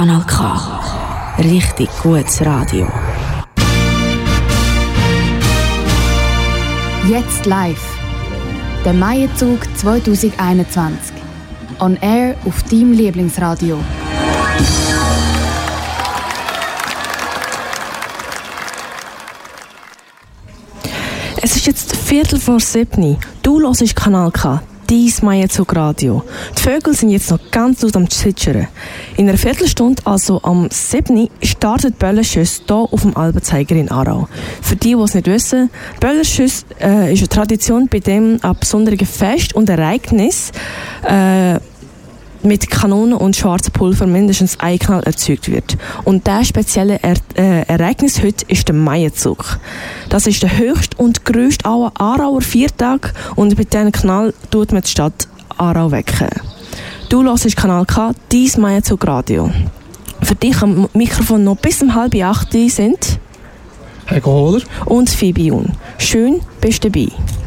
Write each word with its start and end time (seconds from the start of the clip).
Kanal 0.00 0.24
K. 0.26 1.36
Richtig 1.40 1.90
gutes 2.02 2.40
Radio. 2.40 2.88
Jetzt 7.06 7.44
live. 7.44 7.84
Der 8.82 8.94
Maienzug 8.94 9.58
2021. 9.76 11.12
On 11.80 11.98
Air 12.00 12.34
auf 12.46 12.62
deinem 12.62 12.92
Lieblingsradio. 12.92 13.78
Es 21.42 21.56
ist 21.56 21.66
jetzt 21.66 21.94
Viertel 21.94 22.40
vor 22.40 22.58
sieben. 22.58 23.18
Du 23.42 23.60
hörst 23.60 23.94
Kanal 23.94 24.30
K, 24.30 24.62
dein 24.90 25.12
Maienzug 25.22 25.76
Radio. 25.76 26.24
Die 26.58 26.62
Vögel 26.62 26.94
sind 26.94 27.10
jetzt 27.10 27.30
noch 27.30 27.38
ganz 27.52 27.80
laut 27.82 27.94
am 27.94 28.10
Zwitschern. 28.10 28.66
In 29.16 29.28
einer 29.28 29.38
Viertelstunde, 29.38 30.02
also 30.04 30.42
am 30.42 30.68
7. 30.68 31.28
startet 31.42 31.98
Böllerschüss 31.98 32.62
hier 32.66 32.76
auf 32.76 33.02
dem 33.02 33.16
Albenzeiger 33.16 33.76
in 33.76 33.88
Aarau. 33.88 34.28
Für 34.60 34.74
die, 34.74 34.96
die 34.96 35.00
es 35.00 35.14
nicht 35.14 35.28
wissen, 35.28 35.70
Böllerschüss 36.00 36.66
äh, 36.80 37.12
ist 37.12 37.20
eine 37.20 37.28
Tradition, 37.28 37.88
bei 37.88 38.00
dem 38.00 38.38
an 38.42 38.56
besonderen 38.58 39.06
Fest 39.06 39.54
und 39.54 39.68
Ereignis 39.68 40.50
äh, 41.04 41.60
mit 42.42 42.70
Kanonen 42.70 43.14
und 43.14 43.36
schwarzem 43.36 43.72
Pulver 43.72 44.06
mindestens 44.06 44.58
ein 44.60 44.78
Knall 44.78 45.02
erzeugt 45.02 45.50
wird. 45.50 45.76
Und 46.04 46.26
das 46.26 46.48
spezielle 46.48 47.00
er 47.02 47.16
äh, 47.36 47.62
Ereignis 47.66 48.22
heute 48.22 48.44
ist 48.48 48.68
der 48.68 48.74
Maienzug. 48.74 49.58
Das 50.08 50.26
ist 50.26 50.42
der 50.42 50.56
höchste 50.58 50.96
und 50.96 51.24
grösste 51.24 51.66
Aarauer 51.66 52.40
Viertag 52.40 53.12
und 53.36 53.56
mit 53.58 53.72
diesem 53.72 53.92
Knall 53.92 54.34
tut 54.50 54.72
man 54.72 54.82
die 54.82 54.88
Stadt 54.88 55.28
Aarau 55.56 55.90
wecken. 55.90 56.28
Du 57.08 57.22
hörst 57.22 57.56
Kanal 57.56 57.86
K, 57.86 58.12
dein 58.30 58.60
Maienzug 58.60 59.06
Radio. 59.06 59.50
Für 60.22 60.34
dich 60.34 60.60
am 60.62 60.88
Mikrofon 60.94 61.44
noch 61.44 61.56
bis 61.56 61.82
um 61.82 61.94
halb 61.94 62.14
acht 62.22 62.52
sind 62.52 63.18
Heiko 64.10 64.30
Hohler 64.30 64.62
und 64.86 65.20
Jun. 65.20 65.72
Schön, 65.98 66.40
bist 66.60 66.84
du 66.84 66.90
dabei. 66.90 67.39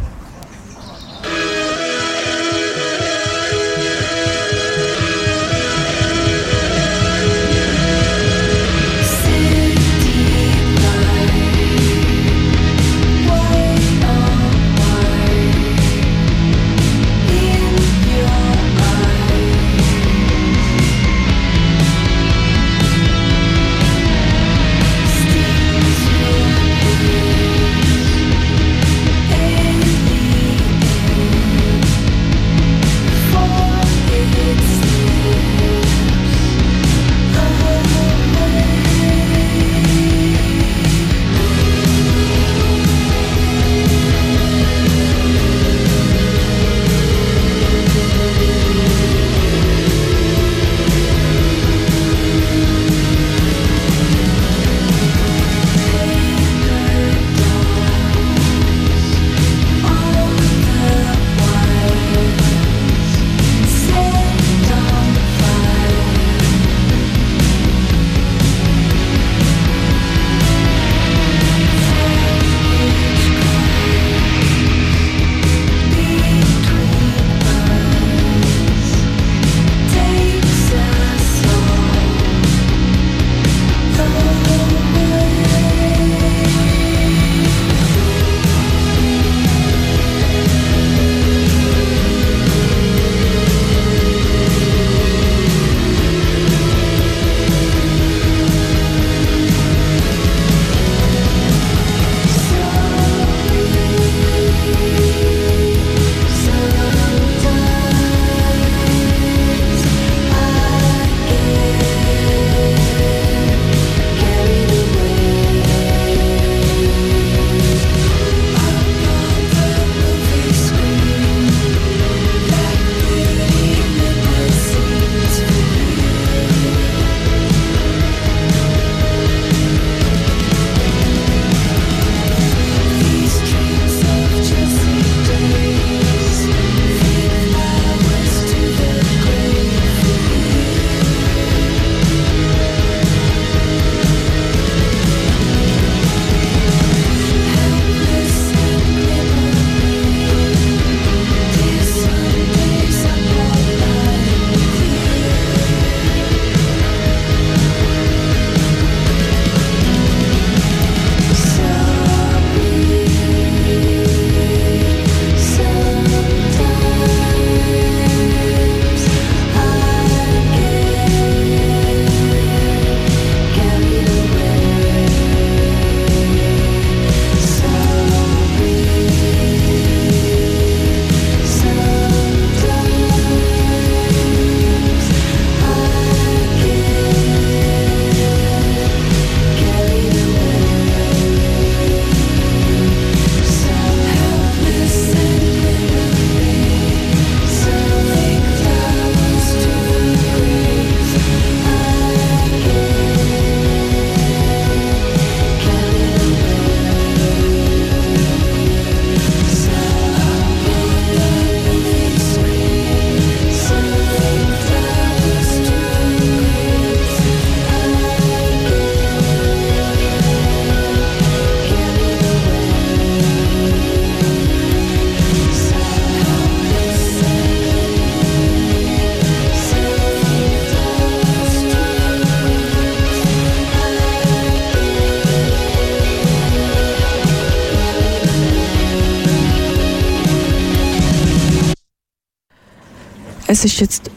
Es 243.53 243.63
ist 243.63 243.79
jetzt 243.79 244.09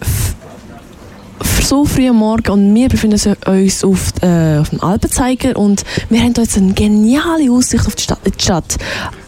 so 1.63 1.85
früh 1.85 2.09
am 2.09 2.17
Morgen 2.17 2.51
und 2.51 2.75
wir 2.75 2.89
befinden 2.89 3.21
uns 3.45 3.85
auf, 3.85 4.13
äh, 4.23 4.57
auf 4.59 4.71
dem 4.71 4.83
Alpenzeiger 4.83 5.59
und 5.59 5.85
wir 6.09 6.21
haben 6.21 6.33
jetzt 6.35 6.57
eine 6.57 6.73
geniale 6.73 7.53
Aussicht 7.53 7.87
auf 7.87 7.95
die 7.95 8.03
Stadt. 8.03 8.21
Die 8.25 8.43
Stadt. 8.43 8.77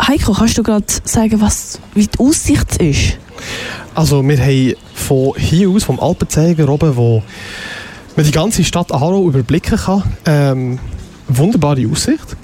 Heiko, 0.01 0.33
kannst 0.33 0.57
du 0.57 0.63
gerade 0.63 0.87
sagen, 1.05 1.43
was, 1.43 1.79
wie 1.95 2.07
die 2.07 2.19
Aussicht 2.19 2.77
ist? 2.77 3.19
Also 3.95 4.27
wir 4.27 4.39
haben 4.39 4.75
von 4.95 5.35
hier 5.37 5.69
aus, 5.69 5.85
vom 5.85 6.01
Alpenzeiger 6.01 6.71
oben, 6.71 6.97
wo 6.97 7.23
man 8.17 8.25
die 8.25 8.33
ganze 8.33 8.65
Stadt 8.65 8.91
Aarau 8.91 9.29
überblicken 9.29 9.77
kann, 9.77 10.03
ähm, 10.25 10.79
wunderbare 11.29 11.87
Aussicht. 11.93 12.35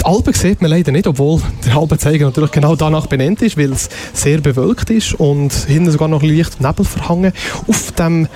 Die 0.00 0.04
Alpen 0.04 0.32
sieht 0.34 0.60
man 0.62 0.70
leider 0.70 0.92
nicht, 0.92 1.06
obwohl 1.06 1.40
der 1.66 1.76
Alpenzeiger 1.76 2.26
natürlich 2.26 2.50
genau 2.50 2.76
danach 2.76 3.06
benannt 3.06 3.42
ist, 3.42 3.56
weil 3.56 3.72
es 3.72 3.88
sehr 4.12 4.40
bewölkt 4.40 4.90
ist 4.90 5.14
und 5.14 5.52
hinten 5.52 5.90
sogar 5.90 6.08
noch 6.08 6.22
leicht 6.22 6.60
Nebel 6.60 6.84
verhangen. 6.84 7.32
Auf 7.66 7.92
dem 7.92 8.28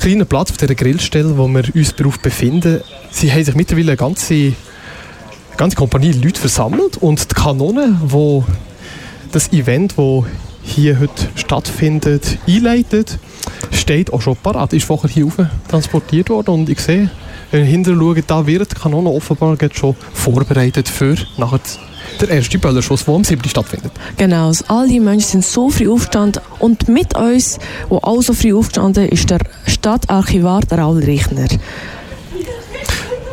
kleinen 0.00 0.26
Platz, 0.26 0.50
auf 0.50 0.56
dieser 0.56 0.74
Grillstelle, 0.74 1.36
wo 1.36 1.46
wir 1.48 1.64
uns 1.74 1.94
darauf 1.94 2.18
befinden, 2.18 2.80
sie 3.10 3.30
haben 3.32 3.44
sich 3.44 3.54
mittlerweile 3.54 3.92
eine 3.92 3.96
ganze, 3.96 4.34
eine 4.34 4.54
ganze 5.56 5.76
Kompanie 5.76 6.12
Leute 6.12 6.40
versammelt 6.40 6.96
und 6.96 7.30
die 7.30 7.34
Kanone, 7.34 8.00
wo 8.02 8.44
das 9.32 9.52
Event, 9.52 9.94
das 9.96 10.24
hier 10.62 10.98
heute 10.98 11.28
stattfindet, 11.34 12.38
einleitet, 12.46 13.18
steht 13.70 14.12
auch 14.12 14.22
schon 14.22 14.36
parat. 14.36 14.72
Ist 14.72 14.86
vorher 14.86 15.10
hier 15.10 15.24
rauf 15.24 15.38
transportiert 15.68 16.30
worden 16.30 16.50
und 16.50 16.68
ich 16.68 16.80
sehe, 16.80 17.10
wenn 17.50 17.62
wir 17.62 17.70
hinterher 17.70 18.00
schauen, 18.00 18.22
da 18.26 18.46
wird 18.46 18.70
die 18.70 18.76
Kanone 18.76 19.10
offenbar 19.10 19.56
schon 19.72 19.96
vorbereitet 20.12 20.88
für 20.88 21.16
nachher 21.36 21.60
der 22.20 22.28
erste 22.30 22.58
Böllerschuss, 22.58 23.04
der 23.04 23.14
am 23.14 23.24
7. 23.24 23.48
stattfindet. 23.48 23.92
Genau, 24.16 24.48
also 24.48 24.64
all 24.68 24.88
die 24.88 25.00
Menschen 25.00 25.28
sind 25.28 25.44
so 25.44 25.70
früh 25.70 25.88
aufgestanden 25.90 26.42
und 26.58 26.88
mit 26.88 27.16
uns, 27.16 27.58
wo 27.88 27.98
auch 27.98 28.22
so 28.22 28.34
früh 28.34 28.54
aufgestanden 28.54 29.08
ist 29.08 29.30
der 29.30 29.40
Stadtarchivar, 29.66 30.62
Raul 30.70 31.02
Richner. 31.02 31.48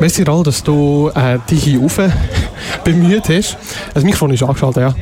Merci, 0.00 0.22
Raul, 0.22 0.44
dass 0.44 0.62
du 0.62 1.10
äh, 1.12 1.38
dich 1.50 1.64
hier 1.64 1.80
rauf 1.80 2.00
bemüht 2.84 3.28
hast. 3.28 3.58
Das 3.94 4.04
Mikrofon 4.04 4.30
ist 4.30 4.44
angeschaltet, 4.44 4.82
ja. 4.82 4.94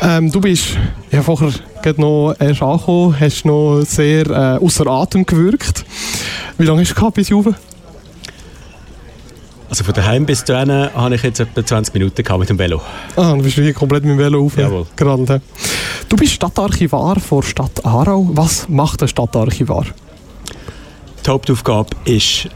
Ähm, 0.00 0.32
du 0.32 0.40
bist 0.40 0.68
ja, 1.10 1.22
vorher 1.22 1.52
noch 1.98 2.34
erst 2.38 2.62
angekommen, 2.62 3.14
hast 3.20 3.44
noch 3.44 3.82
sehr 3.82 4.26
äh, 4.26 4.64
außer 4.64 4.86
Atem 4.86 5.26
gewirkt. 5.26 5.84
Wie 6.56 6.64
lange 6.64 6.80
hast 6.80 6.92
du 6.92 6.94
gehabt 6.94 7.14
bis 7.14 7.28
hier 7.28 7.36
rauf? 7.36 7.48
Also 9.68 9.84
von 9.84 9.92
daheim 9.92 10.24
bis 10.24 10.44
dahin 10.44 10.70
habe 10.94 11.14
ich 11.14 11.22
jetzt 11.22 11.40
etwa 11.40 11.64
20 11.64 11.92
Minuten 11.92 12.38
mit 12.38 12.48
dem 12.48 12.58
Velo. 12.58 12.80
Ah, 13.16 13.34
du 13.34 13.42
bist 13.42 13.56
hier 13.56 13.74
komplett 13.74 14.04
mit 14.04 14.12
dem 14.12 14.18
Velo 14.18 14.46
aufgerannt. 14.46 15.42
Du 16.08 16.16
bist 16.16 16.32
Stadtarchivar 16.32 17.20
von 17.20 17.42
Stadt 17.42 17.84
Aarau. 17.84 18.30
Was 18.32 18.66
macht 18.68 19.02
ein 19.02 19.08
Stadtarchivar? 19.08 19.84
Die 21.24 21.30
Hauptaufgabe 21.30 21.90
ist 22.06 22.48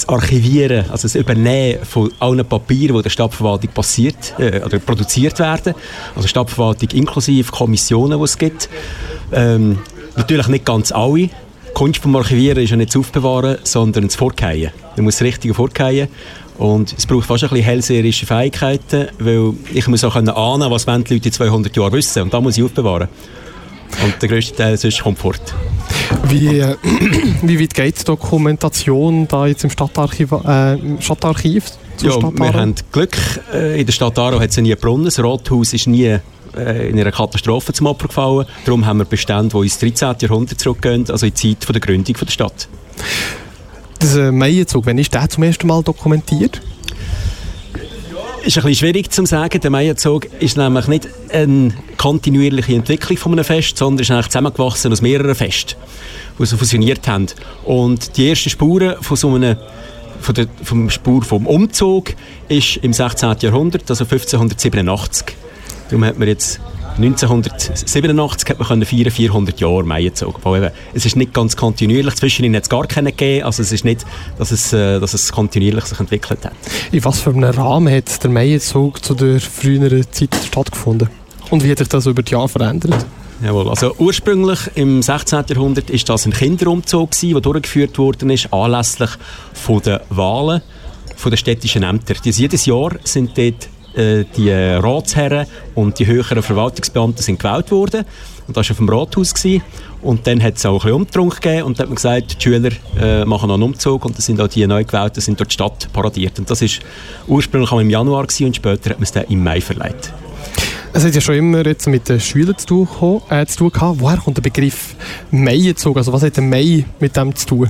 das 0.00 0.08
Archivieren, 0.08 0.90
also 0.90 1.02
das 1.02 1.14
Übernehmen 1.14 1.84
von 1.84 2.12
allen 2.18 2.44
Papieren, 2.44 2.96
die 2.96 3.02
der 3.02 3.10
Stadtverwaltung 3.10 3.70
passiert, 3.70 4.34
äh, 4.38 4.62
oder 4.64 4.78
produziert 4.78 5.38
werden. 5.38 5.74
Also 6.14 6.28
Stadtverwaltung 6.28 6.90
inklusive 6.90 7.50
Kommissionen, 7.50 8.18
die 8.18 8.24
es 8.24 8.38
gibt. 8.38 8.68
Ähm, 9.32 9.78
natürlich 10.16 10.48
nicht 10.48 10.64
ganz 10.64 10.92
alle. 10.92 11.14
Die 11.14 11.30
Kunst 11.74 12.00
vom 12.00 12.16
Archivieren 12.16 12.62
ist 12.62 12.70
ja 12.70 12.76
nicht 12.76 12.90
das 12.90 12.96
Aufbewahren, 12.96 13.58
sondern 13.62 14.04
das 14.04 14.16
Vorkehren. 14.16 14.72
Man 14.96 15.04
muss 15.04 15.16
das 15.16 15.22
Richtige 15.22 15.54
vorkehren. 15.54 16.08
Und 16.58 16.92
es 16.96 17.06
braucht 17.06 17.26
fast 17.26 17.44
ein 17.44 17.50
bisschen 17.50 17.64
hellseherische 17.64 18.26
Fähigkeiten, 18.26 19.08
weil 19.20 19.52
ich 19.72 19.86
muss 19.86 20.02
auch 20.02 20.16
ahnen, 20.16 20.70
was 20.70 20.86
die 20.86 20.90
Leute 20.90 21.14
in 21.14 21.32
200 21.32 21.76
Jahren 21.76 21.92
wissen. 21.92 22.22
Und 22.22 22.34
da 22.34 22.40
muss 22.40 22.58
ich 22.58 22.64
aufbewahren. 22.64 23.08
Und 24.04 24.20
der 24.20 24.28
grösste 24.28 24.56
Teil 24.56 24.74
ist 24.74 25.02
Komfort. 25.02 25.40
Wie, 26.28 26.58
äh, 26.58 26.76
wie 27.42 27.60
weit 27.60 27.74
geht 27.74 28.00
die 28.00 28.04
Dokumentation 28.04 29.26
da 29.28 29.46
jetzt 29.46 29.64
im 29.64 29.70
Stadtarchiv? 29.70 30.32
Äh, 30.32 30.76
Stadtarchiv 31.00 31.64
ja, 32.02 32.16
wir 32.16 32.52
haben 32.52 32.74
Glück. 32.92 33.16
Äh, 33.52 33.80
in 33.80 33.86
der 33.86 33.92
Stadt 33.92 34.18
Aarau 34.18 34.40
hat 34.40 34.50
es 34.50 34.56
nie 34.56 34.74
Brunnen. 34.74 35.06
Das 35.06 35.18
Rathaus 35.18 35.72
ist 35.72 35.86
nie 35.86 36.18
äh, 36.56 36.88
in 36.90 36.98
einer 36.98 37.10
Katastrophe 37.10 37.72
zum 37.72 37.86
Opfer 37.86 38.08
gefallen. 38.08 38.46
Darum 38.64 38.86
haben 38.86 38.98
wir 38.98 39.04
Bestände, 39.04 39.56
die 39.56 39.64
ins 39.64 39.78
13. 39.78 40.16
Jahrhundert 40.20 40.60
zurückgehen, 40.60 41.04
also 41.10 41.26
in 41.26 41.34
die 41.34 41.58
Zeit 41.58 41.74
der 41.74 41.80
Gründung 41.80 42.14
der 42.20 42.30
Stadt. 42.30 42.68
Der 44.00 44.32
Maienzug, 44.32 44.86
wann 44.86 44.98
ist 44.98 45.12
der 45.12 45.28
zum 45.28 45.42
ersten 45.42 45.66
Mal 45.66 45.82
dokumentiert? 45.82 46.60
Ist 48.44 48.56
ein 48.56 48.64
bisschen 48.64 48.74
schwierig 48.74 49.10
zu 49.12 49.24
sagen. 49.26 49.60
Der 49.60 49.70
Maienzug 49.70 50.26
ist 50.40 50.56
nämlich 50.56 50.86
nicht 50.88 51.08
eine 51.32 51.72
kontinuierliche 51.96 52.74
Entwicklung 52.74 53.18
von 53.18 53.32
einem 53.32 53.44
Fest, 53.44 53.76
sondern 53.76 54.02
ist 54.02 54.10
eigentlich 54.10 54.28
zusammengewachsen 54.28 54.92
aus 54.92 55.02
mehreren 55.02 55.34
Festen, 55.34 55.74
die 56.38 56.46
so 56.46 56.56
fusioniert 56.56 57.06
haben. 57.08 57.26
Und 57.64 58.16
die 58.16 58.28
ersten 58.28 58.50
Spuren 58.50 58.96
von 59.00 59.16
so 59.16 59.34
einem 59.34 59.56
von 60.20 60.34
der 60.34 60.48
vom 60.64 60.90
Spur 60.90 61.22
vom 61.22 61.46
Umzug 61.46 62.14
ist 62.48 62.78
im 62.78 62.92
16. 62.92 63.36
Jahrhundert, 63.40 63.88
also 63.88 64.04
1587. 64.04 65.26
Darum 65.88 66.04
hat 66.04 66.18
man 66.18 66.28
jetzt 66.28 66.60
1987 66.98 68.50
hat 68.50 68.58
man 68.58 68.68
können 68.68 68.84
feiern 68.84 69.10
400 69.10 69.60
Jahre 69.60 69.84
Maienzug. 69.84 70.40
es 70.94 71.06
ist 71.06 71.16
nicht 71.16 71.32
ganz 71.32 71.56
kontinuierlich. 71.56 72.16
Zwischen 72.16 72.54
hat 72.54 72.64
es 72.64 72.68
gar 72.68 72.86
keinen 72.86 73.06
gegeben. 73.06 73.44
Also 73.44 73.62
es 73.62 73.70
ist 73.70 73.84
nicht, 73.84 74.04
dass 74.36 74.50
es, 74.50 74.72
äh, 74.72 74.98
dass 74.98 75.14
es 75.14 75.30
kontinuierlich 75.30 75.84
sich 75.84 76.00
entwickelt 76.00 76.44
hat. 76.44 76.52
In 76.90 77.04
was 77.04 77.20
für 77.20 77.30
einem 77.30 77.50
Rahmen 77.50 77.94
hat 77.94 78.22
der 78.22 78.30
Maienzug 78.30 79.04
zu 79.04 79.14
der 79.14 79.40
früheren 79.40 80.04
Zeit 80.10 80.34
stattgefunden? 80.46 81.08
Und 81.50 81.62
wie 81.62 81.70
hat 81.70 81.78
sich 81.78 81.88
das 81.88 82.06
über 82.06 82.22
die 82.22 82.32
Jahre 82.32 82.48
verändert? 82.48 83.06
Jawohl, 83.44 83.68
also 83.68 83.94
ursprünglich 83.98 84.58
im 84.74 85.00
16. 85.00 85.44
Jahrhundert 85.48 85.90
ist 85.90 86.08
das 86.08 86.26
ein 86.26 86.32
Kinderumzug 86.32 87.12
gewesen, 87.12 87.32
der 87.34 87.40
durchgeführt 87.40 87.96
worden 87.96 88.30
ist, 88.30 88.52
anlässlich 88.52 89.10
von 89.52 89.80
der 89.82 90.02
Wahlen 90.10 90.60
von 91.14 91.30
den 91.30 91.36
städtischen 91.36 91.84
Ämtern. 91.84 92.16
Jedes 92.24 92.66
Jahr 92.66 92.96
sind 93.04 93.38
dort 93.38 93.68
äh, 93.98 94.24
die 94.36 94.50
Ratsherren 94.50 95.46
und 95.74 95.98
die 95.98 96.06
höheren 96.06 96.42
Verwaltungsbeamten 96.42 97.22
sind 97.22 97.38
gewählt 97.38 97.70
worden. 97.70 98.04
Und 98.46 98.56
das 98.56 98.68
war 98.68 98.74
auf 98.74 98.78
dem 98.78 98.88
Rathaus. 98.88 99.34
Gewesen. 99.34 99.62
Und 100.00 100.26
dann 100.26 100.42
hat 100.42 100.56
es 100.56 100.64
auch 100.64 100.74
ein 100.74 100.78
bisschen 100.78 100.92
Umtrunk 100.92 101.40
gegeben 101.40 101.64
und 101.64 101.78
dann 101.78 101.84
hat 101.84 101.88
man 101.88 101.96
gesagt, 101.96 102.36
die 102.38 102.42
Schüler 102.42 102.70
äh, 102.98 103.24
machen 103.24 103.48
noch 103.48 103.54
einen 103.54 103.64
Umzug 103.64 104.04
und 104.04 104.14
dann 104.14 104.22
sind 104.22 104.40
auch 104.40 104.48
die 104.48 104.66
neu 104.66 104.84
gewählten 104.84 105.20
sind 105.20 105.38
durch 105.38 105.48
die 105.48 105.54
Stadt 105.54 105.92
paradiert. 105.92 106.38
Und 106.38 106.48
das 106.48 106.62
war 106.62 106.68
ursprünglich 107.26 107.70
im 107.72 107.90
Januar 107.90 108.26
gewesen, 108.26 108.46
und 108.46 108.56
später 108.56 108.90
hat 108.90 108.98
man 108.98 109.02
es 109.02 109.12
dann 109.12 109.24
im 109.24 109.42
Mai 109.42 109.60
verleiht. 109.60 110.12
Es 110.92 111.04
hat 111.04 111.14
ja 111.14 111.20
schon 111.20 111.34
immer 111.34 111.66
jetzt 111.66 111.86
mit 111.86 112.08
den 112.08 112.20
Schülern 112.20 112.56
zu 112.56 112.86
tun, 112.86 113.22
äh, 113.28 113.44
zu 113.46 113.58
tun 113.58 113.72
gehabt. 113.72 114.00
Woher 114.00 114.16
kommt 114.16 114.36
der 114.36 114.42
Begriff 114.42 114.94
Maizug? 115.30 115.96
Also 115.96 116.12
was 116.12 116.22
hat 116.22 116.36
der 116.36 116.44
Mai 116.44 116.84
mit 117.00 117.16
dem 117.16 117.34
zu 117.34 117.46
tun? 117.46 117.68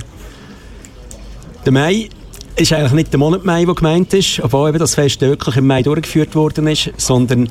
Der 1.65 1.73
Mai 1.73 2.09
ist 2.55 2.73
eigentlich 2.73 2.93
nicht 2.93 3.13
der 3.13 3.19
Monat 3.19 3.45
Mai, 3.45 3.65
der 3.65 3.75
gemeint 3.75 4.13
ist, 4.13 4.39
obwohl 4.41 4.69
eben 4.69 4.79
das 4.79 4.95
Fest 4.95 5.21
wirklich 5.21 5.57
im 5.57 5.67
Mai 5.67 5.81
durchgeführt 5.81 6.35
worden 6.35 6.67
ist, 6.67 6.91
sondern 6.97 7.49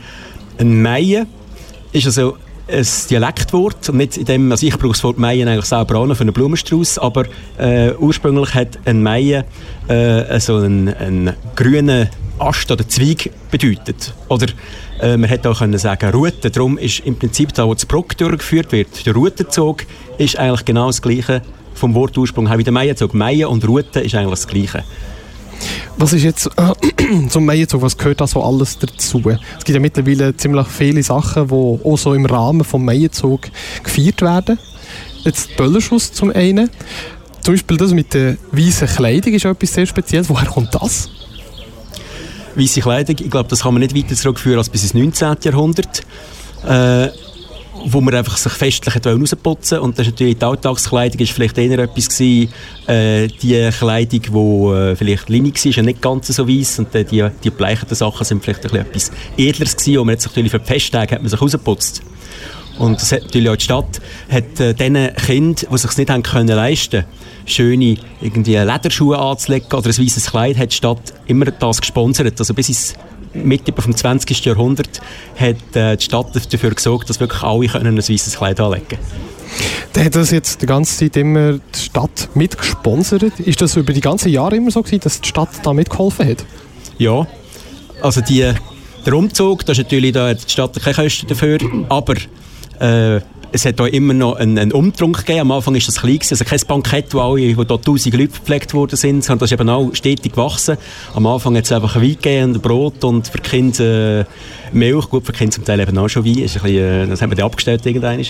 ein 0.59 0.83
Mai 0.83 1.27
ist 1.93 2.07
also 2.07 2.37
ein 2.69 2.87
Dialektwort 3.09 3.89
und 3.89 3.97
nicht 3.97 4.17
in 4.17 4.25
dem, 4.27 4.53
also 4.53 4.67
ich 4.67 4.77
brauche 4.77 4.93
das 4.93 5.05
Wort 5.05 5.19
Maien 5.19 5.49
eigentlich 5.49 5.65
selber 5.65 5.97
auch 5.97 6.15
für 6.15 6.21
einen 6.21 6.33
Blumenstrauß, 6.33 6.99
aber 6.99 7.25
äh, 7.57 7.93
ursprünglich 7.95 8.55
hat 8.55 8.79
ein 8.85 9.03
Maien 9.03 9.45
äh, 9.89 9.95
also 9.95 10.57
einen, 10.57 10.89
einen 10.95 11.33
grünen 11.57 12.09
Ast 12.39 12.71
oder 12.71 12.87
Zweig 12.87 13.31
bedeutet. 13.51 14.13
Oder 14.29 14.47
äh, 15.01 15.17
man 15.17 15.29
hätte 15.29 15.51
auch 15.51 15.59
können 15.59 15.79
sagen 15.79 16.11
Route. 16.11 16.51
Darum 16.51 16.79
ist 16.79 17.01
im 17.01 17.19
Prinzip 17.19 17.53
da, 17.55 17.67
wo 17.67 17.75
das 17.75 17.87
Bruck 17.87 18.17
durchgeführt 18.17 18.71
wird, 18.71 19.07
der 19.07 19.15
Routenzug 19.15 19.85
ist 20.19 20.39
eigentlich 20.39 20.65
genau 20.65 20.87
das 20.87 21.03
Gleiche 21.03 21.43
vom 21.79 21.95
Wortursprung 21.95 22.49
her 22.49 22.59
wie 22.59 22.65
der 22.65 22.73
Meienzug. 22.73 23.15
Meien 23.15 23.47
und 23.47 23.67
Route 23.67 24.01
ist 24.01 24.15
eigentlich 24.15 24.31
das 24.31 24.47
Gleiche. 24.47 24.85
Was 25.97 26.13
ist 26.13 26.23
jetzt 26.23 26.51
äh, 26.57 27.29
zum 27.29 27.45
Meienzug, 27.45 27.83
was 27.83 27.97
gehört 27.97 28.21
da 28.21 28.27
so 28.27 28.43
alles 28.43 28.79
dazu? 28.79 29.19
Es 29.19 29.65
gibt 29.65 29.75
ja 29.75 29.81
mittlerweile 29.81 30.37
ziemlich 30.37 30.67
viele 30.69 31.03
Sachen, 31.03 31.49
die 31.49 31.55
auch 31.55 31.97
so 31.97 32.15
im 32.15 32.27
Rahmen 32.27 32.61
des 32.61 32.73
Meienzug 32.73 33.49
gefeiert 33.83 34.23
werden. 34.23 34.59
Jetzt 35.25 35.57
Böllerschuss 35.57 36.13
zum 36.13 36.31
einen. 36.31 36.71
Zum 37.43 37.55
Beispiel 37.55 37.77
das 37.77 37.93
mit 37.93 38.15
der 38.15 38.37
weißen 38.53 38.89
Kleidung 38.89 39.33
ist 39.33 39.45
etwas 39.45 39.73
sehr 39.73 39.87
Spezielles. 39.87 40.29
Woher 40.29 40.47
kommt 40.47 40.75
das? 40.75 41.11
Weiße 42.55 42.81
Kleidung, 42.81 43.17
ich 43.19 43.31
glaube, 43.31 43.49
das 43.49 43.63
kann 43.63 43.75
man 43.75 43.83
nicht 43.83 43.97
weiter 43.97 44.15
zurückführen 44.15 44.59
als 44.59 44.69
bis 44.69 44.83
ins 44.83 44.95
19. 44.95 45.37
Jahrhundert. 45.43 46.03
Äh, 46.67 47.09
wo 47.85 48.01
man 48.01 48.15
einfach 48.15 48.37
sich 48.37 48.53
festlich 48.53 48.95
rausputzen 49.05 49.79
und 49.81 49.99
das 49.99 50.07
ist 50.07 50.13
natürlich 50.13 50.39
die 50.39 50.45
Alltagskleidung 50.45 51.21
ist 51.21 51.33
vielleicht 51.33 51.59
eher 51.59 51.79
etwas 51.79 52.09
gewesen, 52.09 52.53
äh, 52.87 53.29
die 53.29 53.71
Kleidung, 53.71 54.21
die 54.21 54.75
äh, 54.75 54.97
vielleicht 54.97 55.29
linig 55.29 55.65
war, 55.65 55.71
ist 55.71 55.83
nicht 55.83 56.03
ganz 56.03 56.27
so 56.29 56.49
weiss 56.49 56.79
und 56.79 56.95
äh, 56.95 57.05
die, 57.05 57.27
die 57.43 57.51
bleichen 57.51 57.95
Sachen 57.95 58.25
sind 58.25 58.43
vielleicht 58.43 58.73
ein 58.73 58.81
etwas 58.81 59.11
edleres 59.37 59.77
gewesen 59.77 59.99
und 59.99 60.07
man 60.07 60.13
hat 60.15 60.23
sich 60.23 60.31
natürlich 60.31 60.51
für 60.51 60.59
die 60.59 60.67
Festtage 60.67 61.15
hat 61.15 61.23
man 61.23 61.31
sich 61.31 61.41
rausgeputzt. 61.41 62.03
Und 62.79 63.01
das 63.01 63.11
hat 63.11 63.25
natürlich 63.25 63.51
auch 63.51 63.57
die 63.57 63.65
Stadt, 63.65 64.01
hat 64.31 64.61
äh, 64.61 64.73
den 64.73 65.15
Kindern, 65.15 65.67
die 65.73 65.79
sich 65.79 65.97
nicht 65.97 66.11
haben 66.11 66.23
können 66.23 66.49
leisten 66.49 67.05
schöne 67.49 67.97
irgendwie 68.21 68.57
Lederschuhe 68.57 69.19
anzulegen 69.19 69.73
oder 69.73 69.89
ein 69.89 69.99
weißes 69.99 70.31
Kleid, 70.31 70.59
hat 70.59 70.71
die 70.71 70.77
Stadt 70.77 71.15
immer 71.27 71.47
das 71.47 71.81
gesponsert. 71.81 72.39
Also 72.39 72.55
bis 72.55 72.69
ins 72.69 72.95
Mitte 73.35 73.73
vom 73.77 73.95
20. 73.95 74.45
Jahrhundert 74.45 75.01
hat 75.37 75.77
äh, 75.77 75.97
die 75.97 76.05
Stadt 76.05 76.29
dafür 76.53 76.71
gesorgt, 76.71 77.09
dass 77.09 77.21
wirklich 77.21 77.43
alle 77.43 77.67
können 77.67 77.97
ein 77.97 77.99
weißes 77.99 78.37
Kleid 78.37 78.61
anlegen 78.61 78.89
können. 78.89 79.03
Der 79.95 80.05
hat 80.05 80.15
das 80.15 80.31
jetzt 80.31 80.63
die 80.63 80.67
ganze 80.67 80.99
Zeit 80.99 81.17
immer 81.17 81.53
die 81.55 81.79
Stadt 81.79 82.29
mitgesponsert. 82.35 83.41
Ist 83.41 83.61
das 83.61 83.77
über 83.77 83.93
die 83.93 84.01
ganzen 84.01 84.31
Jahre 84.31 84.57
immer 84.57 84.71
so 84.71 84.83
gewesen, 84.83 85.01
dass 85.01 85.21
die 85.21 85.29
Stadt 85.29 85.49
da 85.63 85.73
mitgeholfen 85.73 86.29
hat? 86.29 86.45
Ja, 86.99 87.27
also 88.03 88.21
die, 88.21 88.53
der 89.07 89.13
Umzug, 89.13 89.65
da 89.65 89.73
ist 89.73 89.79
natürlich 89.79 90.13
da 90.13 90.29
hat 90.29 90.45
die 90.47 90.53
Stadt 90.53 90.81
keine 90.81 90.95
Kosten 90.95 91.27
dafür, 91.27 91.59
aber 91.89 92.15
äh, 92.81 93.21
es 93.53 93.65
hat 93.65 93.81
auch 93.81 93.87
immer 93.87 94.15
noch 94.15 94.37
einen, 94.37 94.59
einen 94.59 94.73
Umtrunk 94.73 95.19
gegeben. 95.19 95.41
Am 95.41 95.53
Anfang 95.53 95.75
war 95.75 95.81
das 95.81 96.01
klein, 96.01 96.15
gewesen, 96.15 96.35
also 96.35 96.45
kein 96.45 96.61
Bankett, 96.67 97.15
wo, 97.15 97.21
alle, 97.21 97.57
wo 97.57 97.65
dort 97.65 97.85
tausend 97.85 98.15
Leute 98.15 98.29
gepflegt 98.29 98.75
worden 98.75 98.97
sind, 98.97 99.25
sondern 99.25 99.41
das 99.41 99.51
ist 99.51 99.61
eben 99.61 99.69
auch 99.69 99.95
stetig 99.95 100.33
gewachsen. 100.33 100.77
Am 101.15 101.27
Anfang 101.27 101.57
hat 101.57 101.65
es 101.65 101.73
einfach 101.73 101.97
ein 101.97 102.03
Wein 102.03 102.11
gegeben, 102.11 102.61
Brot 102.61 103.05
und 103.05 103.29
für 103.29 103.39
die 103.39 103.49
Kinder 103.49 104.21
äh, 104.21 104.25
Milch. 104.73 105.09
Gut, 105.09 105.25
für 105.25 105.33
die 105.33 105.39
Kinder 105.39 105.55
zum 105.55 105.65
Teil 105.65 105.81
eben 105.81 105.97
auch 105.97 106.09
schon 106.09 106.25
Wein. 106.25 106.39
Ist 106.39 106.57
ein 106.57 106.63
bisschen, 106.63 106.79
äh, 106.79 107.07
das 107.07 107.23
haben 107.23 107.31
wir 107.31 107.37
dann 107.37 107.47
abgestellt 107.47 107.85
irgendwann. 107.87 108.25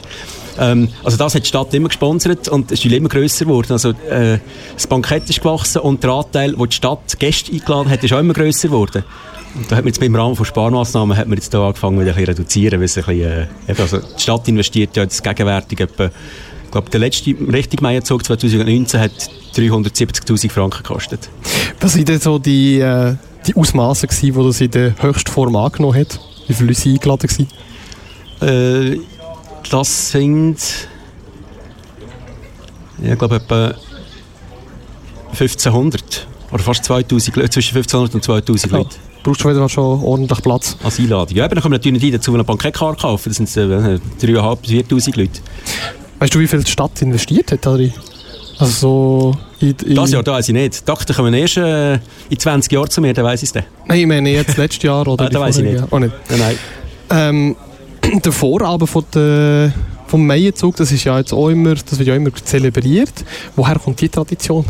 Ähm, 0.59 0.89
also 1.05 1.17
das 1.17 1.35
hat 1.35 1.43
die 1.43 1.49
Stadt 1.49 1.73
immer 1.75 1.89
gesponsert 1.89 2.49
und 2.49 2.71
es 2.71 2.85
ist 2.85 2.93
immer 2.93 3.09
grösser 3.09 3.45
geworden. 3.45 3.73
Also 3.73 3.91
äh, 3.91 4.39
das 4.75 4.87
Bankett 4.87 5.29
ist 5.29 5.41
gewachsen 5.41 5.81
und 5.81 6.03
der 6.03 6.11
Anteil, 6.11 6.55
wo 6.57 6.67
die 6.67 6.77
Stadt 6.77 7.19
Gäste 7.19 7.53
eingeladen 7.53 7.91
hat, 7.91 8.03
ist 8.05 8.13
auch 8.13 8.21
immer 8.21 8.35
grösser 8.35 8.69
geworden. 8.69 9.05
Da 9.69 9.77
hat 9.77 9.85
man 9.85 9.89
jetzt 9.89 10.03
im 10.03 10.15
Rahmen 10.15 10.37
von 10.37 10.47
Sparmaßnahmen 10.47 11.17
hat 11.17 11.27
man 11.27 11.37
jetzt 11.37 11.53
da 11.53 11.67
angefangen, 11.67 12.01
wieder 12.01 12.11
ein 12.11 12.17
bisschen 12.17 12.35
reduzieren, 12.35 12.81
weil 12.81 12.85
es 12.85 12.97
ein 12.97 13.05
bisschen, 13.05 13.49
äh, 13.67 13.75
also 13.81 13.99
die 13.99 14.23
Stadt 14.23 14.49
investiert 14.49 14.97
ja 14.97 15.03
jetzt 15.03 15.23
gegenwärtig 15.23 15.81
etwa, 15.81 16.11
ich 16.65 16.71
glaube, 16.71 16.91
der 16.91 17.01
letzte 17.01 17.35
richtig 17.53 17.81
Meierzug 17.81 18.25
2019 18.25 19.01
hat 19.01 19.11
370'000 19.55 20.51
Franken 20.51 20.83
gekostet. 20.83 21.29
Was 21.81 21.97
waren 21.97 22.05
denn 22.05 22.21
so 22.21 22.39
die, 22.39 22.79
äh, 22.79 23.15
die 23.47 23.57
Ausmaße 23.57 24.07
die 24.07 24.33
das 24.33 24.61
in 24.61 24.71
der 24.71 24.95
Höchstform 25.03 25.57
angenommen 25.57 25.99
hat? 25.99 26.21
Wie 26.47 26.55
viele 26.55 26.69
Leute 26.69 26.89
eingeladen 26.89 27.49
waren? 28.41 28.49
Äh, 28.49 29.01
das 29.71 30.11
sind, 30.11 30.59
ja, 33.03 33.13
ich 33.13 33.19
glaube, 33.19 33.37
etwa 33.37 33.75
1500 35.31 36.27
oder 36.53 36.63
fast 36.63 36.85
2000 36.85 37.37
Leute, 37.37 37.51
zwischen 37.51 37.77
1500 37.77 38.15
und 38.15 38.25
2000 38.25 38.73
Leute 38.73 38.97
brauchst 39.29 39.45
du 39.45 39.51
wieder 39.51 39.69
schon 39.69 40.03
ordentlich 40.03 40.43
Platz. 40.43 40.77
Als 40.83 40.99
Einladung. 40.99 41.37
Ja, 41.37 41.45
aber 41.45 41.55
dann 41.55 41.65
wir 41.65 41.71
natürlich 41.71 42.03
nicht 42.03 42.15
dazu 42.15 42.33
eine 42.33 42.45
Bankettkarte 42.45 43.03
kaufen. 43.03 43.29
Das 43.29 43.37
sind 43.37 43.57
äh, 43.57 43.99
3'500 44.25 44.57
bis 44.57 44.71
4'000 44.71 45.19
Leute. 45.19 45.41
Weißt 46.19 46.35
du, 46.35 46.41
wie 46.41 46.47
viel 46.47 46.63
die 46.63 46.71
Stadt 46.71 47.03
investiert 47.03 47.53
hat, 47.53 47.67
Adri? 47.67 47.93
Also 48.59 48.73
so 48.73 49.39
in, 49.61 49.75
in 49.85 49.95
das 49.95 50.11
Jahr, 50.11 50.23
da 50.23 50.33
weiß 50.33 50.49
ich 50.49 50.55
nicht. 50.55 50.89
Dachte, 50.89 51.13
kommen 51.13 51.33
erst 51.35 51.59
äh, 51.59 51.95
in 51.95 52.39
20 52.39 52.73
Jahren 52.73 52.91
zu 52.91 53.01
mir, 53.01 53.13
dann 53.13 53.25
weiß 53.25 53.43
ich 53.43 53.49
es 53.49 53.53
dann. 53.53 53.65
Nein, 53.87 54.01
ich 54.01 54.07
meine 54.07 54.31
jetzt 54.31 54.57
letztes 54.57 54.83
Jahr 54.83 55.07
oder 55.09 55.27
ah, 55.27 55.29
da 55.29 55.41
weiß 55.41 55.59
ich 55.59 55.65
nicht. 55.65 55.93
Auch 55.93 55.99
nicht. 55.99 56.13
Nein. 56.31 56.39
nein. 56.39 56.57
Ähm, 57.11 57.57
der 58.25 58.33
Vorabend 58.33 58.89
von 58.89 59.05
der, 59.15 59.73
vom 60.07 60.27
Maienzug, 60.27 60.75
das 60.77 60.91
ist 60.91 61.05
ja 61.05 61.19
jetzt 61.19 61.33
auch 61.33 61.51
immer, 61.51 61.75
das 61.75 61.99
wird 61.99 62.09
ja 62.09 62.17
immer 62.17 62.35
zelebriert. 62.35 63.25
Woher 63.55 63.79
kommt 63.79 64.01
die 64.01 64.09
Tradition? 64.09 64.65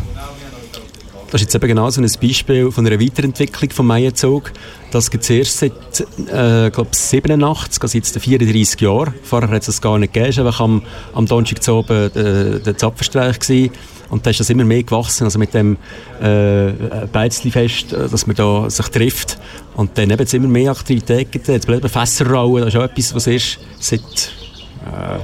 Das 1.30 1.42
ist 1.42 1.48
jetzt 1.48 1.54
eben 1.56 1.68
genau 1.68 1.90
so 1.90 2.00
ein 2.00 2.10
Beispiel 2.22 2.70
von 2.70 2.86
einer 2.86 2.98
Weiterentwicklung 2.98 3.70
vom 3.70 3.86
Maienzug. 3.86 4.50
Das 4.90 5.10
gibt 5.10 5.24
es 5.24 5.30
erst 5.30 5.58
seit, 5.58 6.00
äh, 6.00 6.70
glaube 6.70 6.88
87, 6.92 7.82
also 7.82 7.98
jetzt 7.98 8.18
34 8.18 8.80
Jahren. 8.80 9.12
Vorher 9.22 9.50
hat 9.50 9.60
es 9.60 9.66
das 9.66 9.82
gar 9.82 9.98
nicht 9.98 10.14
gegeben. 10.14 10.30
Es 10.30 10.38
war 10.38 10.60
am, 10.62 10.82
am 11.12 11.26
Donnerstag 11.26 11.62
zu 11.62 11.74
oben 11.74 12.10
äh, 12.14 12.60
der 12.60 12.78
Zapfenstreich 12.78 13.38
gewesen. 13.40 13.72
Und 14.08 14.24
da 14.24 14.30
ist 14.30 14.40
das 14.40 14.48
immer 14.48 14.64
mehr 14.64 14.82
gewachsen, 14.82 15.24
also 15.24 15.38
mit 15.38 15.52
dem 15.52 15.76
äh, 16.22 16.72
Beizli-Fest, 17.12 17.92
äh, 17.92 18.08
dass 18.08 18.26
man 18.26 18.34
da 18.34 18.70
sich 18.70 18.88
trifft. 18.88 19.38
Und 19.76 19.98
dann 19.98 20.08
eben 20.08 20.18
jetzt 20.18 20.32
immer 20.32 20.48
mehr 20.48 20.70
Aktivitäten. 20.70 21.42
Jetzt 21.46 21.66
bleiben 21.66 21.90
Fässerrauen, 21.90 22.64
das 22.64 22.72
ist 22.74 22.80
auch 22.80 22.84
etwas, 22.84 23.14
was 23.14 23.26
ist 23.26 23.58
seit 23.78 24.32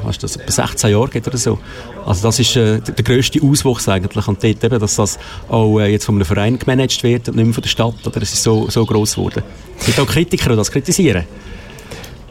was 0.02 0.18
das, 0.18 0.36
etwa 0.36 0.50
16 0.50 0.90
Jahre 0.90 1.08
geht 1.08 1.26
oder 1.26 1.38
so. 1.38 1.58
Also 2.06 2.22
das 2.22 2.38
ist 2.38 2.56
äh, 2.56 2.80
der, 2.80 2.94
der 2.94 3.04
grösste 3.04 3.40
Auswuchs 3.42 3.88
eigentlich 3.88 4.26
und 4.28 4.42
dort 4.42 4.64
eben, 4.64 4.78
dass 4.78 4.96
das 4.96 5.18
auch 5.48 5.78
äh, 5.80 5.90
jetzt 5.90 6.04
von 6.04 6.16
einem 6.16 6.24
Verein 6.24 6.58
gemanagt 6.58 7.02
wird 7.02 7.28
und 7.28 7.36
nicht 7.36 7.44
mehr 7.44 7.54
von 7.54 7.62
der 7.62 7.70
Stadt, 7.70 8.06
oder 8.06 8.22
es 8.22 8.32
ist 8.32 8.42
so, 8.42 8.68
so 8.68 8.84
gross 8.84 9.14
geworden. 9.14 9.42
Es 9.78 9.86
gibt 9.86 10.00
auch 10.00 10.06
Kritiker, 10.06 10.50
die 10.50 10.56
das 10.56 10.70
kritisieren. 10.70 11.24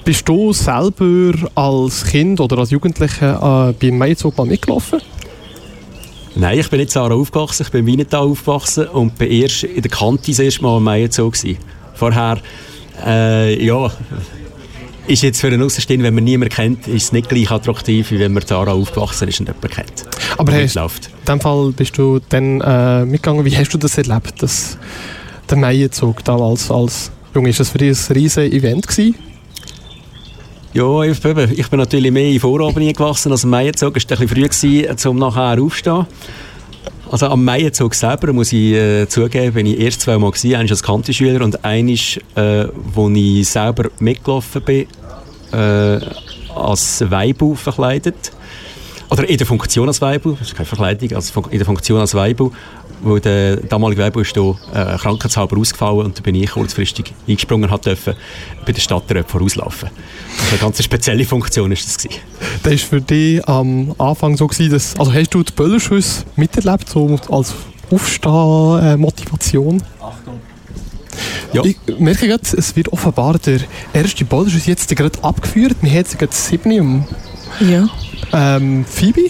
Bist 0.03 0.27
du 0.27 0.51
selber 0.51 1.33
als 1.55 2.03
Kind 2.05 2.39
oder 2.41 2.57
als 2.57 2.71
Jugendlicher 2.71 3.69
äh, 3.69 3.73
beim 3.73 3.97
Maizug 3.97 4.37
mal 4.37 4.45
mitgelaufen? 4.45 5.01
Nein, 6.35 6.59
ich 6.59 6.69
bin 6.69 6.79
nicht 6.79 6.91
Sarah 6.91 7.13
aufgewachsen, 7.13 7.63
ich 7.63 7.71
bin 7.71 7.81
in 7.81 7.85
Wienertal 7.85 8.27
aufgewachsen 8.27 8.87
und 8.87 9.17
bin 9.17 9.31
erst 9.31 9.63
in 9.63 9.81
der 9.81 9.91
Kante 9.91 10.31
das 10.31 10.39
erste 10.39 10.63
Mal 10.63 10.77
am 10.77 10.83
Maizug 10.83 11.35
Vorher, 11.93 12.39
äh, 13.05 13.63
ja, 13.63 13.91
ist 15.07 15.23
jetzt 15.23 15.41
für 15.41 15.47
einen 15.47 15.61
Außenstehenden, 15.61 16.05
wenn 16.05 16.15
man 16.15 16.23
niemanden 16.23 16.53
kennt, 16.53 16.87
ist 16.87 17.03
es 17.03 17.11
nicht 17.11 17.29
gleich 17.29 17.51
attraktiv, 17.51 18.11
wie 18.11 18.19
wenn 18.19 18.33
man 18.33 18.45
Zara 18.45 18.71
aufgewachsen 18.71 19.27
ist 19.27 19.39
und 19.39 19.47
jemanden 19.47 19.69
kennt. 19.69 20.05
Aber 20.37 20.53
hast, 20.53 20.75
in 20.75 21.25
dem 21.27 21.41
Fall 21.41 21.71
bist 21.75 21.97
du 21.97 22.19
dann 22.29 22.61
äh, 22.61 23.05
mitgegangen. 23.05 23.45
Wie 23.45 23.55
hast 23.55 23.73
du 23.73 23.77
das 23.77 23.97
erlebt, 23.97 24.41
dass 24.41 24.77
der 25.49 25.57
Meienzug 25.57 26.23
damals 26.23 26.71
als 26.71 27.11
Junge, 27.35 27.49
ist 27.49 27.59
das 27.59 27.69
für 27.69 27.79
dich 27.79 27.97
ein 28.09 28.13
riesiges 28.15 28.53
Event 28.53 28.87
gewesen? 28.87 29.15
Ja, 30.73 31.03
ich, 31.03 31.23
ich 31.23 31.69
bin 31.69 31.79
natürlich 31.79 32.11
mehr 32.11 32.29
in 32.29 32.39
Vorabend 32.39 32.97
gewachsen 32.97 33.31
als 33.31 33.43
im 33.43 33.51
Meienzug. 33.51 33.95
Es 33.95 34.09
war 34.09 34.17
ein 34.17 34.27
bisschen 34.27 34.49
früh, 34.51 34.87
gewesen, 34.87 35.09
um 35.09 35.19
nachher 35.19 35.61
aufzustehen. 35.61 36.07
Also 37.09 37.27
am 37.27 37.43
Meienzug 37.43 37.93
selber, 37.93 38.33
muss 38.33 38.51
ich 38.53 38.73
äh, 38.73 39.07
zugeben, 39.07 39.53
bin 39.53 39.65
ich 39.67 39.79
erst 39.79 40.01
zweimal 40.01 40.31
gewesen. 40.31 40.55
Eines 40.55 40.71
als 40.71 40.83
Kantenschüler 40.83 41.43
und 41.43 41.63
eines, 41.63 42.17
äh, 42.35 42.65
wo 42.93 43.09
ich 43.09 43.47
selber 43.47 43.89
mitgelaufen 43.99 44.61
bin, 44.63 44.87
äh, 45.51 45.99
als 46.55 47.03
Weibu 47.09 47.55
verkleidet. 47.55 48.31
Oder 49.13 49.29
in 49.29 49.37
der 49.37 49.45
Funktion 49.47 49.87
als 49.87 50.01
Weibu, 50.01 50.31
das 50.31 50.47
ist 50.47 50.55
keine 50.55 50.65
Verkleidung, 50.65 51.13
also 51.13 51.43
in 51.49 51.57
der 51.59 51.65
Funktion 51.65 51.99
als 51.99 52.15
Weibu 52.15 52.51
weil 53.03 53.19
der 53.19 53.57
damalige 53.57 54.01
Weber 54.03 54.21
ist 54.21 54.33
hier 54.33 54.55
äh, 54.73 54.97
krankheitshalber 54.97 55.57
ausgefallen 55.57 56.05
und 56.05 56.17
da 56.17 56.21
bin 56.21 56.35
ich 56.35 56.51
kurzfristig 56.51 57.13
eingesprungen 57.27 57.69
und 57.69 57.85
durfte 57.85 58.15
bei 58.65 58.71
der 58.71 58.81
Stadt 58.81 59.03
vorauslaufen. 59.27 59.89
Also 59.89 60.51
eine 60.51 60.59
ganz 60.59 60.81
spezielle 60.83 61.25
Funktion 61.25 61.71
ist 61.71 61.85
das 61.85 61.97
gewesen. 61.97 62.21
Das 62.63 62.71
war 62.71 62.79
für 62.79 63.01
dich 63.01 63.47
am 63.47 63.93
Anfang 63.97 64.37
so 64.37 64.47
gewesen, 64.47 64.71
dass, 64.71 64.97
also 64.97 65.13
hast 65.13 65.33
du 65.33 65.43
die 65.43 65.51
Böllerschüsse 65.51 66.23
miterlebt, 66.35 66.89
so 66.89 67.19
als 67.29 67.53
Aufstehmotivation? 67.91 69.83
Achtung. 69.99 70.39
Ja. 71.51 71.63
Ich 71.63 71.77
merke 71.99 72.27
gerade, 72.27 72.43
es 72.57 72.75
wird 72.75 72.91
offenbar 72.91 73.37
der 73.37 73.59
erste 73.93 74.25
Böllerschuss 74.25 74.65
jetzt 74.65 74.95
gerade 74.95 75.23
abgeführt. 75.23 75.75
Wir 75.81 75.89
haben 75.91 75.97
jetzt 75.97 76.17
gerade 76.17 76.33
7 76.33 76.79
um. 76.79 77.05
Ja. 77.59 77.87
Ähm, 78.33 78.83
Phoebe? 78.85 79.29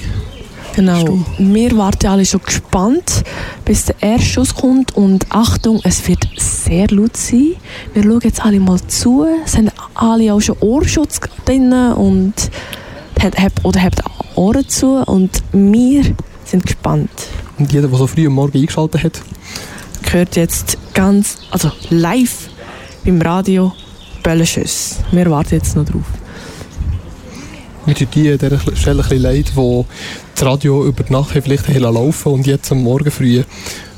Genau. 0.76 1.20
Wir 1.38 1.78
warten 1.78 2.08
alle 2.08 2.26
schon 2.26 2.42
gespannt, 2.42 3.24
bis 3.64 3.86
der 3.86 3.96
erste 4.02 4.26
Schuss 4.26 4.56
kommt. 4.56 4.96
Und 4.98 5.26
Achtung, 5.30 5.80
es 5.84 6.08
wird 6.08 6.28
sehr 6.38 6.88
laut 6.90 7.16
sein. 7.16 7.56
Wir 7.94 8.04
schauen 8.04 8.22
jetzt 8.24 8.44
alle 8.44 8.60
mal 8.60 8.82
zu. 8.88 9.26
Es 9.46 9.56
haben 9.56 9.70
alle 9.94 10.34
auch 10.34 10.42
schon 10.42 10.58
Ohrschutz 10.62 11.20
drin 11.46 11.72
und 11.74 12.34
oder 13.64 13.82
habt 13.82 14.02
Ohren 14.36 14.68
zu. 14.68 14.96
Und 15.06 15.44
wir 15.52 16.04
sind 16.46 16.66
gespannt. 16.66 17.12
Und 17.60 17.72
jeder, 17.72 17.88
der 17.88 17.98
so 17.98 18.08
früh 18.08 18.26
am 18.26 18.34
Morgen 18.34 18.58
eingeschaltet 18.58 19.04
hat, 19.04 19.22
gehört 20.02 20.36
jetzt 20.36 20.78
ganz, 20.94 21.38
also 21.52 21.72
live 21.90 22.50
beim 23.06 23.22
Radio 23.22 23.74
Böllenschüsse. 24.24 24.96
Wir 25.12 25.30
warten 25.30 25.56
jetzt 25.56 25.76
noch 25.76 25.86
drauf. 25.86 26.23
Mir 27.86 27.96
tut 27.96 28.16
die 28.16 28.32
an 28.32 28.38
dieser 28.38 28.60
Stelle 28.76 29.04
ein 29.04 29.10
bisschen 29.10 29.22
leid, 29.22 29.52
die 29.58 29.86
das 30.36 30.46
Radio 30.46 30.86
über 30.86 31.04
die 31.04 31.12
Nacht 31.12 31.32
vielleicht 31.32 31.68
laufen 31.68 32.32
und 32.32 32.48
jetzt 32.48 32.72
am 32.72 32.82
Morgen 32.82 33.12
früh 33.12 33.44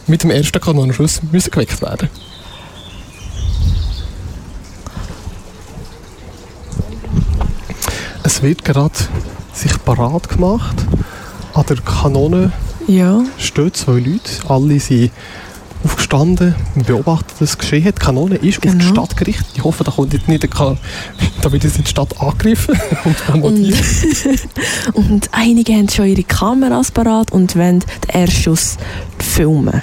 mit 0.08 0.24
dem 0.24 0.32
ersten 0.32 0.60
Kanonenschuss 0.60 1.22
müssen 1.32 1.51
geweckt 1.51 1.82
werden 1.82 2.10
Es 8.24 8.42
wird 8.42 8.65
gerade 8.65 8.96
sich 9.54 9.72
parat 9.86 10.30
gemacht. 10.30 10.75
An 11.54 11.65
der 11.70 11.77
Kanone 11.77 12.51
ja. 12.88 13.24
stehen 13.38 13.74
zwei 13.74 14.00
Leute. 14.00 14.50
Alle 14.50 14.80
sind 14.80 15.12
aufgestanden 15.86 16.56
und 16.75 16.88
beobachtet 16.88 17.36
das 17.39 17.58
Geschehen. 17.58 17.86
Die 17.86 17.92
Kanone 17.92 18.36
ist 18.36 18.62
genau. 18.62 18.74
auf 18.74 18.82
die. 18.82 18.88
Stadt 18.88 19.18
gerichtet. 19.18 19.48
Ich 19.54 19.63
hoffe, 19.63 19.84
da 19.84 19.92
kommt 19.92 20.13
jetzt 20.13 20.27
nicht 20.27 20.44
eine 20.44 20.77
da 21.42 21.51
wird 21.51 21.63
jetzt 21.63 21.77
die 21.77 21.86
Stadt 21.86 22.20
angegriffen 22.20 22.80
und. 23.04 23.44
Und, 23.44 23.74
und, 24.94 25.30
einige 25.32 25.74
haben 25.74 25.88
schon 25.88 26.08
ihre 26.08 26.24
Kameras 26.24 26.92
parat 26.92 27.32
und 27.32 27.56
wollen 27.56 27.80
den 27.80 28.10
Erschuss 28.10 28.77
filmen. 29.20 29.82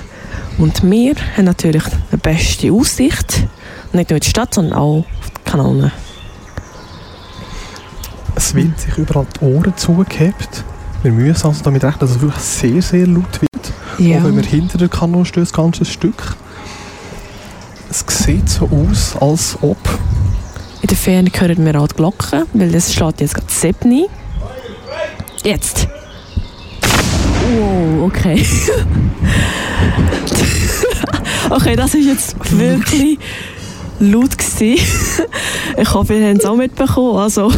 Und 0.58 0.82
wir 0.82 1.14
haben 1.36 1.44
natürlich 1.44 1.84
die 2.12 2.16
beste 2.16 2.72
Aussicht. 2.72 3.46
Nicht 3.92 4.10
nur 4.10 4.16
in 4.16 4.20
die 4.20 4.28
Stadt, 4.28 4.54
sondern 4.54 4.78
auch 4.78 4.98
auf 4.98 5.30
die 5.30 5.50
Kanone. 5.50 5.92
Es 8.34 8.54
wird 8.54 8.78
sich 8.80 8.96
überall 8.98 9.26
die 9.40 9.44
Ohren 9.44 9.76
zugehabt. 9.76 10.64
Wir 11.02 11.12
müssen 11.12 11.46
also 11.46 11.62
damit 11.62 11.84
rechnen, 11.84 12.00
dass 12.00 12.10
es 12.10 12.20
wirklich 12.20 12.42
sehr, 12.42 12.82
sehr 12.82 13.06
laut 13.06 13.40
wird. 13.40 13.51
Ja. 14.02 14.18
Auch 14.18 14.24
wenn 14.24 14.36
wir 14.36 14.42
hinter 14.42 14.78
der 14.78 14.88
Kanone 14.88 15.24
stehen, 15.24 15.44
das 15.44 15.52
ganze 15.52 15.84
Stück. 15.84 16.36
Es 17.88 18.04
sieht 18.08 18.48
so 18.48 18.68
aus, 18.68 19.16
als 19.20 19.56
ob... 19.60 19.78
In 20.80 20.88
der 20.88 20.96
Ferne 20.96 21.30
hören 21.32 21.64
wir 21.64 21.80
auch 21.80 21.86
die 21.86 21.94
Glocken, 21.94 22.42
weil 22.52 22.74
es 22.74 22.92
schlägt 22.92 23.20
jetzt 23.20 23.34
gerade 23.34 23.52
7 23.52 24.06
Jetzt. 25.44 25.86
Wow, 26.80 28.06
okay. 28.06 28.44
okay, 31.50 31.76
das 31.76 31.94
ist 31.94 32.06
jetzt 32.06 32.58
wirklich 32.58 33.20
laut 34.00 34.36
gewesen. 34.36 34.84
Ich 35.76 35.94
hoffe, 35.94 36.14
ihr 36.14 36.28
habt 36.28 36.40
es 36.40 36.44
auch 36.44 36.56
mitbekommen. 36.56 37.18
Also, 37.18 37.52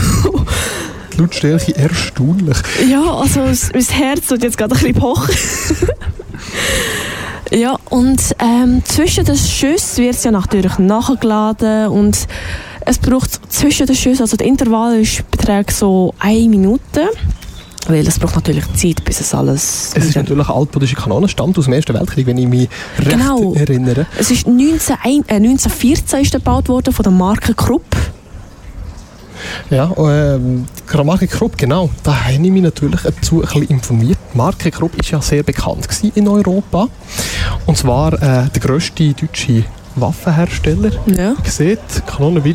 Lautstärke 1.18 1.76
erstaunlich. 1.76 2.56
ja, 2.88 3.02
also 3.02 3.40
mein 3.40 3.85
Herz 3.85 4.26
tut 4.28 4.42
jetzt 4.42 4.56
gerade 4.59 4.75
ein 4.75 4.78
bisschen 4.80 4.94
pochen. 4.94 5.35
ja, 7.50 7.76
und 7.90 8.21
ähm, 8.40 8.83
zwischen 8.85 9.25
den 9.25 9.37
Schüssen 9.37 10.04
wird 10.04 10.14
es 10.16 10.25
ja 10.25 10.30
natürlich 10.30 10.78
nachgeladen 10.78 11.88
und 11.88 12.26
es 12.87 12.99
braucht 12.99 13.40
zwischen 13.52 13.87
den 13.87 13.97
Schüssen, 13.97 14.23
also 14.23 14.37
der 14.37 14.47
Intervall 14.47 15.00
ist, 15.00 15.28
beträgt 15.30 15.73
so 15.73 16.14
eine 16.18 16.49
Minute. 16.49 17.09
Weil 17.87 18.06
es 18.06 18.18
braucht 18.18 18.35
natürlich 18.35 18.64
Zeit, 18.75 19.04
bis 19.04 19.21
es 19.21 19.35
alles... 19.35 19.92
Es 19.94 20.06
ist 20.06 20.16
natürlich 20.16 20.49
eine 20.49 20.56
altbodische 20.56 20.97
Kanone, 20.97 21.28
stammt 21.28 21.59
aus 21.59 21.64
dem 21.64 21.75
Ersten 21.75 21.92
Weltkrieg, 21.92 22.26
wenn 22.26 22.38
ich 22.38 22.49
mich 22.49 22.68
recht 22.99 23.11
Genau. 23.11 23.52
erinnere. 23.54 24.06
Es 24.18 24.30
ist 24.30 24.47
19, 24.47 24.97
ein- 25.02 25.25
äh, 25.28 25.35
1914 25.35 26.23
ist 26.23 26.33
gebaut 26.33 26.68
worden 26.71 26.94
von 26.94 27.02
der 27.02 27.12
Marke 27.12 27.52
Krupp. 27.52 27.85
Ja, 29.70 29.92
ähm, 29.98 30.66
Grammatik 30.86 31.30
Krupp, 31.30 31.56
genau, 31.56 31.90
da 32.02 32.24
habe 32.24 32.34
ich 32.34 32.38
mich 32.38 32.62
natürlich 32.62 33.02
dazu 33.02 33.42
ein 33.42 33.48
bisschen 33.48 33.62
informiert. 33.64 34.18
Die 34.32 34.38
Marke 34.38 34.70
Krupp 34.70 34.96
ist 34.96 35.10
ja 35.10 35.20
sehr 35.20 35.42
bekannt 35.42 35.86
in 36.14 36.28
Europa. 36.28 36.88
Und 37.66 37.76
zwar 37.76 38.12
äh, 38.14 38.48
der 38.48 38.60
grösste 38.60 39.12
deutsche 39.12 39.64
Waffenhersteller. 39.96 40.90
Ja. 41.06 41.34
Seht, 41.44 41.78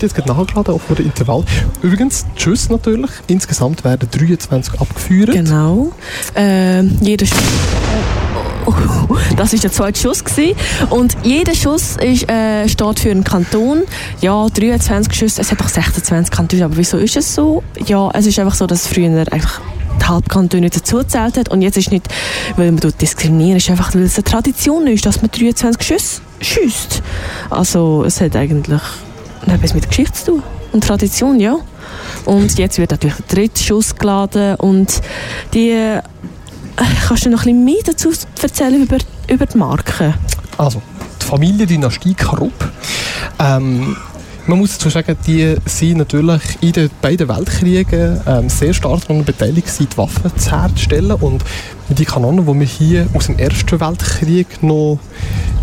jetzt 0.04 0.16
gerade 0.16 0.28
nachgeladen 0.30 0.74
auf 0.74 0.82
dem 0.88 1.06
Intervall. 1.06 1.44
Übrigens, 1.82 2.26
die 2.38 2.42
Schüsse 2.42 2.72
natürlich. 2.72 3.12
Insgesamt 3.28 3.84
werden 3.84 4.10
23 4.12 4.80
abgeführt. 4.80 5.32
Genau. 5.32 5.92
Ähm, 6.36 6.98
jeder 7.02 7.26
Schuss. 7.26 7.38
Oh, 8.66 8.74
Das 9.38 9.54
ist 9.54 9.64
der 9.64 9.72
zweite 9.72 10.00
Schuss 10.00 10.24
gewesen. 10.24 10.56
und 10.90 11.16
jeder 11.24 11.56
Schuss 11.56 11.96
ist, 11.98 12.30
äh, 12.30 12.68
steht 12.68 13.00
für 13.00 13.10
einen 13.12 13.24
Kanton. 13.24 13.84
Ja, 14.22 14.48
23 14.48 15.14
Schüsse. 15.14 15.42
Es 15.42 15.52
hat 15.52 15.60
doch 15.62 15.70
26 15.70 16.30
Kantone, 16.32 16.66
aber 16.66 16.78
wieso 16.78 16.98
ist 16.98 17.16
es 17.16 17.34
so? 17.34 17.64
Ja, 17.86 18.10
es 18.14 18.26
ist 18.26 18.38
einfach 18.40 18.56
so, 18.56 18.68
dass 18.68 18.86
früher 18.88 19.24
die 19.26 19.32
Halbkantone 20.10 20.70
dazu 20.70 20.98
gezählt 20.98 21.38
hat 21.38 21.50
und 21.50 21.62
jetzt 21.62 21.78
ist 21.78 21.92
nicht, 21.92 22.08
weil 22.56 22.72
man 22.72 22.80
dort 22.80 23.02
diskriminieren, 23.02 23.58
ist 23.58 23.70
einfach, 23.70 23.94
weil 23.94 24.04
es 24.04 24.16
eine 24.16 24.24
Tradition 24.24 24.88
ist, 24.88 25.06
dass 25.06 25.22
man 25.22 25.32
23 25.32 25.82
Schüsse 25.82 26.22
schießt. 26.42 27.02
Also 27.50 28.04
es 28.06 28.20
hat 28.22 28.36
eigentlich 28.36 28.82
etwas 29.48 29.74
mit 29.74 29.88
Geschichte 29.88 30.14
zu 30.14 30.26
tun 30.26 30.44
und 30.72 30.84
Tradition, 30.84 31.40
ja. 31.40 31.58
Und 32.26 32.58
jetzt 32.58 32.78
wird 32.78 32.92
natürlich 32.92 33.16
der 33.18 33.36
dritte 33.36 33.64
Schuss 33.64 33.96
geladen 33.96 34.56
und 34.56 35.02
die 35.54 35.72
äh, 35.72 36.02
kannst 37.08 37.26
du 37.26 37.30
noch 37.30 37.46
ein 37.46 37.46
bisschen 37.46 37.66
mehr 37.66 37.84
dazu 37.86 38.12
erzählen 38.42 38.82
über, 38.84 38.98
über 39.28 39.46
die 39.46 39.58
Marke? 39.58 40.14
Also, 40.58 40.82
die 41.22 41.26
Familiendynastie 41.26 42.14
Krupp. 42.14 42.72
Ähm, 43.40 43.96
man 44.50 44.58
muss 44.58 44.78
dazu 44.78 44.90
sagen, 44.90 45.16
die 45.28 45.56
sind 45.66 46.00
natürlich 46.00 46.42
in 46.62 46.72
den 46.72 46.90
beiden 47.02 47.30
Weltkriegen 47.30 48.20
ähm, 48.26 48.50
sehr 48.50 48.74
stark 48.74 49.02
daran 49.02 49.24
beteiligt, 49.24 49.68
die 49.80 49.98
Waffen 49.98 50.32
herzustellen. 50.50 51.12
Und 51.12 51.44
die 51.90 52.06
Kanone, 52.06 52.42
die 52.42 52.60
wir 52.60 52.66
hier 52.66 53.08
aus 53.14 53.28
dem 53.28 53.38
Ersten 53.38 53.80
Weltkrieg 53.80 54.64
noch 54.64 55.00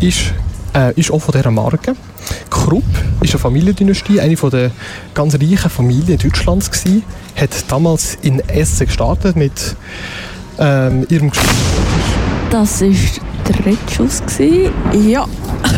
ist, 0.00 0.32
äh, 0.72 0.92
ist 0.94 1.10
auch 1.10 1.18
von 1.18 1.32
dieser 1.32 1.50
Marke. 1.50 1.96
Krupp 2.48 2.84
ist 3.22 3.32
eine 3.32 3.40
Familiendynastie, 3.40 4.20
eine 4.20 4.36
der 4.36 4.70
ganz 5.14 5.34
reichen 5.34 5.70
Familien 5.70 6.18
Deutschlands 6.18 6.70
gewesen, 6.70 7.02
hat 7.34 7.50
damals 7.68 8.18
in 8.22 8.38
Essen 8.48 8.86
gestartet 8.86 9.34
mit 9.34 9.76
ähm, 10.58 11.06
ihrem 11.08 11.32
Das 12.50 12.82
der 12.82 13.20
dritte 13.52 13.94
Schuss. 13.94 14.22
Gewesen. 14.22 14.72
Ja. 15.08 15.26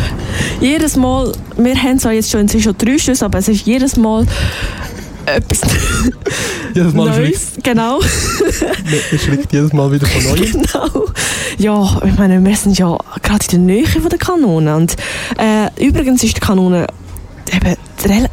jedes 0.61 0.95
Mal, 0.95 1.31
wir 1.57 1.75
haben 1.75 1.99
zwar 1.99 2.13
jetzt 2.13 2.31
schon, 2.31 2.47
schon 2.47 2.77
drei 2.77 2.97
Schüsse, 2.97 3.25
aber 3.25 3.39
es 3.39 3.47
ist 3.47 3.65
jedes 3.65 3.97
Mal 3.97 4.25
etwas 5.25 5.61
jedes 6.73 6.93
Mal 6.93 7.13
schlägt, 7.13 7.29
Neues. 7.29 7.51
Genau. 7.63 7.99
es 9.11 9.21
schlägt 9.23 9.53
jedes 9.53 9.73
Mal 9.73 9.91
wieder 9.91 10.07
von 10.07 10.23
neuem. 10.23 10.51
genau. 10.51 11.05
Ja, 11.57 12.01
ich 12.05 12.17
meine, 12.17 12.43
wir 12.43 12.55
sind 12.55 12.77
ja 12.77 12.97
gerade 13.21 13.45
in 13.51 13.67
der 13.67 13.75
Nähe 13.75 13.87
von 13.87 14.09
der 14.09 14.19
Kanone. 14.19 14.75
Und 14.75 14.95
äh, 15.37 15.85
übrigens 15.85 16.23
ist 16.23 16.37
die 16.37 16.41
Kanone 16.41 16.87
eben 17.53 17.75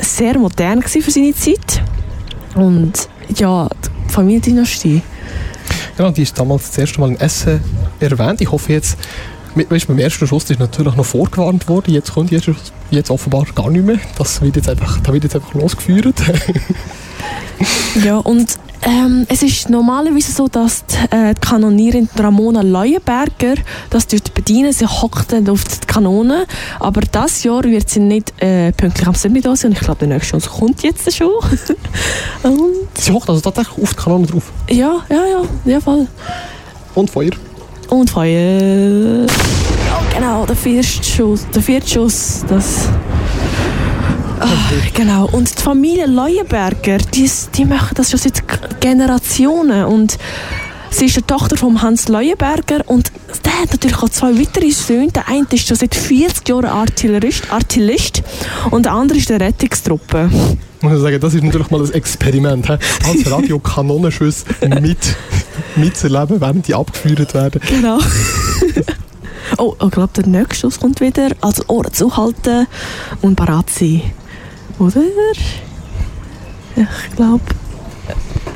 sehr 0.00 0.38
modern 0.38 0.82
für 0.82 1.10
seine 1.10 1.34
Zeit. 1.34 1.82
Und 2.54 3.08
ja, 3.36 3.68
die 3.68 4.12
Familiendynastie. 4.12 5.02
Genau, 5.96 6.10
die 6.10 6.22
ist 6.22 6.38
damals 6.38 6.68
das 6.68 6.78
erste 6.78 7.00
Mal 7.00 7.10
in 7.10 7.20
Essen 7.20 7.60
erwähnt. 8.00 8.40
Ich 8.40 8.50
hoffe 8.50 8.72
jetzt, 8.72 8.98
mit, 9.54 9.70
weißt, 9.70 9.88
beim 9.88 9.98
ersten 9.98 10.26
Schuss 10.26 10.50
ist 10.50 10.60
natürlich 10.60 10.94
noch 10.94 11.06
vorgewarnt 11.06 11.68
worden. 11.68 11.92
Jetzt 11.92 12.12
kommt 12.12 12.30
jetzt, 12.30 12.50
jetzt 12.90 13.10
offenbar 13.10 13.46
gar 13.54 13.70
nicht 13.70 13.84
mehr. 13.84 13.98
Das 14.18 14.42
wird 14.42 14.56
jetzt 14.56 14.68
einfach, 14.68 15.00
da 15.00 15.12
wird 15.12 15.24
jetzt 15.24 15.34
einfach 15.34 15.54
losgeführt. 15.54 16.14
Ja, 18.04 18.18
und 18.18 18.58
ähm, 18.82 19.26
es 19.28 19.42
ist 19.42 19.70
normalerweise 19.70 20.32
so, 20.32 20.48
dass 20.48 20.84
die, 20.86 21.16
äh, 21.16 21.34
die 21.34 21.40
Kanonierin 21.40 22.08
Ramona 22.16 22.62
Leuenberger 22.62 23.54
das 23.90 24.06
dort 24.06 24.34
bedienen. 24.34 24.72
Sie 24.72 24.86
hockt 24.86 25.32
dann 25.32 25.48
auf 25.48 25.64
die 25.64 25.86
Kanone. 25.86 26.46
Aber 26.78 27.00
das 27.00 27.42
Jahr 27.42 27.64
wird 27.64 27.88
sie 27.88 28.00
nicht 28.00 28.32
äh, 28.42 28.72
pünktlich 28.72 29.06
am 29.06 29.14
7. 29.14 29.40
da 29.40 29.56
sein. 29.56 29.70
Und 29.70 29.78
ich 29.78 29.84
glaube, 29.84 29.98
der 30.00 30.08
nächste 30.08 30.40
Schuss 30.40 30.50
kommt 30.50 30.82
jetzt 30.82 31.14
schon. 31.14 31.30
Sie 32.94 33.12
hockt 33.12 33.28
also 33.28 33.40
tatsächlich 33.40 33.82
auf 33.82 33.90
die 33.90 33.96
Kanone 33.96 34.26
drauf. 34.26 34.52
ja, 34.70 34.96
ja, 35.08 35.24
ja, 35.26 35.42
ja, 35.64 35.80
voll. 35.80 36.06
Und 36.94 37.10
Feuer. 37.10 37.32
Und 37.88 38.10
Feuer. 38.10 39.26
Ja, 39.26 39.26
genau, 40.14 40.46
der 40.46 40.56
vierte 40.56 41.04
Schuss. 41.04 41.46
Der 41.54 41.62
vierte 41.62 41.88
Schuss, 41.88 42.44
das... 42.48 42.88
Ah, 44.38 44.48
genau, 44.94 45.28
und 45.32 45.58
die 45.58 45.62
Familie 45.62 46.06
Leuenberger, 46.06 46.98
die, 46.98 47.30
die 47.54 47.64
machen 47.64 47.94
das 47.94 48.10
schon 48.10 48.20
seit 48.20 48.42
Generationen 48.80 49.86
und 49.86 50.18
sie 50.90 51.06
ist 51.06 51.16
die 51.16 51.22
Tochter 51.22 51.56
von 51.56 51.80
Hans 51.80 52.08
Leuenberger 52.08 52.82
und 52.86 53.12
der 53.44 53.60
hat 53.60 53.72
natürlich 53.72 53.96
auch 53.96 54.08
zwei 54.10 54.38
weitere 54.38 54.70
Söhne. 54.70 55.10
Der 55.10 55.28
eine 55.28 55.46
ist 55.50 55.66
schon 55.66 55.76
seit 55.76 55.94
40 55.94 56.48
Jahren 56.48 56.66
Artillerist, 56.66 57.50
Artillist 57.50 58.22
und 58.70 58.84
der 58.84 58.92
andere 58.92 59.18
ist 59.18 59.30
der 59.30 59.40
Rettungstruppe. 59.40 60.30
Muss 60.82 60.92
ich 60.92 61.00
sagen, 61.00 61.20
das 61.20 61.34
ist 61.34 61.42
natürlich 61.42 61.70
mal 61.70 61.82
ein 61.82 61.92
Experiment. 61.92 62.66
he? 62.66 62.72
Als 63.08 63.30
Radiokanonenschüsse 63.30 64.44
mit, 64.80 65.16
mitzuerleben, 65.76 66.40
während 66.40 66.68
die 66.68 66.74
abgeführt 66.74 67.32
werden. 67.32 67.60
Genau. 67.68 67.98
oh, 69.58 69.74
ich 69.82 69.90
glaube, 69.90 70.12
der 70.14 70.26
nächste 70.26 70.56
Schuss 70.56 70.78
kommt 70.78 71.00
wieder. 71.00 71.30
Also 71.40 71.64
Ohren 71.68 71.92
zuhalten 71.92 72.66
und 73.22 73.36
parat 73.36 73.70
sein. 73.70 74.02
Oder? 74.78 75.02
Ich 76.76 77.16
glaube, 77.16 77.40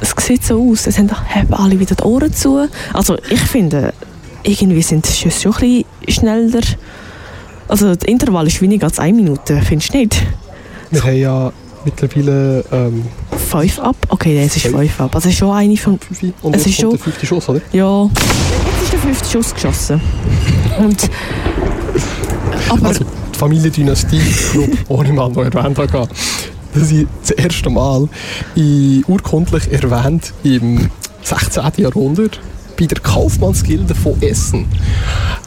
es 0.01 0.15
sieht 0.25 0.45
so 0.45 0.71
aus. 0.71 0.87
Es 0.87 0.99
haben 0.99 1.11
haben 1.11 1.55
alle 1.55 1.79
wieder 1.81 1.95
die 1.95 2.03
Ohren 2.03 2.33
zu. 2.33 2.69
Also 2.93 3.17
ich 3.31 3.41
finde, 3.41 3.93
irgendwie 4.43 4.83
sind 4.83 5.09
die 5.09 5.13
Schüsse 5.13 5.43
schon 5.43 5.53
ein 5.55 5.85
bisschen 6.05 6.21
schneller. 6.27 6.61
Also 7.69 7.95
das 7.95 8.05
Intervall 8.07 8.47
ist 8.47 8.61
weniger 8.61 8.87
als 8.87 8.99
eine 8.99 9.15
Minute, 9.17 9.61
findest 9.63 9.95
du 9.95 9.99
nicht? 9.99 10.23
Wir 10.91 11.03
haben 11.05 11.17
ja 11.17 11.53
mittlerweile 11.85 12.65
ähm, 12.73 13.05
Fünf 13.49 13.79
ab? 13.79 13.97
Okay, 14.09 14.35
nein, 14.37 14.47
es 14.47 14.57
ist 14.57 14.67
Fünf. 14.67 15.01
ab. 15.01 15.15
Also 15.15 15.29
es 15.29 15.35
ist 15.35 15.39
schon 15.39 15.51
eine 15.55 15.77
von... 15.77 15.99
und 16.43 16.57
Es 16.57 16.67
ist 16.67 16.81
schon- 16.81 16.91
der 16.91 16.99
fünfte 16.99 17.27
Schuss, 17.27 17.49
oder? 17.49 17.61
Ja, 17.73 18.05
jetzt 18.05 18.83
ist 18.85 18.93
der 18.93 18.99
fünfte 18.99 19.29
Schuss 19.31 19.55
geschossen. 19.55 20.01
Und... 20.79 21.09
Aber... 22.69 22.89
Also 22.89 23.05
Familiendynastie 23.41 24.21
Krupp, 24.53 24.71
ohne 24.89 25.15
mal 25.15 25.31
noch 25.31 25.43
erwähnt 25.43 25.79
habe. 25.79 26.09
Das 26.75 26.93
ist 26.93 27.07
das 27.23 27.31
erste 27.31 27.71
Mal 27.71 28.07
in, 28.55 29.03
urkundlich 29.09 29.73
erwähnt 29.73 30.35
im 30.45 30.91
16. 31.23 31.63
Jahrhundert 31.79 32.39
bei 32.79 32.85
der 32.85 33.01
Kaufmannsgilde 33.01 33.95
von 33.95 34.21
Essen. 34.21 34.67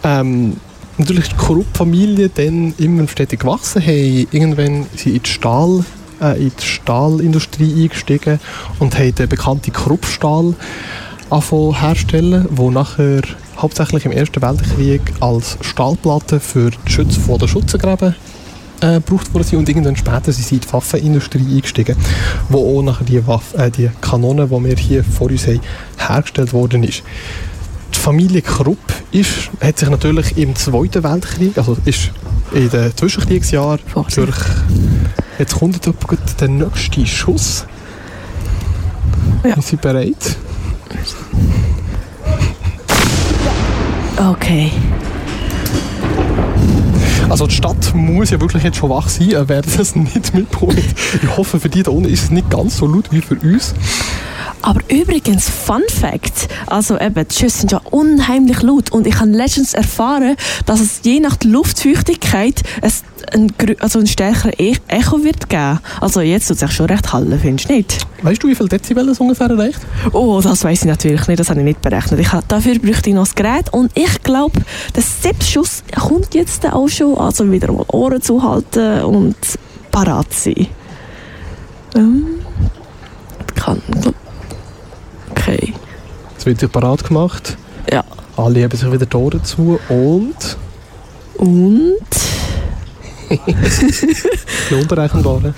Ähm, 0.03 0.55
natürlich 0.97 1.25
ist 1.25 1.33
die 1.33 1.37
Krupp-Familie 1.37 2.29
dann 2.29 2.73
immer 2.79 3.07
stetig 3.07 3.41
gewachsen, 3.41 3.83
haben 3.83 4.27
irgendwann 4.31 4.87
sie 4.95 5.15
in 5.15 5.21
die 5.21 5.29
Stahl 5.29 5.85
äh, 6.19 6.45
in 6.45 6.51
die 6.59 6.65
Stahlindustrie 6.65 7.83
eingestiegen 7.83 8.39
und 8.79 8.97
haben 8.97 9.13
den 9.13 9.29
bekannten 9.29 9.71
Kruppstahl 9.71 10.55
herstellen, 11.29 12.47
wo 12.49 12.71
nachher 12.71 13.21
hauptsächlich 13.57 14.05
im 14.05 14.11
Ersten 14.11 14.41
Weltkrieg 14.41 15.01
als 15.19 15.57
Stahlplatte 15.61 16.39
für 16.39 16.71
die 16.71 16.91
Schütze 16.91 17.19
von 17.19 17.37
der 17.39 17.47
Schützengräben 17.47 18.15
äh, 18.81 18.95
gebraucht 18.95 19.33
worden 19.33 19.43
sind 19.43 19.59
und 19.59 19.69
irgendwann 19.69 19.95
später 19.95 20.31
sind 20.31 20.45
sie 20.45 20.55
in 20.55 20.61
die 20.61 20.73
Waffenindustrie 20.73 21.55
eingestiegen, 21.55 21.95
wo 22.49 22.79
auch 22.79 22.83
nachher 22.83 23.05
die, 23.05 23.25
Waff 23.25 23.53
äh, 23.55 23.71
die 23.71 23.89
Kanone, 24.01 24.47
die 24.47 24.63
wir 24.63 24.75
hier 24.75 25.03
vor 25.03 25.29
uns 25.29 25.47
haben, 25.47 25.61
hergestellt 25.97 26.53
worden 26.53 26.83
ist. 26.83 27.03
Die 27.93 27.99
Familie 27.99 28.41
Krupp 28.41 28.79
ist, 29.11 29.49
hat 29.61 29.79
sich 29.79 29.89
natürlich 29.89 30.37
im 30.37 30.55
Zweiten 30.55 31.03
Weltkrieg, 31.03 31.57
also 31.57 31.77
ist 31.85 32.11
in 32.51 32.69
den 32.69 32.95
Zwischenkriegsjahren 32.95 33.79
Vorsicht. 33.87 34.17
durch 34.17 34.37
Jetzt 35.39 35.55
kommt 35.55 35.85
jetzt 35.85 36.41
der 36.41 36.47
nächste 36.47 37.05
Schuss. 37.07 37.65
Ja. 39.43 39.55
Sind 39.55 39.65
Sie 39.65 39.75
bereit? 39.77 40.37
Okay. 44.33 44.71
Also 47.29 47.45
die 47.45 47.53
Stadt 47.53 47.93
muss 47.93 48.31
ja 48.31 48.41
wirklich 48.41 48.63
jetzt 48.63 48.77
schon 48.77 48.89
wach 48.89 49.07
sein, 49.07 49.31
äh, 49.31 49.47
wer 49.47 49.61
das 49.77 49.95
nicht 49.95 50.33
mitbekommt. 50.33 50.77
Ich 50.77 51.37
hoffe, 51.37 51.59
für 51.59 51.69
die 51.69 51.83
da 51.83 51.91
unten 51.91 52.09
ist 52.09 52.23
es 52.23 52.31
nicht 52.31 52.49
ganz 52.49 52.77
so 52.77 52.87
laut 52.87 53.11
wie 53.11 53.21
für 53.21 53.35
uns. 53.35 53.75
Aber 54.63 54.79
übrigens, 54.87 55.49
Fun 55.49 55.83
Fact, 55.89 56.47
also 56.67 56.97
eben, 56.97 57.27
die 57.27 57.35
Schüsse 57.35 57.59
sind 57.59 57.73
ja 57.73 57.81
unheimlich 57.91 58.61
laut 58.61 58.93
und 58.93 59.05
ich 59.05 59.19
habe 59.19 59.31
letztens 59.31 59.73
erfahren, 59.73 60.37
dass 60.65 60.79
es 60.79 61.01
je 61.03 61.19
nach 61.19 61.35
der 61.35 61.51
Luftfeuchtigkeit 61.51 62.63
es 62.81 63.03
ein, 63.33 63.51
also 63.79 63.99
ein 63.99 64.07
stärkeres 64.07 64.57
e 64.57 64.75
Echo 64.87 65.21
wird 65.21 65.49
geben. 65.49 65.79
Also 65.99 66.21
jetzt 66.21 66.47
tut 66.47 66.55
es 66.55 66.59
sich 66.61 66.71
schon 66.71 66.85
recht 66.85 67.11
hallen, 67.11 67.37
findest 67.41 67.69
du 67.69 67.73
nicht? 67.73 68.07
Weißt 68.21 68.41
du, 68.41 68.47
wie 68.47 68.55
viel 68.55 68.69
Dezibel 68.69 69.09
es 69.09 69.19
ungefähr 69.19 69.49
erreicht? 69.49 69.81
Oh, 70.13 70.39
das 70.41 70.63
weiß 70.63 70.83
ich 70.83 70.87
natürlich 70.87 71.27
nicht, 71.27 71.41
das 71.41 71.49
habe 71.49 71.59
ich 71.59 71.65
nicht 71.65 71.81
berechnet. 71.81 72.21
Ich 72.21 72.29
dafür 72.47 72.79
bräuchte 72.79 73.09
ich 73.09 73.15
noch 73.15 73.25
das 73.25 73.35
Gerät 73.35 73.73
und 73.73 73.91
ich 73.95 74.23
glaube, 74.23 74.61
der 74.95 75.03
Siebschuss 75.03 75.83
kommt 75.99 76.33
jetzt 76.35 76.65
auch 76.71 76.87
schon, 76.87 77.17
also 77.17 77.51
wieder 77.51 77.69
mal 77.69 77.85
Ohren 77.89 78.21
zuhalten 78.21 79.03
und 79.03 79.35
parat 79.91 80.33
sein. 80.33 80.67
Ähm, 81.95 82.25
kann, 83.55 83.81
okay, 84.05 84.13
Es 86.43 86.47
wird 86.47 86.59
sich 86.59 86.69
parat 86.69 87.05
gemacht. 87.05 87.55
ja. 87.89 88.03
Alle 88.35 88.65
haben 88.65 88.75
sich 88.77 88.91
wieder 88.91 89.17
Ohren 89.17 89.41
zu 89.45 89.79
und 89.87 90.57
Und 91.35 91.95
die 94.69 94.75
unberechenbaren. 94.75 95.53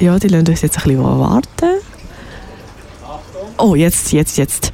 ja, 0.00 0.18
die 0.18 0.26
lassen 0.26 0.48
uns 0.48 0.62
jetzt 0.62 0.76
ein 0.78 0.82
bisschen 0.82 1.04
warten. 1.04 1.68
Oh, 3.58 3.76
jetzt, 3.76 4.10
jetzt, 4.10 4.36
jetzt. 4.36 4.72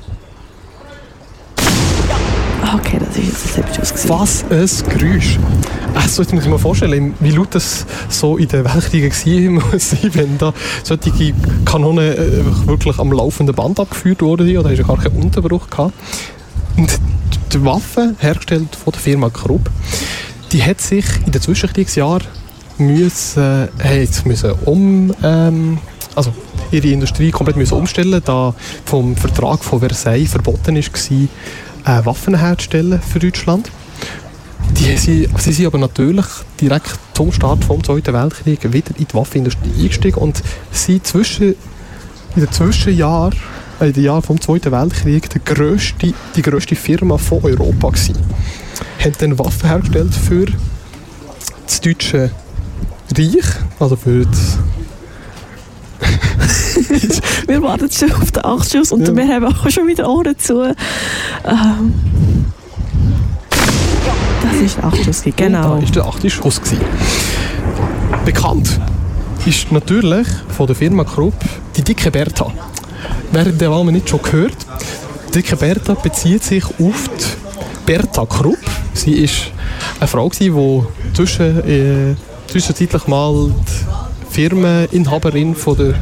Okay, 2.73 2.99
das 3.01 3.17
ist 3.17 3.25
jetzt 3.25 3.45
ein 3.45 3.49
Selbstschuss. 3.49 3.91
gewesen. 3.91 4.09
Was 4.09 4.45
ein 4.85 4.99
Geräusch. 4.99 5.39
Also, 5.95 6.23
jetzt 6.23 6.33
muss 6.33 6.45
ich 6.45 6.51
mir 6.51 6.59
vorstellen, 6.59 7.15
wie 7.19 7.31
laut 7.31 7.49
das 7.53 7.85
so 8.09 8.37
in 8.37 8.47
den 8.47 8.65
Weltkriegen 8.65 9.11
war, 9.11 9.63
muss 9.73 9.97
wenn 10.15 10.39
da 10.39 10.55
solche 10.85 11.35
Kanonen 11.65 12.13
äh, 12.13 12.67
wirklich 12.69 12.99
am 12.99 13.13
laufenden 13.13 13.57
Band 13.57 13.81
abgeführt 13.81 14.23
wurden. 14.23 14.57
Oder 14.57 14.71
hast 14.71 14.79
du 14.79 14.85
gar 14.85 14.99
keinen 14.99 15.21
Unterbruch 15.21 15.69
gehabt. 15.69 15.95
Und 16.77 16.99
die 17.53 17.65
Waffe, 17.65 18.15
hergestellt 18.19 18.77
von 18.77 18.93
der 18.93 19.01
Firma 19.01 19.31
Krupp, 19.31 19.69
die 20.53 20.63
hat 20.63 20.81
sich 20.81 21.05
in 21.27 21.33
den 21.33 21.43
Zwischenkriegsjahren 21.43 22.27
müssen, 22.79 23.69
äh, 23.83 24.07
müssen 24.25 24.53
um, 24.65 25.13
ähm, 25.25 25.79
also 26.15 26.33
ihre 26.71 26.89
Industrie 26.89 27.31
komplett 27.31 27.57
müssen 27.57 27.75
umstellen, 27.75 28.23
da 28.25 28.55
vom 28.85 29.17
Vertrag 29.17 29.65
von 29.65 29.81
Versailles 29.81 30.31
verboten 30.31 30.77
war, 30.77 31.29
äh, 31.85 32.05
Waffen 32.05 32.37
herzustellen 32.37 33.01
für 33.01 33.19
Deutschland. 33.19 33.71
Die, 34.79 34.97
sie, 34.97 35.29
sie 35.39 35.53
sind 35.53 35.67
aber 35.67 35.79
natürlich 35.79 36.27
direkt 36.61 36.99
zum 37.15 37.33
Start 37.33 37.61
des 37.69 37.83
Zweiten 37.83 38.15
Weltkriegs 38.15 38.65
wieder 38.65 38.97
in 38.97 39.07
die 39.07 39.15
Waffenindustrie 39.15 39.73
eingestiegen 39.79 40.19
und 40.19 40.43
sind 40.71 41.07
zwischen, 41.07 41.55
in 42.37 42.43
den 42.43 42.51
Zwischenjahren, 42.53 43.35
äh, 43.81 43.89
in 43.89 43.93
den 43.93 44.05
Jahren 44.05 44.23
des 44.23 44.47
Zweiten 44.47 44.73
Weltkriegs 44.73 45.29
die 45.31 45.45
grösste, 45.45 46.15
die 46.37 46.43
grösste 46.43 46.77
Firma 46.77 47.19
von 47.19 47.43
Europa 47.43 47.91
gewesen. 47.91 48.17
Haben 48.99 49.15
dann 49.19 49.39
Waffen 49.39 49.69
hergestellt 49.69 50.15
für 50.15 50.47
das 51.67 51.81
deutsche 51.81 52.31
Reich, 53.17 53.45
also 53.79 53.97
für 53.97 54.25
das 54.25 54.59
Wir 57.47 57.63
warten 57.63 57.91
schon 57.91 58.13
auf 58.13 58.31
den 58.31 58.45
Achtschuss 58.45 58.93
und 58.93 59.07
Ja. 59.07 59.17
wir 59.17 59.29
haben 59.29 59.45
auch 59.47 59.71
schon 59.71 59.87
wieder 59.87 60.09
Ohren 60.09 60.39
zu. 60.39 60.63
Ähm, 60.65 61.95
das 64.43 64.61
ist 64.63 64.77
der 64.79 64.85
Achtschuss, 64.85 65.21
gewesen, 65.23 65.35
genau. 65.37 65.73
Und 65.75 65.81
da 65.81 65.85
ist 65.87 65.97
der 65.97 66.05
achte 66.07 66.31
Schuss. 66.31 66.61
Gewesen. 66.61 66.81
Bekannt 68.25 68.81
ist 69.47 69.73
natürlich 69.73 70.27
von 70.57 70.67
der 70.67 70.77
Firma 70.77 71.05
Krupp 71.05 71.35
die 71.77 71.83
dicke 71.83 72.11
Bertha. 72.11 72.53
Wer 73.33 73.45
den 73.45 73.71
Namen 73.71 73.95
nicht 73.95 74.09
schon 74.09 74.23
gehört, 74.23 74.57
die 75.29 75.33
dicke 75.33 75.57
Bertha 75.57 75.95
bezieht 75.95 76.45
sich 76.45 76.65
auf 76.65 77.09
die 77.09 77.87
Bertha 77.87 78.27
Krupp. 78.27 78.59
Sie 78.93 79.13
ist 79.13 79.51
eine 79.99 80.09
Frau, 80.09 80.29
die 80.29 80.53
zwischen, 81.15 81.69
äh, 81.69 82.15
zwischenzeitlich 82.49 83.07
mal 83.07 83.51
die 83.51 84.35
Firmeninhaberin 84.35 85.55
von 85.55 85.77
der 85.77 85.95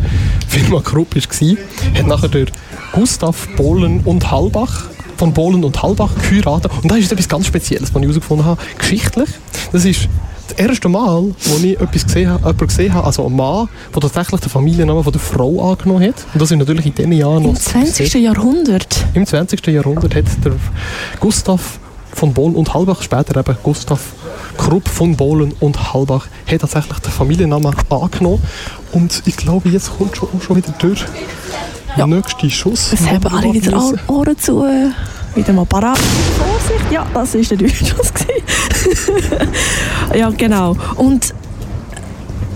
Firma 0.49 0.81
Krupp 0.81 1.15
war. 1.15 1.57
Hat 1.95 2.07
nachher 2.07 2.29
der 2.29 2.47
Gustav 2.93 3.49
Bohlen 3.57 4.01
und 4.05 4.31
Halbach 4.31 4.85
von 5.17 5.33
Bohlen 5.33 5.65
und 5.65 5.83
Halbach 5.83 6.11
geheiratet. 6.29 6.71
Und 6.83 6.91
das 6.91 6.99
ist 6.99 7.13
etwas 7.13 7.29
ganz 7.29 7.47
Spezielles, 7.47 7.93
was 7.93 8.01
ich 8.01 8.09
herausgefunden 8.09 8.47
habe. 8.47 8.61
Geschichtlich, 8.79 9.29
das 9.73 9.85
ist 9.85 10.09
das 10.49 10.59
erste 10.59 10.89
Mal, 10.89 11.35
wo 11.45 11.57
ich 11.63 11.79
etwas 11.79 12.05
gesehen 12.05 12.31
habe, 12.31 12.41
jemanden 12.41 12.67
gesehen 12.67 12.95
habe, 12.95 13.07
also 13.07 13.27
ein 13.27 13.37
Mann, 13.37 13.69
der 13.95 14.01
tatsächlich 14.01 14.41
den 14.41 14.49
Familiennamen 14.49 15.05
von 15.05 15.13
der 15.13 15.21
Frau 15.21 15.71
angenommen 15.71 16.05
hat. 16.05 16.25
Und 16.33 16.41
das 16.41 16.51
ist 16.51 16.57
natürlich 16.57 16.87
in 16.87 16.95
diesen 16.95 17.13
Jahren 17.13 17.45
Im 17.45 17.53
noch 17.53 17.59
20. 17.59 18.15
Jahrhundert. 18.15 19.05
im 19.15 19.27
20. 19.27 19.67
Jahrhundert 19.67 20.15
hat 20.15 20.25
der 20.45 20.53
Gustav 21.21 21.79
von 22.19 22.35
Bohlen 22.35 22.57
und 22.57 22.75
Halbach, 22.75 23.01
später 23.03 23.39
eben 23.39 23.57
Gustav 23.63 24.01
Krupp 24.57 24.89
von 24.89 25.17
Bohlen 25.17 25.55
und 25.61 25.95
Halbach, 25.95 26.27
hat 26.51 26.61
tatsächlich 26.61 26.99
den 26.99 27.13
Familiennamen 27.13 27.73
angenommen. 27.91 28.43
Und 28.93 29.23
ich 29.25 29.37
glaube, 29.37 29.69
jetzt 29.69 29.97
kommt 29.97 30.17
schon, 30.17 30.29
schon 30.41 30.57
wieder 30.57 30.75
durch 30.81 31.05
der 31.97 32.07
nächste 32.07 32.51
Schuss. 32.51 32.93
Es 32.93 33.09
haben 33.09 33.27
alle 33.29 33.53
wieder. 33.53 33.77
Ohr- 33.79 33.95
Ohren 34.09 34.37
zu. 34.39 34.65
Wieder 35.35 35.53
mal 35.53 35.65
parat. 35.67 35.99
Vorsicht, 35.99 36.91
ja, 36.91 37.07
das 37.15 37.35
war 37.35 37.41
der 37.43 37.57
Durchschuss. 37.57 38.13
gewesen. 38.13 39.49
ja, 40.15 40.31
genau. 40.31 40.77
Und 40.97 41.33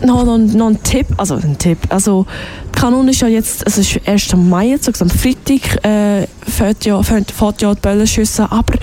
noch, 0.05 0.25
noch, 0.25 0.38
noch 0.38 0.66
ein 0.68 0.83
Tipp, 0.83 1.07
also 1.16 1.35
ein 1.37 1.57
Tipp, 1.59 1.79
also 1.90 2.27
die 2.75 2.81
Kanone 2.81 3.12
ist 3.12 3.20
ja 3.20 3.29
jetzt, 3.29 3.64
es 3.64 3.79
ist 3.79 4.01
erst 4.05 4.35
am 4.35 4.48
Mai, 4.51 4.66
jetzt, 4.70 4.88
also 4.88 5.05
am 5.05 5.11
Freitag, 5.11 5.85
äh, 5.85 6.27
fährt 6.48 6.85
ja, 6.85 7.01
fährt, 7.05 7.31
fährt 7.31 7.62
ja 7.62 7.72
die 7.72 7.81
Böllenschüsse, 7.81 8.51
aber 8.51 8.75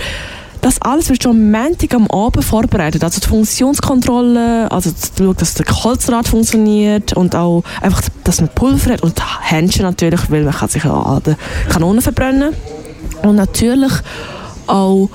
das 0.60 0.80
alles 0.82 1.08
wird 1.08 1.22
schon 1.22 1.32
am 1.32 1.50
Montag 1.50 1.94
am 1.94 2.06
Abend 2.10 2.44
vorbereitet. 2.44 3.02
Also 3.02 3.20
die 3.20 3.28
Funktionskontrolle, 3.28 4.70
also 4.70 4.90
schauen, 5.16 5.34
dass 5.36 5.54
der 5.54 5.66
Holzrad 5.66 6.28
funktioniert 6.28 7.12
und 7.14 7.34
auch 7.34 7.62
einfach, 7.80 8.02
dass 8.24 8.40
man 8.40 8.50
Pulver 8.54 8.92
hat 8.92 9.02
und 9.02 9.20
Händchen 9.40 9.82
natürlich, 9.82 10.30
weil 10.30 10.44
man 10.44 10.54
kann 10.54 10.68
sich 10.68 10.84
ja 10.84 10.92
an 10.92 11.22
den 11.22 11.36
Kanonen 11.68 12.02
verbrennen. 12.02 12.54
Und 13.22 13.36
natürlich 13.36 13.92
auch 14.66 15.08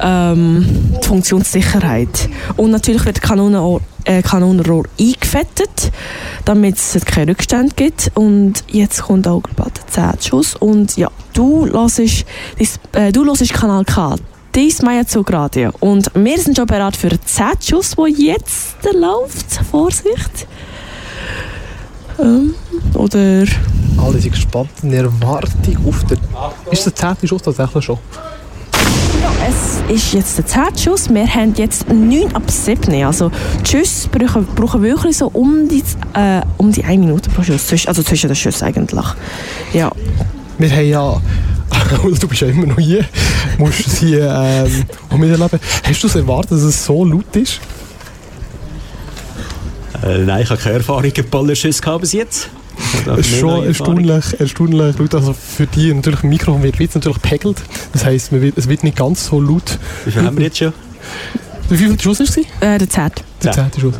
ähm, 0.00 0.66
die 1.02 1.06
Funktionssicherheit. 1.06 2.28
Und 2.56 2.70
natürlich 2.70 3.04
wird 3.04 3.16
der 3.16 3.22
Kanonenrohr, 3.22 3.80
äh, 4.04 4.22
Kanonenrohr 4.22 4.84
eingefettet, 4.98 5.92
damit 6.44 6.76
es 6.76 6.98
keine 7.04 7.32
Rückstände 7.32 7.74
gibt. 7.74 8.10
Und 8.14 8.64
jetzt 8.68 9.02
kommt 9.02 9.26
auch 9.26 9.42
der 9.56 10.14
10. 10.18 10.22
Schuss. 10.22 10.54
Und 10.54 10.96
ja, 10.96 11.10
du 11.32 11.66
hörst, 11.66 11.98
äh, 11.98 13.12
du 13.12 13.24
hörst 13.24 13.52
Kanal 13.52 13.84
K, 13.84 14.16
dein 14.58 14.86
Meierzug-Radio. 14.86 15.70
Und 15.78 16.10
wir 16.14 16.38
sind 16.38 16.56
schon 16.56 16.66
bereit 16.66 16.96
für 16.96 17.08
den 17.08 17.20
10. 17.24 17.46
Schuss, 17.62 17.94
der 17.94 18.08
jetzt 18.08 18.76
läuft. 18.92 19.52
Vorsicht. 19.70 20.48
Ähm, 22.18 22.54
oder... 22.94 23.44
Alle 23.98 24.18
sind 24.18 24.32
gespannt 24.32 24.70
in 24.82 24.92
Erwartung 24.92 25.76
auf 25.86 26.04
den... 26.04 26.18
Ist 26.72 26.86
der 26.86 26.94
zehnte 26.94 27.28
Schuss 27.28 27.42
tatsächlich 27.42 27.84
schon? 27.84 27.98
Es 29.48 29.94
ist 29.94 30.12
jetzt 30.14 30.38
der 30.38 30.46
zehnte 30.46 30.78
Schuss. 30.82 31.08
Wir 31.08 31.32
haben 31.32 31.54
jetzt 31.54 31.88
9 31.88 32.34
ab 32.34 32.50
7. 32.50 33.04
Also 33.04 33.30
die 33.64 33.70
Schüsse 33.70 34.08
brauchen, 34.08 34.44
brauchen 34.56 34.82
wirklich 34.82 35.18
so 35.18 35.28
um 35.28 35.68
die, 35.68 35.84
äh, 36.14 36.40
um 36.56 36.72
die 36.72 36.84
1 36.84 36.98
Minute 36.98 37.30
pro 37.30 37.44
Schuss. 37.44 37.86
Also 37.86 38.02
zwischen 38.02 38.26
den 38.26 38.36
Schüssen 38.36 38.64
eigentlich. 38.64 39.06
Ja. 39.72 39.92
Wir 40.58 40.70
haben 40.70 40.88
ja... 40.88 41.20
du 42.20 42.28
bist 42.28 42.40
ja 42.40 42.48
immer 42.48 42.66
noch 42.66 42.78
hier. 42.78 43.04
Musst 43.58 43.86
es 43.86 43.98
hier 43.98 44.30
ähm, 44.30 44.84
auch 45.10 45.16
miterleben. 45.16 45.58
Hast 45.84 46.02
du 46.02 46.06
es 46.06 46.14
erwartet, 46.14 46.52
dass 46.52 46.62
es 46.62 46.84
so 46.84 47.04
laut 47.04 47.34
ist? 47.36 47.60
Äh, 50.02 50.18
nein, 50.18 50.42
ich 50.42 50.50
habe 50.50 50.60
keine 50.60 50.76
Erfahrung 50.76 51.02
mit 51.02 51.30
Ballerschüssen 51.30 51.82
gehabt 51.82 52.00
bis 52.02 52.12
jetzt. 52.12 52.50
Es 53.06 53.18
ist 53.18 53.40
schon 53.40 53.64
erstaunlich, 53.64 54.40
erstaunlich 54.40 54.98
laut. 54.98 55.14
Also 55.14 55.32
für 55.32 55.66
die 55.66 55.92
natürlich, 55.92 56.22
im 56.22 56.30
Mikrofon 56.30 56.62
wird 56.62 56.78
wird 56.78 56.94
natürlich 56.94 57.20
pegelt. 57.20 57.62
Das 57.92 58.04
heisst, 58.04 58.32
man 58.32 58.40
wird, 58.40 58.56
es 58.56 58.68
wird 58.68 58.84
nicht 58.84 58.96
ganz 58.96 59.26
so 59.26 59.40
laut. 59.40 59.78
Wie 60.04 60.12
viel 60.12 60.22
haben 60.22 60.36
wir 60.36 60.44
jetzt 60.44 60.58
schon? 60.58 60.72
Wie 61.68 61.76
viel 61.76 62.00
Schuss 62.00 62.20
war 62.20 62.26
es? 62.26 62.36
Äh, 62.36 62.78
der 62.78 62.88
zehnte. 62.88 63.22
Der 63.42 63.52
Zehn. 63.52 63.72
zehnte 63.72 63.92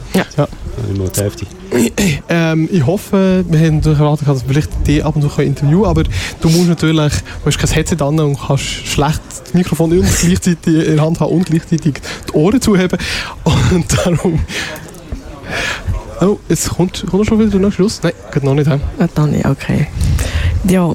Schuss. 0.78 0.96
Nur 0.96 1.08
die 1.08 1.20
Hälfte. 1.20 1.46
Ähm, 2.28 2.68
ich 2.70 2.84
hoffe, 2.84 3.44
wir 3.48 3.60
haben 3.60 3.82
erwartet, 3.82 4.28
dass 4.28 4.42
wir 4.42 4.48
vielleicht 4.48 4.70
die 4.86 5.02
ab 5.02 5.16
und 5.16 5.22
zu 5.22 5.28
können 5.28 5.48
interviewen 5.48 5.84
aber 5.84 6.04
du 6.40 6.48
musst 6.48 6.68
natürlich, 6.68 7.12
du 7.12 7.46
hast 7.46 7.58
kein 7.58 7.70
Headset 7.70 7.96
an 8.00 8.18
und 8.20 8.38
kannst 8.38 8.64
schlecht 8.64 9.20
das 9.28 9.54
Mikrofon 9.54 9.92
und 9.92 10.06
gleichzeitig 10.20 10.56
in 10.66 10.96
der 10.96 11.04
Hand 11.04 11.20
haben 11.20 11.32
und 11.32 11.46
gleichzeitig 11.46 12.00
die 12.28 12.32
Ohren 12.32 12.60
zuheben. 12.60 12.98
Und 13.44 13.86
darum... 13.96 14.40
Oh, 16.20 16.38
jetzt 16.48 16.70
kommt, 16.70 17.06
kommt 17.08 17.26
schon 17.26 17.38
wieder 17.38 17.50
der 17.50 17.60
nächste 17.60 17.76
Schluss? 17.76 18.00
Nein, 18.02 18.12
geht 18.32 18.42
noch 18.42 18.54
nicht. 18.54 18.68
He? 18.68 18.74
Äh, 18.74 19.08
dann 19.14 19.30
nicht, 19.30 19.46
okay. 19.46 19.86
Ja. 20.64 20.92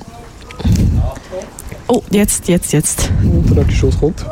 Oh, 1.87 2.03
jetzt, 2.11 2.47
jetzt, 2.49 2.73
jetzt. 2.73 3.09
Und 3.23 3.49
der 3.49 3.63
nächste 3.63 3.73
Schuss 3.73 3.99
kommt. 3.99 4.25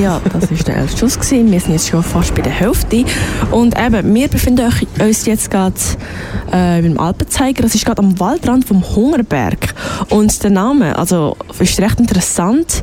Ja, 0.00 0.20
das 0.32 0.50
war 0.50 0.58
der 0.66 0.76
elfte 0.78 0.98
Schuss. 0.98 1.18
Gewesen. 1.18 1.52
Wir 1.52 1.60
sind 1.60 1.72
jetzt 1.72 1.88
schon 1.88 2.02
fast 2.02 2.34
bei 2.34 2.40
der 2.40 2.52
Hälfte. 2.52 3.04
Und 3.50 3.78
eben, 3.78 4.14
wir 4.14 4.28
befinden 4.28 4.72
uns 5.00 5.26
jetzt 5.26 5.50
gerade 5.50 5.74
äh, 6.50 6.80
beim 6.80 6.98
Alpenzeiger. 6.98 7.62
Das 7.62 7.74
ist 7.74 7.84
gerade 7.84 8.00
am 8.00 8.18
Waldrand 8.18 8.64
vom 8.64 8.82
Hungerberg. 8.96 9.74
Und 10.08 10.42
der 10.42 10.50
Name, 10.50 10.98
also, 10.98 11.36
ist 11.58 11.78
recht 11.78 12.00
interessant, 12.00 12.82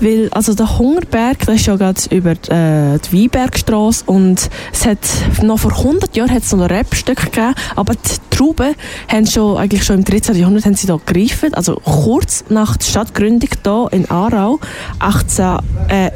weil 0.00 0.28
also 0.30 0.54
der 0.54 0.78
Hungerberg, 0.78 1.38
das 1.46 1.56
ist 1.56 1.66
ja 1.66 1.76
gerade 1.76 2.00
über 2.10 2.32
äh, 2.32 2.98
die 2.98 3.22
Weinbergstraße 3.22 4.04
und 4.06 4.50
es 4.72 4.86
hat 4.86 4.98
noch 5.42 5.58
vor 5.58 5.72
100 5.72 6.16
Jahren 6.16 6.30
hat 6.30 6.42
es 6.42 6.52
noch 6.52 6.64
ein 6.64 6.70
Rebstück 6.70 7.32
gegeben, 7.32 7.54
aber 7.76 7.94
die 7.94 8.36
Trauben 8.36 8.74
haben 9.08 9.26
schon, 9.26 9.56
eigentlich 9.56 9.84
schon 9.84 9.98
im 9.98 10.04
13. 10.04 10.36
Jahrhundert 10.36 10.64
haben 10.64 10.74
sie 10.74 10.86
da 10.86 10.98
gegriffen, 11.04 11.54
also 11.54 11.76
kurz 11.76 12.44
nach 12.48 12.76
der 12.76 12.86
Stadtgründung 12.86 13.50
hier 13.62 13.88
in 13.92 14.10
Aarau, 14.10 14.58
18, 14.98 15.58
äh, 15.88 16.10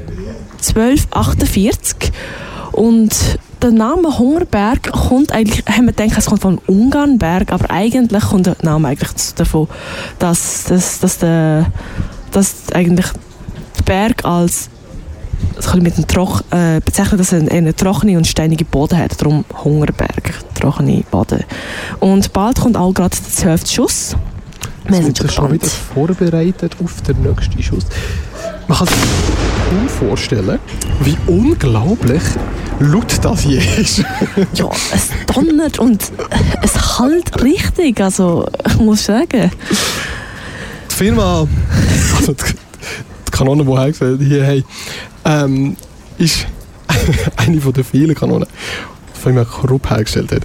1248 0.66 2.12
und 2.72 3.14
der 3.62 3.72
Name 3.72 4.18
Hungerberg 4.18 4.92
kommt 4.92 5.32
eigentlich, 5.32 5.64
haben 5.66 5.86
wir 5.86 5.92
gedacht, 5.92 6.16
es 6.16 6.26
kommt 6.26 6.42
von 6.42 6.58
Ungarnberg, 6.66 7.52
aber 7.52 7.70
eigentlich 7.70 8.22
kommt 8.24 8.46
der 8.46 8.56
Name 8.62 8.88
eigentlich 8.88 9.34
davon, 9.34 9.68
dass, 10.18 10.64
dass, 10.64 11.00
dass, 11.00 11.18
der, 11.18 11.66
dass 12.30 12.72
eigentlich 12.72 13.06
der 13.78 13.82
Berg 13.84 14.24
als 14.24 14.70
mit 15.80 15.96
dem 15.96 16.06
Troch, 16.06 16.42
äh, 16.50 16.80
bezeichnen, 16.84 17.18
dass 17.18 17.32
er 17.32 17.40
einen, 17.40 17.48
einen 17.48 17.76
trockenen 17.76 18.16
und 18.16 18.26
steinigen 18.26 18.66
Boden 18.66 18.98
hat, 18.98 19.20
darum 19.20 19.44
Hungerberg, 19.64 20.34
trockene 20.54 21.02
Boden. 21.10 21.44
Und 22.00 22.32
bald 22.32 22.60
kommt 22.60 22.76
auch 22.76 22.92
gerade 22.92 23.16
der 23.16 23.32
zwölfte 23.32 23.70
Schuss. 23.72 24.16
Wir 24.86 25.02
sind 25.02 25.32
schon 25.32 25.52
wieder 25.52 25.66
vorbereitet 25.66 26.76
auf 26.82 27.02
den 27.02 27.22
nächsten 27.22 27.62
Schuss. 27.62 27.84
Man 28.68 28.76
kann 28.76 28.86
sich 28.86 28.96
kaum 29.70 29.88
vorstellen, 29.88 30.58
wie 31.00 31.16
unglaublich 31.26 32.22
laut 32.80 33.18
das 33.22 33.40
hier 33.40 33.62
ist. 33.78 34.04
Ja, 34.54 34.70
es 34.92 35.08
donnert 35.26 35.78
und 35.78 36.12
es 36.62 36.98
halt 36.98 37.42
richtig, 37.42 38.00
also 38.00 38.46
ich 38.66 38.76
muss 38.76 39.06
sagen. 39.06 39.50
Die 40.90 40.94
Firma, 40.94 41.48
also 42.18 42.32
die, 42.34 42.44
die 43.26 43.30
Kanone, 43.30 43.64
die 43.64 44.24
hier 44.24 44.46
haben, 44.46 44.64
ähm, 45.24 45.76
ist 46.18 46.46
eine 47.36 47.60
von 47.62 47.72
den 47.72 47.84
vielen 47.84 48.14
Kanonen, 48.14 48.48
die 49.16 49.20
Firma 49.20 49.44
Krupp 49.44 49.88
hergestellt 49.88 50.32
hat. 50.32 50.42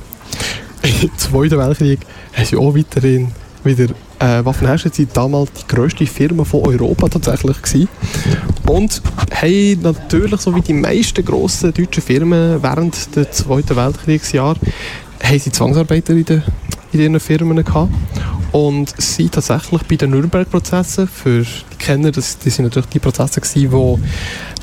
Im 1.02 1.18
Zweiten 1.18 1.58
Weltkrieg 1.58 2.00
haben 2.34 2.46
sie 2.46 2.56
auch 2.56 2.74
weiterhin 2.74 3.32
wieder 3.64 3.94
äh, 4.24 4.46
Waffen 4.46 4.68
hergestellt. 4.68 4.96
Sie 4.96 5.08
waren 5.08 5.32
damals 5.32 5.52
die 5.54 5.68
grösste 5.68 6.06
Firma 6.06 6.44
von 6.44 6.66
Europa 6.66 7.10
tatsächlich 7.10 7.62
gewesen. 7.62 7.90
Und 8.68 9.02
haben 9.42 9.82
natürlich, 9.82 10.42
so 10.42 10.56
wie 10.56 10.62
die 10.62 10.74
meisten 10.74 11.26
grossen 11.26 11.74
deutschen 11.74 12.04
Firmen 12.04 12.62
während 12.64 13.16
der 13.16 13.32
Zweiten 13.32 13.76
Weltkriegsjahre, 13.76 14.60
haben 15.22 15.40
sie 15.40 15.52
Zwangsarbeiter 15.52 16.14
in, 16.14 16.26
den, 16.26 16.44
in 16.94 17.00
ihren 17.00 17.20
Firmen 17.20 17.64
gehabt. 17.64 17.92
Und 18.52 18.94
sie 19.02 19.30
tatsächlich 19.30 19.82
bei 19.84 19.96
den 19.96 20.12
Nürnberg-Prozessen, 20.12 21.08
für 21.08 21.42
die 21.42 21.78
Kenner, 21.80 22.12
das, 22.12 22.38
das 22.38 22.56
sind 22.56 22.66
natürlich 22.66 22.90
die 22.90 23.00
Prozesse 23.00 23.42
gewesen, 23.42 23.72
wo 23.72 24.00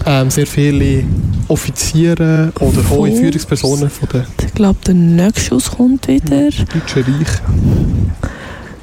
ähm, 0.06 0.30
sehr 0.30 0.46
viele 0.46 1.02
Offiziere 1.48 2.52
oder 2.60 2.88
hohe. 2.88 3.10
Führungspersonen 3.10 3.90
von 3.90 4.08
der 4.12 4.26
Ich 4.46 4.54
glaube, 4.54 4.78
der 4.86 4.94
nächste 4.94 5.40
Schuss 5.40 5.72
kommt 5.72 6.06
wieder. 6.06 6.50
Deutschen 6.50 7.02
Reich 7.02 7.40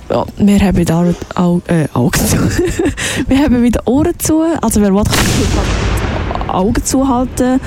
Ja, 0.10 0.26
wir 0.38 0.60
haben 0.60 0.78
wieder 0.78 0.96
Augen, 1.00 1.16
Au- 1.36 1.62
äh, 1.68 1.88
Augen 1.94 2.20
zu. 2.20 2.38
wir 3.28 3.38
haben 3.40 3.62
wieder 3.62 3.82
Ohren 3.86 4.18
zu. 4.20 4.42
Also 4.62 4.82
wer 4.82 4.94
will, 4.94 5.04
Augen 6.48 6.84
zuhalten. 6.84 7.60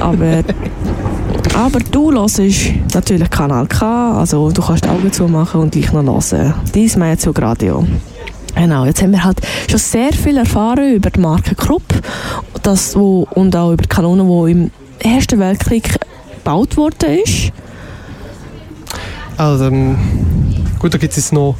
Aber, 0.00 0.42
aber 1.54 1.78
du 1.92 2.12
hörst 2.12 2.40
natürlich 2.94 3.30
Kanal 3.30 3.66
K. 3.66 4.18
Also 4.18 4.50
du 4.50 4.60
kannst 4.62 4.88
Augen 4.88 5.12
zumachen 5.12 5.60
und 5.60 5.72
gleich 5.72 5.92
noch 5.92 6.04
hören. 6.32 6.54
Dies 6.74 6.96
Meierzug 6.96 7.40
Radio. 7.40 7.86
Genau, 8.56 8.84
jetzt 8.84 9.00
haben 9.00 9.12
wir 9.12 9.22
halt 9.22 9.40
schon 9.70 9.78
sehr 9.78 10.12
viel 10.12 10.36
erfahren 10.36 10.94
über 10.96 11.10
die 11.10 11.20
Marke 11.20 11.54
Krupp 11.54 11.84
das, 12.64 12.96
wo, 12.96 13.26
und 13.34 13.54
auch 13.54 13.72
über 13.72 13.82
die 13.84 13.88
Kanone, 13.88 14.24
die 14.24 14.50
im 14.52 14.70
Ersten 14.98 15.38
Weltkrieg 15.38 15.88
gebaut 16.34 16.76
worden 16.76 17.18
ist. 17.24 17.52
Also, 19.36 19.70
gut, 20.80 20.94
da 20.94 20.98
gibt 20.98 21.14
es 21.14 21.30
noch 21.30 21.56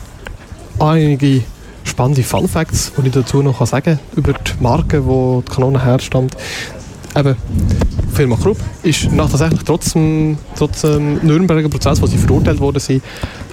einige 0.79 1.43
spannende 1.85 2.23
Fun 2.23 2.49
Facts, 2.49 2.91
die 2.97 3.07
ich 3.07 3.13
dazu 3.13 3.43
noch 3.43 3.65
sagen 3.67 3.99
kann, 3.99 3.99
über 4.17 4.33
die 4.33 4.63
Marke, 4.63 5.05
wo 5.05 5.43
die 5.47 5.53
Kanone 5.53 5.85
herstammt. 5.85 6.35
Eben, 7.15 7.37
die 8.11 8.17
Firma 8.17 8.37
Krupp 8.37 8.57
ist 8.83 9.13
nach 9.13 9.29
tatsächlich 9.29 9.63
trotz 9.63 9.93
dem, 9.93 10.39
trotz 10.57 10.81
dem 10.83 11.19
Nürnberger 11.19 11.69
Prozess, 11.69 12.01
wo 12.01 12.07
sie 12.07 12.17
verurteilt 12.17 12.61
worden 12.61 12.81
sind, 12.81 13.03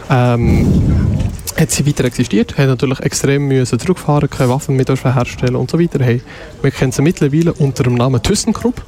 ähm, 0.10 0.72
hat 1.60 1.72
sie 1.72 1.86
weiter 1.86 2.06
existiert, 2.06 2.58
hat 2.58 2.68
natürlich 2.68 3.02
extrem 3.02 3.48
müssen 3.48 3.78
zurückfahren, 3.78 4.30
keine 4.30 4.50
Waffen 4.50 4.78
mehr 4.78 4.86
dürfen 4.86 5.14
herstellen 5.14 5.58
und 5.58 5.70
so 5.70 5.78
weiter. 5.78 6.02
Hey, 6.02 6.22
wir 6.62 6.72
kennen 6.72 6.94
sie 6.94 7.02
mittlerweile 7.02 7.52
unter 7.52 7.84
dem 7.84 7.96
Namen 7.96 8.22
ThyssenKrupp, 8.24 8.86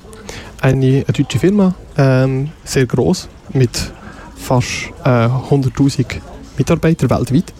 eine, 0.61 0.85
eine 0.85 1.03
deutsche 1.03 1.39
Firma, 1.39 1.75
ähm, 1.97 2.51
sehr 2.63 2.85
groß 2.85 3.27
mit 3.51 3.91
fast 4.37 4.93
äh, 5.03 5.09
100'000 5.09 6.21
Mitarbeiter 6.59 7.09
weltweit. 7.09 7.53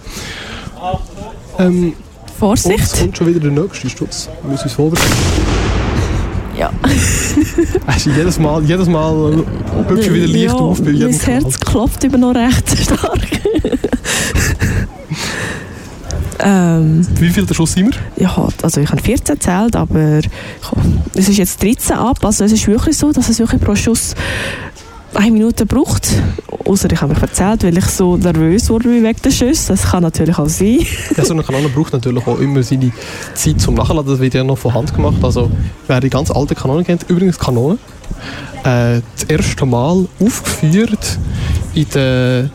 Ähm, 1.58 1.84
und 1.84 1.94
es 2.24 2.38
Vorsicht! 2.40 3.00
kommt 3.00 3.18
schon 3.18 3.28
wieder 3.28 3.40
der 3.40 3.52
nächste 3.52 3.90
Sturz. 3.90 4.30
Wir 4.44 4.52
müssen 4.52 4.64
uns 4.66 4.74
vorbereiten. 4.74 5.12
Ja. 6.58 6.72
Also 7.88 8.10
jedes 8.12 8.38
Mal, 8.40 8.64
jedes 8.66 8.88
Mal 8.88 9.44
hübsch 9.88 10.10
wieder 10.12 10.28
leicht 10.28 10.44
ja, 10.46 10.54
auf 10.54 10.82
bei 10.82 10.92
jedem 10.92 11.12
Mein 11.12 11.20
Herz 11.20 11.60
klopft 11.60 12.04
immer 12.04 12.18
noch 12.18 12.36
recht 12.36 12.78
stark. 12.84 13.20
ähm, 16.40 17.06
Wie 17.16 17.30
viel 17.30 17.46
der 17.46 17.54
Schuss 17.54 17.74
sind 17.74 17.94
wir? 18.18 18.24
ja, 18.24 18.48
also 18.62 18.82
ich 18.82 18.90
habe 18.90 19.02
14 19.02 19.36
gezählt, 19.36 19.76
aber 19.76 20.20
es 21.16 21.28
ist 21.30 21.38
jetzt 21.38 21.62
13 21.62 21.96
ab. 21.98 22.18
Also 22.24 22.44
es 22.46 22.52
ist 22.52 22.68
wirklich 22.68 22.98
so, 22.98 23.12
dass 23.12 23.30
es 23.30 23.40
wirklich 23.40 23.62
pro 23.62 23.76
Schuss 23.76 24.16
eine 25.14 25.32
Minute 25.32 25.66
braucht. 25.66 26.10
Außer 26.66 26.92
ich 26.92 27.02
habe 27.02 27.14
mich 27.14 27.22
erzählt, 27.22 27.64
weil 27.64 27.78
ich 27.78 27.86
so 27.86 28.18
nervös 28.18 28.70
wurde 28.70 28.90
wie 28.90 29.04
wegen 29.04 29.22
der 29.24 29.32
Schüsse. 29.32 29.70
Das 29.70 29.84
kann 29.84 30.04
natürlich 30.04 30.38
auch 30.38 30.50
sein. 30.50 30.80
Ja, 31.18 31.26
so 31.26 31.34
eine 31.34 31.44
Kanone 31.44 31.70
braucht 31.70 31.94
natürlich 31.94 32.26
auch 32.26 32.40
immer 32.40 32.64
seine 32.64 32.92
Zeit 33.34 33.60
zum 33.60 33.76
Nachladen. 33.76 34.12
Das 34.12 34.20
wird 34.20 34.34
ja 34.34 34.44
noch 34.44 34.58
von 34.58 34.74
Hand 34.74 34.94
gemacht. 34.94 35.18
Also 35.24 35.50
wer 35.88 36.00
die 36.00 36.10
ganz 36.10 36.32
alte 36.32 36.56
Kanone 36.56 36.84
kennt, 36.84 37.10
übrigens 37.10 37.40
Kanone, 37.40 37.78
äh, 38.64 39.02
das 39.16 39.24
erste 39.28 39.66
Mal 39.66 40.08
aufgeführt 40.20 41.18
in 41.74 41.86
den 41.94 42.52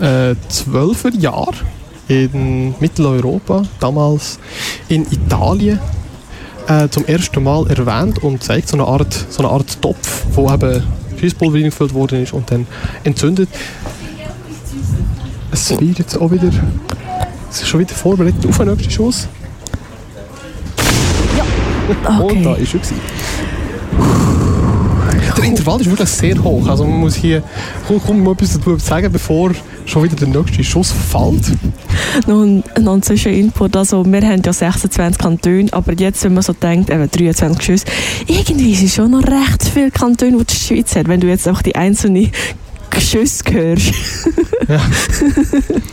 äh, 0.00 0.34
12er 0.50 1.18
Jahren 1.18 1.56
in 2.08 2.74
Mitteleuropa, 2.80 3.62
damals 3.78 4.38
in 4.88 5.06
Italien. 5.10 5.78
Äh, 6.68 6.88
zum 6.88 7.04
ersten 7.06 7.42
Mal 7.42 7.68
erwähnt 7.68 8.22
und 8.22 8.44
zeigt 8.44 8.68
so 8.68 8.76
eine 8.76 8.86
Art, 8.86 9.12
so 9.28 9.42
eine 9.42 9.48
Art 9.48 9.82
Topf, 9.82 10.24
wo 10.34 10.52
eben 10.52 10.82
Schießpulver 11.20 11.56
reingefüllt 11.56 11.94
worden 11.94 12.22
ist 12.22 12.32
und 12.32 12.50
dann 12.50 12.66
entzündet. 13.04 13.48
Es 15.52 15.70
wird 15.70 15.98
jetzt 15.98 16.16
auch 16.20 16.30
wieder 16.30 16.50
es 17.50 17.62
ist 17.62 17.68
schon 17.68 17.80
wieder 17.80 17.94
vorbereitet 17.94 18.46
auf 18.46 18.58
den 18.58 18.68
nächsten 18.68 18.90
Schuss. 18.90 19.28
Und 21.88 21.96
da 22.04 22.20
Okay. 22.20 22.62
ist 22.62 22.74
er. 22.74 22.80
gewesen. 22.80 23.19
Der 25.36 25.44
Intervall 25.44 25.80
ist 25.80 25.90
wirklich 25.90 26.08
sehr 26.08 26.42
hoch. 26.42 26.66
Also 26.66 26.84
man 26.84 27.00
muss 27.00 27.14
hier 27.14 27.42
kaum, 27.86 28.02
kaum 28.02 28.22
mal 28.22 28.32
etwas 28.32 28.54
dazu 28.54 28.78
sagen, 28.78 29.12
bevor 29.12 29.52
schon 29.86 30.04
wieder 30.04 30.16
der 30.16 30.28
nächste 30.28 30.62
Schuss 30.62 30.92
fällt. 30.92 31.56
Ein, 32.26 32.62
noch 32.80 32.94
ein 32.94 33.02
Zwischeninput. 33.02 33.76
Also, 33.76 34.04
wir 34.04 34.22
haben 34.22 34.42
ja 34.44 34.52
26 34.52 35.18
Kantone, 35.18 35.66
aber 35.72 35.92
jetzt, 35.92 36.24
wenn 36.24 36.34
man 36.34 36.42
so 36.42 36.52
denkt, 36.52 36.90
eben 36.90 37.10
23 37.10 37.62
Schüsse, 37.62 37.84
irgendwie 38.26 38.72
ist 38.72 38.82
es 38.82 38.94
schon 38.94 39.10
noch 39.10 39.22
recht 39.22 39.64
viele 39.72 39.90
Kantone, 39.90 40.38
die 40.38 40.44
die 40.44 40.54
Schweiz 40.54 40.94
hat, 40.96 41.08
wenn 41.08 41.20
du 41.20 41.28
jetzt 41.28 41.46
einfach 41.48 41.62
die 41.62 41.74
einzelnen 41.74 42.30
Schüsse 42.98 43.44
hörst. 43.50 43.92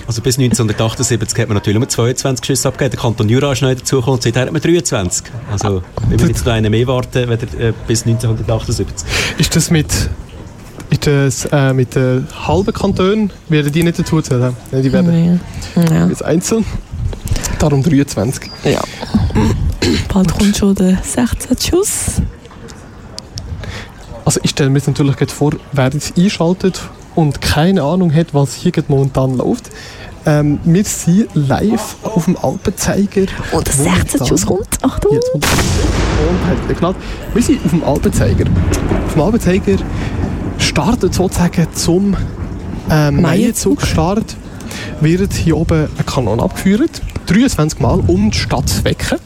Also 0.07 0.21
bis 0.21 0.37
1978 0.37 1.39
hat 1.39 1.47
man 1.47 1.55
natürlich 1.55 1.75
immer 1.77 1.89
22 1.89 2.45
Schüsse 2.45 2.67
abgegeben. 2.67 2.91
Der 2.91 2.99
Kanton 2.99 3.29
Jura 3.29 3.51
ist 3.51 3.61
neu 3.61 3.75
dazugekommen, 3.75 4.21
seither 4.21 4.43
hat 4.43 4.51
man 4.51 4.61
23. 4.61 5.25
Also 5.51 5.81
wenn 6.09 6.19
wir 6.19 6.27
jetzt 6.27 6.45
noch 6.45 6.53
einen 6.53 6.71
mehr 6.71 6.87
warten, 6.87 7.29
weder, 7.29 7.47
äh, 7.59 7.73
bis 7.87 8.05
1978. 8.05 9.07
Ist 9.37 9.55
das 9.55 9.69
mit, 9.71 9.87
ist 10.89 11.07
das, 11.07 11.45
äh, 11.51 11.73
mit 11.73 11.95
den 11.95 12.27
halben 12.47 12.73
Kantonen, 12.73 13.31
werden 13.49 13.71
die 13.71 13.83
nicht 13.83 13.99
dazu 13.99 14.21
zählen? 14.21 14.55
Nein, 14.71 14.83
die 14.83 14.91
werden 14.91 15.39
Ja. 15.75 16.07
jetzt 16.07 16.23
einzeln. 16.23 16.65
Darum 17.59 17.81
23. 17.83 18.51
ja. 18.63 18.81
Bald 20.13 20.33
kommt 20.37 20.57
schon 20.57 20.75
der 20.75 20.97
16. 21.03 21.57
Schuss. 21.59 22.21
Also 24.27 24.41
ich 24.43 24.49
stelle 24.49 24.69
mir 24.69 24.79
jetzt 24.79 24.87
natürlich 24.87 25.15
vor, 25.31 25.51
wer 25.71 25.89
jetzt 25.93 26.17
einschaltet 26.17 26.81
und 27.15 27.39
keine 27.39 27.83
Ahnung 27.83 28.13
hat, 28.13 28.33
was 28.33 28.55
hier 28.55 28.73
gerade 28.73 28.91
momentan 28.91 29.37
läuft. 29.37 29.69
Ähm, 30.25 30.59
wir 30.65 30.83
sind 30.83 31.29
live 31.33 31.95
auf 32.03 32.25
dem 32.25 32.35
Alpenzeiger. 32.35 33.27
Und 33.53 33.65
der 33.65 33.73
16 33.73 34.25
Schuss 34.25 34.45
kommt. 34.45 34.67
Achtung! 34.81 35.13
Jetzt 35.13 35.31
kommt 35.31 35.45
und 35.45 36.45
hat 36.45 36.67
geklappt. 36.67 37.01
Wir 37.33 37.41
sind 37.41 37.63
auf 37.63 37.71
dem 37.71 37.83
Alpenzeiger. 37.85 38.45
Auf 39.05 39.13
dem 39.13 39.21
Alpenzeiger 39.21 39.77
startet 40.57 41.13
sozusagen 41.13 41.65
zum 41.73 42.17
ähm, 42.91 43.21
Maienzug. 43.21 43.21
Maienzugstart 43.21 44.35
wird 44.99 45.31
hier 45.31 45.55
oben 45.55 45.87
eine 45.95 46.03
Kanone 46.05 46.43
abgeführt. 46.43 47.01
23 47.27 47.79
Mal, 47.79 48.01
um 48.05 48.31
die 48.31 48.37
Stadt 48.37 48.67
zu 48.67 48.83
wecken. 48.83 49.19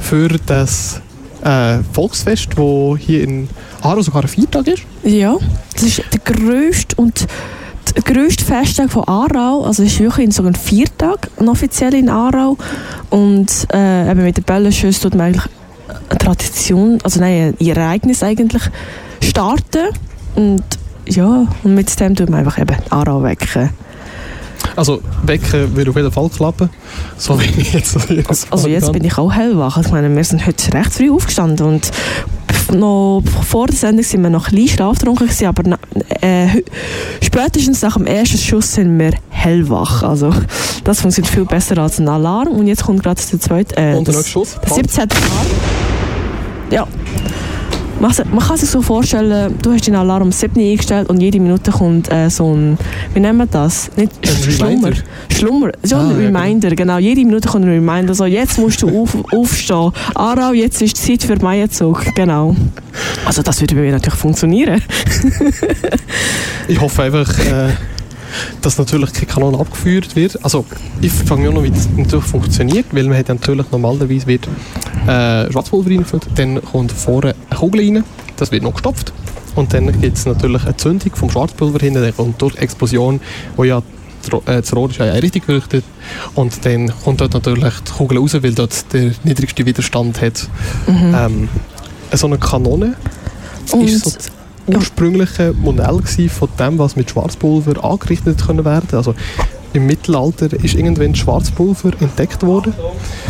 Für 0.00 0.28
das 0.28 1.00
äh, 1.42 1.78
Volksfest, 1.94 2.48
das 2.58 2.98
hier 2.98 3.24
in 3.24 3.48
Aarau 3.84 4.00
sogar 4.00 4.22
ein 4.22 4.28
Viertag 4.28 4.66
ist. 4.68 4.82
Ja, 5.02 5.36
das 5.74 5.82
ist 5.82 6.02
der 6.12 6.20
grösste 6.20 6.96
und 6.96 7.26
der 7.94 8.02
grösste 8.02 8.44
Festtag 8.44 8.90
von 8.90 9.04
Aarau. 9.04 9.64
Also 9.64 9.82
ist 9.82 10.00
wirklich 10.00 10.32
sogar 10.32 10.52
ein 10.52 10.56
Viertag, 10.56 11.28
offiziell 11.36 11.94
in 11.94 12.08
Aarau. 12.08 12.56
Und 13.10 13.66
äh, 13.72 14.10
eben 14.10 14.22
mit 14.22 14.38
den 14.38 14.44
Böllenschüssen 14.44 15.02
tut 15.02 15.14
man 15.14 15.26
eigentlich 15.26 15.44
eine 16.08 16.18
Tradition, 16.18 16.98
also 17.02 17.20
nein, 17.20 17.54
ein 17.60 17.66
Ereignis 17.66 18.22
eigentlich 18.22 18.62
starten. 19.22 19.88
Und 20.34 20.64
ja, 21.06 21.46
und 21.62 21.74
mit 21.74 22.00
dem 22.00 22.16
tut 22.16 22.30
man 22.30 22.40
einfach 22.40 22.58
eben 22.58 22.76
Aarau 22.90 23.22
wecken. 23.22 23.70
Also 24.76 25.00
wecken 25.24 25.74
wird 25.76 25.88
auf 25.88 25.96
jeden 25.96 26.10
Fall 26.12 26.28
klappen. 26.28 26.70
So 27.16 27.40
wie 27.40 27.60
ich 27.60 27.72
jetzt 27.72 27.96
Also, 28.28 28.46
also 28.50 28.68
jetzt 28.68 28.92
bin 28.92 29.04
ich 29.04 29.16
auch 29.18 29.32
hellwach. 29.32 29.78
Ich 29.78 29.90
meine, 29.90 30.14
wir 30.14 30.24
sind 30.24 30.46
heute 30.46 30.72
recht 30.72 30.92
früh 30.92 31.10
aufgestanden 31.10 31.66
und 31.66 31.90
noch 32.72 33.22
vor 33.46 33.66
der 33.66 33.76
Sendung 33.76 34.04
sind 34.04 34.22
wir 34.22 34.30
noch 34.30 34.48
ein 34.48 34.54
bisschen 34.54 34.76
schlaftrunken 34.76 35.26
gewesen, 35.26 35.46
aber 35.46 35.62
na, 35.66 35.78
äh, 36.22 36.62
spätestens 37.22 37.82
nach 37.82 37.96
dem 37.96 38.06
ersten 38.06 38.38
Schuss 38.38 38.74
sind 38.74 38.98
wir 38.98 39.12
hellwach. 39.28 40.02
Also 40.02 40.32
das 40.84 41.00
funktioniert 41.00 41.32
viel 41.32 41.44
besser 41.44 41.76
als 41.78 41.98
ein 41.98 42.08
Alarm. 42.08 42.48
Und 42.48 42.66
jetzt 42.66 42.84
kommt 42.84 43.02
gerade 43.02 43.20
der 43.30 43.40
zweite, 43.40 43.76
äh, 43.76 43.94
Und 43.94 44.06
der 44.06 44.14
das, 44.14 44.28
Schuss. 44.28 44.58
der 44.60 44.74
17. 44.74 45.02
Alarm. 45.02 45.46
Ja. 46.70 46.86
Man 48.00 48.12
kann 48.12 48.56
sich 48.56 48.68
so 48.68 48.82
vorstellen, 48.82 49.54
du 49.62 49.72
hast 49.72 49.86
den 49.86 49.94
Alarm 49.94 50.24
um 50.24 50.32
7 50.32 50.56
Uhr 50.60 50.70
eingestellt 50.72 51.08
und 51.08 51.20
jede 51.20 51.40
Minute 51.40 51.70
kommt 51.70 52.10
äh, 52.12 52.28
so 52.28 52.52
ein, 52.54 52.76
wie 53.14 53.20
nennen 53.20 53.38
wir 53.38 53.46
das? 53.46 53.90
Nicht 53.96 54.12
Ein 54.22 54.52
Schlummer. 54.52 54.68
Reminder. 54.68 54.92
Schlummer, 55.32 55.70
so 55.82 55.96
Ah, 55.96 56.00
ein 56.00 56.10
ja, 56.10 56.16
genau. 56.26 56.38
Reminder, 56.40 56.70
genau. 56.74 56.98
Jede 56.98 57.24
Minute 57.24 57.48
kommt 57.48 57.64
ein 57.64 57.70
Reminder, 57.70 58.14
so 58.14 58.26
jetzt 58.26 58.58
musst 58.58 58.82
du 58.82 59.02
auf, 59.02 59.16
aufstehen. 59.32 59.92
Aarau, 60.14 60.52
jetzt 60.52 60.82
ist 60.82 60.98
die 61.08 61.18
Zeit 61.18 61.22
für 61.26 61.42
Maienzug, 61.42 62.04
genau. 62.14 62.54
Also 63.24 63.42
das 63.42 63.60
würde 63.60 63.74
bei 63.74 63.80
mir 63.82 63.92
natürlich 63.92 64.18
funktionieren. 64.18 64.82
Ich 66.68 66.80
hoffe 66.80 67.02
einfach, 67.04 67.38
äh, 67.38 67.70
dass 68.62 68.78
natürlich 68.78 69.12
keine 69.12 69.26
Kanone 69.26 69.58
abgeführt 69.58 70.16
wird. 70.16 70.42
Also 70.44 70.64
ich 71.00 71.12
mich 71.12 71.48
auch 71.48 71.52
noch, 71.52 71.62
wie 71.62 71.70
das 71.70 71.88
natürlich 71.96 72.24
funktioniert, 72.24 72.86
weil 72.92 73.04
man 73.04 73.18
hat 73.18 73.28
natürlich 73.28 73.66
normalerweise 73.70 74.26
wird 74.26 74.48
äh, 75.06 75.50
Schwarzpulver 75.50 75.90
reingefüllt, 75.90 76.26
dann 76.34 76.62
kommt 76.62 76.92
vorne 76.92 77.34
eine 77.50 77.58
Kugel 77.58 77.80
rein, 77.80 78.04
das 78.36 78.50
wird 78.50 78.62
noch 78.62 78.72
gestopft 78.72 79.12
und 79.54 79.72
dann 79.72 80.00
gibt 80.00 80.16
es 80.16 80.26
natürlich 80.26 80.64
eine 80.64 80.76
Zündung 80.76 81.14
vom 81.14 81.30
Schwarzpulver 81.30 81.78
hinten, 81.78 82.02
dann 82.02 82.16
kommt 82.16 82.40
durch 82.40 82.54
die 82.54 82.60
Explosion, 82.60 83.20
wo 83.56 83.64
ja 83.64 83.82
das 84.46 84.70
äh, 84.70 84.74
Rohr 84.74 84.88
ist 84.88 84.98
ja 84.98 85.04
richtig 85.06 85.46
gerichtet 85.46 85.84
und 86.34 86.64
dann 86.64 86.90
kommt 87.04 87.20
dort 87.20 87.34
natürlich 87.34 87.74
die 87.86 87.92
Kugel 87.92 88.18
raus, 88.18 88.34
weil 88.40 88.54
dort 88.54 88.92
der 88.92 89.12
niedrigste 89.22 89.66
Widerstand 89.66 90.20
hat. 90.22 90.48
Ähm, 90.88 91.48
so 92.12 92.26
eine 92.26 92.38
Kanone 92.38 92.94
Und 93.72 93.84
ist 93.84 94.04
so 94.04 94.10
ursprüngliche 94.66 95.52
Modell 95.52 96.00
von 96.28 96.48
dem, 96.58 96.78
was 96.78 96.96
mit 96.96 97.10
Schwarzpulver 97.10 97.84
angerichtet 97.84 98.46
können 98.46 98.64
werden. 98.64 98.88
Also 98.92 99.14
im 99.72 99.86
Mittelalter 99.86 100.52
ist 100.52 100.74
irgendwann 100.74 101.14
Schwarzpulver 101.14 101.90
entdeckt 102.00 102.42
worden. 102.44 102.72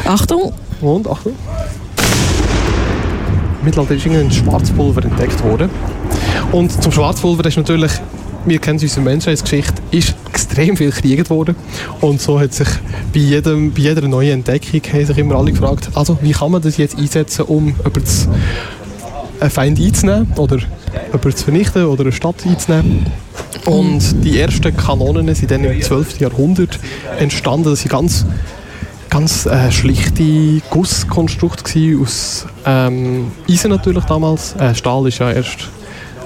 Achtung, 0.05 0.53
Und, 0.81 1.09
Achtung. 1.09 1.33
Im 3.61 3.65
Mittelalter 3.65 3.95
ist 3.95 4.05
irgendwann 4.05 4.31
Schwarzpulver 4.31 5.05
entdeckt 5.05 5.43
worden. 5.43 5.71
Und 6.53 6.83
zum 6.83 6.93
Schwarzpulver 6.93 7.47
ist 7.47 7.57
natürlich, 7.57 7.93
wir 8.45 8.59
kennen 8.59 8.77
es 8.77 8.85
aus 8.85 8.95
der 8.95 9.03
Menschheitsgeschichte, 9.03 9.83
ist 9.91 10.15
extrem 10.31 10.77
viel 10.77 10.91
gekriegt 10.91 11.31
worden. 11.31 11.57
Und 12.01 12.21
so 12.21 12.39
hat 12.39 12.53
sich 12.53 12.69
bei, 13.13 13.21
jedem, 13.21 13.73
bei 13.73 13.81
jeder 13.81 14.07
neuen 14.07 14.33
Entdeckung 14.33 14.83
haben 14.93 15.07
sich 15.07 15.17
immer 15.17 15.37
alle 15.37 15.53
gefragt, 15.53 15.91
also 15.95 16.19
wie 16.21 16.33
kann 16.33 16.53
man 16.53 16.61
das 16.61 16.77
jetzt 16.77 16.99
einsetzen, 16.99 17.47
um 17.47 17.75
über 17.85 18.01
das 18.01 18.29
einen 19.41 19.51
Feind 19.51 19.81
einzunehmen 19.81 20.33
oder 20.37 20.59
jemanden 21.07 21.37
zu 21.37 21.45
vernichten 21.45 21.85
oder 21.85 22.03
eine 22.03 22.13
Stadt 22.13 22.47
einzunehmen. 22.47 23.07
Und 23.67 24.25
die 24.25 24.39
ersten 24.39 24.77
Kanonen 24.77 25.35
sind 25.35 25.51
dann 25.51 25.65
im 25.65 25.81
12. 25.81 26.21
Jahrhundert 26.21 26.79
entstanden. 27.19 27.71
Das 27.71 27.81
sind 27.81 27.91
ganz, 27.91 28.27
ganz 29.09 29.47
äh, 29.47 29.71
schlichte 29.73 30.61
Gusskonstrukte 30.71 31.99
aus 32.01 32.47
ähm, 32.67 33.33
Eisen 33.49 33.71
natürlich 33.71 34.05
damals. 34.05 34.55
Äh, 34.57 34.75
Stahl 34.75 35.07
ist 35.09 35.19
ja 35.19 35.31
erst 35.31 35.71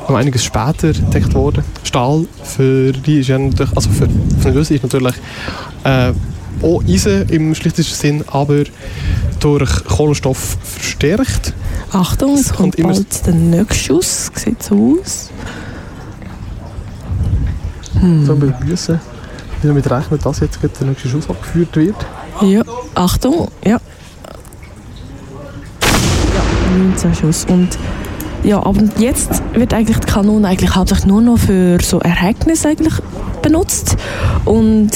um 0.08 0.16
einiges 0.16 0.44
später 0.44 0.88
entdeckt 0.88 1.34
worden. 1.34 1.62
Stahl 1.84 2.26
für 2.42 2.92
die 2.92 3.20
ist 3.20 3.28
ja 3.28 3.38
natürlich, 3.38 3.76
also 3.76 3.90
für, 3.90 4.08
für 4.40 4.56
Russen 4.56 4.76
ist 4.76 4.82
natürlich 4.82 5.14
äh, 5.84 6.12
auch 6.62 6.82
Eisen 6.88 7.28
im 7.28 7.54
schlichtesten 7.54 7.94
Sinn, 7.94 8.24
aber 8.26 8.64
durch 9.38 9.84
Kohlenstoff 9.84 10.56
verstärkt. 10.62 11.52
Achtung, 11.92 12.34
Es 12.34 12.40
es 12.40 12.52
kommt 12.52 12.76
kommt 12.76 12.88
bald 12.88 13.26
der 13.26 13.34
nächste 13.34 13.74
Schuss. 13.74 14.30
Sieht 14.34 14.62
so 14.62 14.98
aus. 15.00 15.30
So 18.24 18.36
begrüßen. 18.36 19.00
Ich 19.60 19.68
damit 19.68 19.90
rechnen, 19.90 20.20
dass 20.22 20.40
jetzt 20.40 20.58
der 20.62 20.86
nächste 20.86 21.08
Schuss 21.08 21.28
abgeführt 21.28 21.74
wird. 21.74 21.96
Ja, 22.42 22.62
Achtung, 22.94 23.48
ja. 23.64 23.70
Ja, 23.72 23.80
19 26.78 27.14
Schuss. 27.14 27.44
Und 27.48 27.76
ja, 28.44 28.64
aber 28.64 28.82
jetzt 28.98 29.42
wird 29.54 29.74
eigentlich 29.74 29.98
die 29.98 30.06
Kanone 30.06 30.46
eigentlich 30.46 30.74
hauptsächlich 30.74 31.06
nur 31.06 31.22
noch 31.22 31.38
für 31.38 31.78
so 31.82 31.98
Ereignisse 31.98 32.68
eigentlich 32.68 32.94
benutzt. 33.42 33.96
Und 34.44 34.90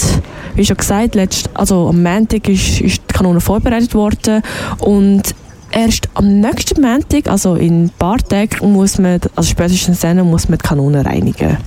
wie 0.55 0.64
schon 0.64 0.76
gesagt, 0.76 1.14
letzt, 1.16 1.50
also 1.55 1.88
am 1.88 2.02
Montag 2.02 2.48
ist, 2.48 2.81
ist 2.81 3.02
die 3.11 3.14
Kanone 3.14 3.40
vorbereitet 3.40 3.94
worden 3.94 4.42
und 4.78 5.35
erst 5.73 6.09
am 6.15 6.41
nächsten 6.41 6.81
Montag, 6.81 7.29
also 7.29 7.55
in 7.57 7.85
ein 7.85 7.91
paar 7.91 8.19
Tagen, 8.19 8.73
muss 8.73 8.99
man, 8.99 9.21
also 9.35 9.51
spätestens 9.51 10.01
dann 10.01 10.19
muss 10.29 10.49
man 10.49 10.59
die 10.59 10.67
Kanone 10.67 11.05
reinigen. 11.05 11.59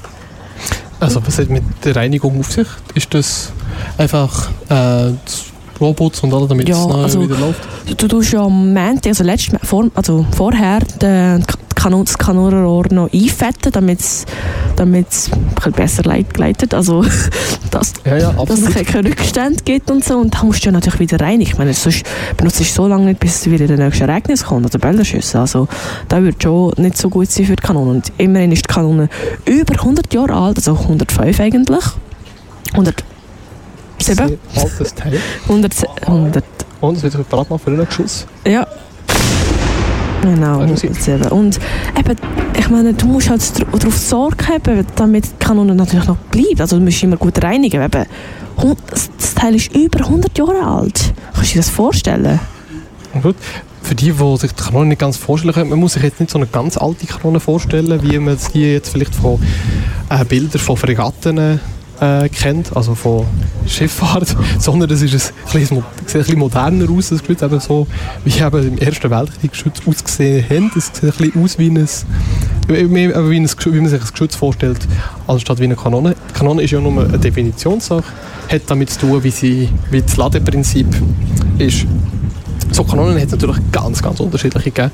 Also 1.00 1.26
was 1.26 1.38
hat 1.40 1.50
mit 1.50 1.64
der 1.84 1.96
Reinigung 1.96 2.40
auf 2.40 2.52
sich? 2.52 2.68
Ist 2.94 3.14
das 3.14 3.52
einfach 3.98 4.50
äh, 4.70 5.12
Robots 5.80 6.22
und 6.22 6.34
alles, 6.34 6.48
damit 6.48 6.68
ja, 6.68 6.76
es 6.76 6.96
also, 6.96 7.22
wieder 7.24 7.38
läuft. 7.38 7.62
Du 7.98 8.08
tust 8.08 8.34
ja 8.34 8.44
am 8.44 8.74
Montag, 8.74 9.08
also, 9.08 9.24
letztes, 9.24 9.60
vor, 9.64 9.90
also 9.96 10.26
vorher, 10.36 10.80
das 11.00 12.18
Kanonenrohr 12.18 12.86
noch 12.92 13.14
einfetten, 13.14 13.72
damit 13.72 14.00
es 14.00 15.30
besser 15.76 16.04
geleitet 16.04 16.74
also 16.74 17.06
dass, 17.72 17.94
ja, 18.06 18.18
ja, 18.18 18.32
dass 18.32 18.62
es 18.62 18.74
keinen 18.74 19.08
Rückstand 19.08 19.66
gibt 19.66 19.92
und 19.92 20.04
so. 20.04 20.18
Und 20.18 20.34
da 20.34 20.44
musst 20.44 20.64
du 20.64 20.68
ja 20.68 20.72
natürlich 20.72 21.00
wieder 21.00 21.20
rein. 21.20 21.42
Ich 21.42 21.58
meine, 21.58 21.74
sonst 21.74 22.04
benutzt 22.38 22.62
es 22.62 22.74
so 22.74 22.88
lange 22.88 23.06
nicht, 23.06 23.20
bis 23.20 23.42
es 23.42 23.52
wieder 23.52 23.66
in 23.66 23.76
den 23.76 23.80
nächsten 23.80 24.08
Ereignis 24.08 24.46
kommt, 24.46 24.66
also 24.66 24.80
Bälderschüsse. 24.80 25.40
Also 25.40 25.68
das 26.08 26.22
würde 26.22 26.38
schon 26.42 26.74
nicht 26.78 26.98
so 26.98 27.10
gut 27.10 27.30
sein 27.30 27.46
für 27.46 27.56
die 27.56 27.64
Kanone. 27.64 27.92
Und 27.92 28.12
immerhin 28.18 28.52
ist 28.52 28.68
die 28.70 28.74
Kanone 28.74 29.10
über 29.46 29.74
100 29.74 30.14
Jahre 30.14 30.34
alt, 30.34 30.58
also 30.58 30.74
105 30.74 31.40
eigentlich. 31.40 31.84
100 32.72 33.04
7. 34.00 34.38
Altes 34.56 34.94
Teil. 34.94 35.20
100, 35.44 35.74
100. 36.08 36.44
Ah. 36.44 36.66
Und 36.82 36.98
es 36.98 37.04
wird 37.04 37.30
gerade 37.30 37.50
mal 37.50 37.58
vorhin 37.58 37.86
geschossen. 37.86 38.28
Ja. 38.46 38.68
Genau, 40.22 40.60
107. 40.60 41.28
Und 41.28 41.60
eben, 41.98 42.16
ich 42.58 42.70
meine, 42.70 42.94
du 42.94 43.06
musst 43.06 43.30
halt 43.30 43.42
darauf 43.60 43.98
Sorge 43.98 44.48
haben, 44.48 44.86
damit 44.96 45.26
die 45.26 45.46
Kanone 45.46 45.76
natürlich 45.76 46.08
noch 46.08 46.18
bleibt. 46.18 46.62
Also 46.62 46.78
du 46.78 46.84
musst 46.84 47.04
immer 47.04 47.18
gut 47.18 47.44
reinigen. 47.44 47.84
Eben, 47.84 48.06
das 48.90 49.34
Teil 49.36 49.56
ist 49.56 49.76
über 49.76 50.00
100 50.00 50.38
Jahre 50.38 50.66
alt. 50.66 51.14
Kannst 51.34 51.52
du 51.52 51.54
dir 51.54 51.60
das 51.60 51.70
vorstellen? 51.70 52.40
Gut. 53.22 53.36
Für 53.84 53.94
die, 53.94 54.12
die 54.12 54.38
sich 54.38 54.52
die 54.52 54.64
Kanone 54.64 54.88
nicht 54.88 55.00
ganz 55.00 55.16
vorstellen 55.16 55.54
können, 55.54 55.70
man 55.70 55.80
muss 55.80 55.94
sich 55.94 56.02
jetzt 56.02 56.20
nicht 56.20 56.32
so 56.32 56.40
eine 56.40 56.48
ganz 56.48 56.76
alte 56.76 57.06
Kanone 57.06 57.40
vorstellen, 57.40 58.02
wie 58.02 58.18
man 58.18 58.36
sie 58.36 58.74
jetzt 58.74 58.90
vielleicht 58.90 59.14
von 59.14 59.40
äh, 60.10 60.26
Bildern 60.26 60.60
von 60.60 60.76
Fregatten 60.76 61.60
äh, 62.02 62.30
kennt, 62.30 62.76
also 62.76 62.96
von 62.96 63.26
Schifffahrt, 63.68 64.36
sondern 64.60 64.90
das 64.90 65.02
ist 65.02 65.14
ein 65.14 65.60
bisschen, 65.60 65.84
sieht 66.06 66.16
ein 66.16 66.20
bisschen 66.20 66.40
moderner 66.40 66.90
aus, 66.90 67.10
das 67.10 67.20
sieht 67.20 67.42
eben 67.42 67.60
so, 67.60 67.88
wie 68.24 68.40
eben 68.40 68.68
im 68.68 68.78
Ersten 68.78 69.10
Weltkrieg 69.10 69.52
Geschütze 69.52 69.82
ausgesehen 69.86 70.46
haben. 70.50 70.72
Es 70.76 70.88
sieht 70.88 71.04
ein 71.04 71.12
bisschen 71.12 71.44
aus 71.44 71.58
wie 71.58 71.70
ein, 71.70 71.74
mehr 71.74 72.90
wie, 72.90 73.14
ein, 73.14 73.32
wie 73.32 73.40
man 73.80 73.90
sich 73.90 74.02
ein 74.02 74.08
Geschütz 74.12 74.36
vorstellt, 74.36 74.80
anstatt 75.28 75.60
wie 75.60 75.66
eine 75.66 75.76
Kanone. 75.76 76.16
Die 76.30 76.34
Kanone 76.34 76.64
ist 76.64 76.72
ja 76.72 76.80
nur 76.80 77.04
eine 77.04 77.18
Definitionssache, 77.18 78.04
hat 78.52 78.62
damit 78.68 78.90
zu 78.90 79.00
tun, 79.00 79.24
wie, 79.24 79.32
sie, 79.32 79.70
wie 79.92 80.02
das 80.02 80.18
Ladeprinzip 80.18 80.88
ist. 81.58 81.86
So 82.72 82.84
Kanonen 82.84 83.16
hat 83.18 83.28
es 83.28 83.32
natürlich 83.32 83.58
ganz, 83.72 84.02
ganz 84.02 84.20
unterschiedliche 84.20 84.72
gegeben. 84.72 84.92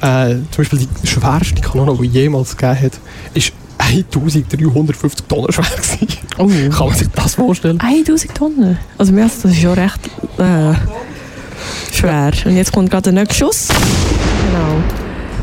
Äh, 0.00 0.34
zum 0.50 0.58
Beispiel 0.58 0.86
die 1.02 1.06
schwerste 1.06 1.60
Kanone, 1.60 1.96
die 2.00 2.06
jemals 2.06 2.56
gegeben 2.56 2.82
hat, 2.82 2.92
ist 3.34 3.52
1350 3.86 5.26
Tonnen 5.26 5.52
schwer. 5.52 5.64
Gewesen. 5.64 6.08
Oh. 6.38 6.76
Kann 6.76 6.88
man 6.88 6.96
sich 6.96 7.08
das 7.08 7.34
vorstellen? 7.34 7.80
1000 7.80 8.34
Tonnen. 8.34 8.78
Also 8.98 9.12
mir 9.12 9.22
das 9.22 9.44
ist 9.44 9.60
schon 9.60 9.74
recht 9.74 10.00
äh, 10.38 10.74
schwer. 11.92 12.32
Und 12.44 12.56
jetzt 12.56 12.72
kommt 12.72 12.90
gerade 12.90 13.04
der 13.04 13.12
nächste 13.12 13.34
Schuss. 13.34 13.68
Genau. 13.68 14.82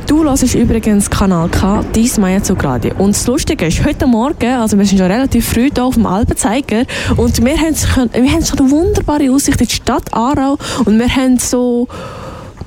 Du 0.08 0.24
hörst 0.26 0.54
übrigens 0.54 1.10
Kanal 1.10 1.50
K, 1.50 1.84
dies 1.96 2.18
Meierzug 2.18 2.64
Radio. 2.64 2.94
Und 2.98 3.16
das 3.16 3.26
Lustige 3.26 3.66
ist, 3.66 3.84
heute 3.86 4.06
Morgen, 4.06 4.54
also 4.54 4.78
wir 4.78 4.86
sind 4.86 4.98
schon 4.98 5.10
relativ 5.10 5.48
früh 5.48 5.70
hier 5.74 5.84
auf 5.84 5.96
dem 5.96 6.06
Alpenzeiger 6.06 6.84
und 7.16 7.44
wir 7.44 7.58
haben, 7.58 7.76
wir 8.12 8.32
haben 8.32 8.46
schon 8.46 8.60
eine 8.60 8.72
wunderbare 8.72 9.32
Aussicht 9.32 9.62
in 9.62 9.68
die 9.68 9.74
Stadt 9.74 10.14
Aarau 10.14 10.58
und 10.86 11.00
wir 11.00 11.10
haben 11.10 11.40
so 11.40 11.88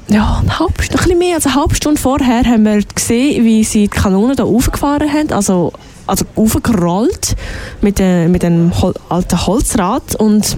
ja, 0.08 0.38
eine 0.40 0.58
halbe 0.58 0.74
ein 0.82 0.88
bisschen 0.96 1.18
mehr 1.18 1.34
als 1.36 1.46
eine 1.46 1.56
halbe 1.56 1.74
Stunde 1.74 2.00
vorher 2.00 2.44
haben 2.44 2.64
wir 2.64 2.82
gesehen, 2.82 3.44
wie 3.44 3.64
sie 3.64 3.82
die 3.82 3.88
Kanonen 3.88 4.36
hier 4.36 4.44
aufgefahren 4.44 5.12
haben, 5.12 5.32
also, 5.32 5.72
also 6.06 6.24
aufgerollt 6.36 7.34
mit, 7.80 7.98
äh, 8.00 8.28
mit 8.28 8.44
einem 8.44 8.72
Hol 8.80 8.94
alten 9.08 9.46
Holzrad 9.46 10.14
und 10.16 10.56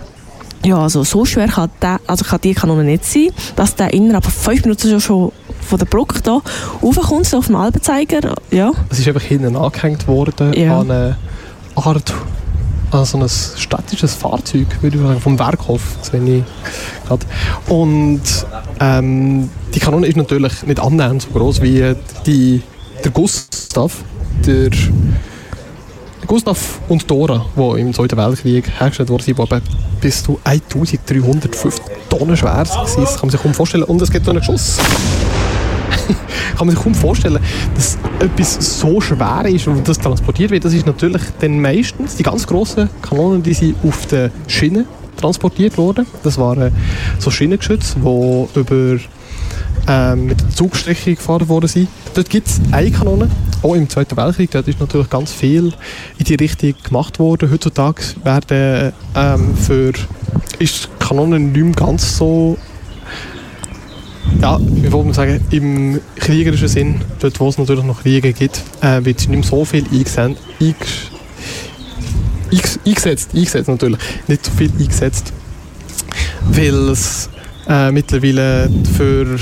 ja, 0.64 0.78
also 0.78 1.04
so 1.04 1.24
schwer 1.24 1.46
kann, 1.48 1.70
der, 1.80 2.00
also 2.06 2.24
kann 2.24 2.40
die 2.42 2.52
Kanone 2.52 2.82
nicht 2.84 3.04
sein, 3.04 3.28
dass 3.56 3.76
der 3.76 3.94
innerhalb 3.94 4.24
von 4.24 4.32
fünf 4.32 4.64
Minuten 4.64 4.88
schon, 4.90 5.00
schon 5.00 5.32
von 5.60 5.78
der 5.78 5.86
Brücke 5.86 6.20
hier 6.22 6.42
raufkommt, 6.82 7.26
so 7.26 7.38
auf 7.38 7.46
dem 7.46 7.56
Alpenzeiger. 7.56 8.34
Ja. 8.50 8.72
Es 8.90 8.98
ist 8.98 9.06
einfach 9.08 9.22
hinten 9.22 9.56
angehängt 9.56 10.06
worden 10.08 10.52
Ja. 10.54 10.80
an 10.80 10.90
eine 10.90 11.16
Art, 11.76 12.12
an 12.90 13.04
so 13.04 13.18
ein 13.18 13.28
städtisches 13.28 14.14
Fahrzeug, 14.14 14.66
würde 14.80 14.96
ich 14.96 15.02
sagen, 15.02 15.20
vom 15.20 15.38
Werkhof. 15.38 15.82
Wenn 16.12 16.38
ich. 16.38 16.44
Und 17.68 18.22
ähm, 18.80 19.50
die 19.74 19.80
Kanone 19.80 20.06
ist 20.06 20.16
natürlich 20.16 20.62
nicht 20.64 20.80
annähernd 20.80 21.22
so 21.22 21.28
groß 21.30 21.62
wie 21.62 21.94
die, 22.26 22.62
der 23.04 23.10
Gustav, 23.10 23.96
der 24.46 24.70
Gustav 26.26 26.80
und 26.88 27.10
Dora, 27.10 27.46
die 27.56 27.80
im 27.80 27.94
Zweiten 27.94 28.16
Weltkrieg 28.16 28.70
hergestellt 28.78 29.08
worden 29.08 29.22
sind, 29.22 29.38
die 29.38 29.60
bis 30.00 30.22
zu 30.22 30.38
1350 30.44 31.80
Tonnen 32.10 32.36
schwer 32.36 32.50
waren. 32.50 32.66
Das 32.66 32.94
kann 32.94 33.22
man 33.22 33.30
sich 33.30 33.40
kaum 33.40 33.54
vorstellen. 33.54 33.84
Und 33.84 34.00
es 34.02 34.10
gibt 34.10 34.28
einen 34.28 34.42
Schuss. 34.42 34.78
kann 36.56 36.66
man 36.66 36.70
sich 36.70 36.84
kaum 36.84 36.94
vorstellen, 36.94 37.38
dass 37.74 37.98
etwas 38.20 38.80
so 38.80 39.00
schwer 39.00 39.44
ist 39.46 39.66
und 39.66 39.86
das 39.86 39.98
transportiert 39.98 40.50
wird. 40.50 40.64
Das 40.64 40.74
ist 40.74 40.86
natürlich 40.86 41.22
dann 41.40 41.60
meistens 41.60 42.16
die 42.16 42.22
ganz 42.22 42.46
grossen 42.46 42.88
Kanonen, 43.02 43.42
die 43.42 43.54
sind 43.54 43.76
auf 43.84 44.06
der 44.06 44.30
Schiene 44.46 44.84
transportiert 45.16 45.76
worden. 45.76 46.06
Das 46.22 46.38
waren 46.38 46.72
so 47.18 47.30
Schienengeschütze, 47.30 47.96
die 47.98 48.58
über 48.58 48.98
ähm, 49.88 50.26
mit 50.26 50.40
der 50.40 50.50
Zugstrecke 50.50 51.14
gefahren 51.14 51.48
worden 51.48 51.68
sind. 51.68 51.88
Dort 52.14 52.28
gibt 52.28 52.46
es 52.46 52.60
eine 52.72 52.90
Kanone, 52.90 53.30
auch 53.62 53.74
im 53.74 53.88
Zweiten 53.88 54.16
Weltkrieg. 54.16 54.50
Dort 54.50 54.68
ist 54.68 54.80
natürlich 54.80 55.08
ganz 55.08 55.32
viel 55.32 55.72
in 56.18 56.24
die 56.24 56.34
Richtung 56.34 56.74
gemacht 56.82 57.18
worden. 57.18 57.50
Heutzutage 57.50 58.02
werden 58.22 58.92
ähm, 59.14 59.56
für 59.56 59.92
ist 60.58 60.84
die 61.00 61.06
Kanone 61.06 61.38
nicht 61.40 61.56
mehr 61.56 61.72
ganz 61.72 62.16
so 62.18 62.58
ja, 64.40 64.58
wollte 64.60 65.04
man 65.06 65.14
sagen, 65.14 65.40
im 65.50 66.00
kriegerischen 66.16 66.68
Sinn, 66.68 67.00
dort 67.20 67.38
wo 67.40 67.48
es 67.48 67.58
natürlich 67.58 67.84
noch 67.84 68.02
Kriege 68.02 68.32
gibt, 68.32 68.62
äh, 68.80 69.04
wird 69.04 69.18
nicht 69.18 69.28
mehr 69.28 69.42
so 69.42 69.64
viel 69.64 69.84
eingesetzt, 69.84 70.40
eingesetzt, 72.84 73.30
eingesetzt, 73.34 73.68
natürlich, 73.68 73.98
nicht 74.26 74.44
so 74.44 74.52
viel 74.52 74.70
eingesetzt, 74.78 75.32
weil 76.44 76.90
es 76.90 77.28
äh, 77.68 77.90
mittlerweile 77.90 78.70
für 78.96 79.38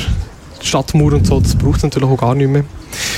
die 0.63 0.67
Stadtmauer 0.67 1.13
und 1.15 1.27
so, 1.27 1.41
das 1.41 1.55
braucht 1.55 1.79
es 1.79 1.83
natürlich 1.83 2.09
auch 2.09 2.19
gar 2.19 2.35
nicht 2.35 2.49
mehr. 2.49 2.65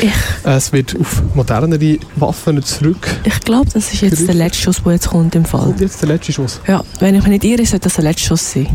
Ich, 0.01 0.11
es 0.45 0.73
wird 0.73 0.97
auf 0.99 1.23
modernere 1.35 1.99
Waffen 2.17 2.63
zurück. 2.63 3.09
ich 3.25 3.41
glaube, 3.41 3.71
das 3.73 3.93
ist 3.93 4.03
jetzt 4.03 4.27
der 4.27 4.35
letzte 4.35 4.63
Schuss, 4.63 4.83
der 4.83 4.93
jetzt 4.93 5.09
kommt 5.09 5.35
im 5.35 5.45
Fall. 5.45 5.69
Und 5.69 5.81
jetzt 5.81 6.01
der 6.03 6.09
letzte 6.09 6.33
Schuss. 6.33 6.61
Ja, 6.67 6.83
wenn 7.01 7.15
ich 7.15 7.23
mich 7.23 7.31
nicht 7.31 7.45
irre, 7.45 7.65
sollte 7.65 7.85
das 7.85 7.95
der 7.95 8.05
letzte 8.05 8.27
Schuss 8.27 8.53
sein. 8.53 8.69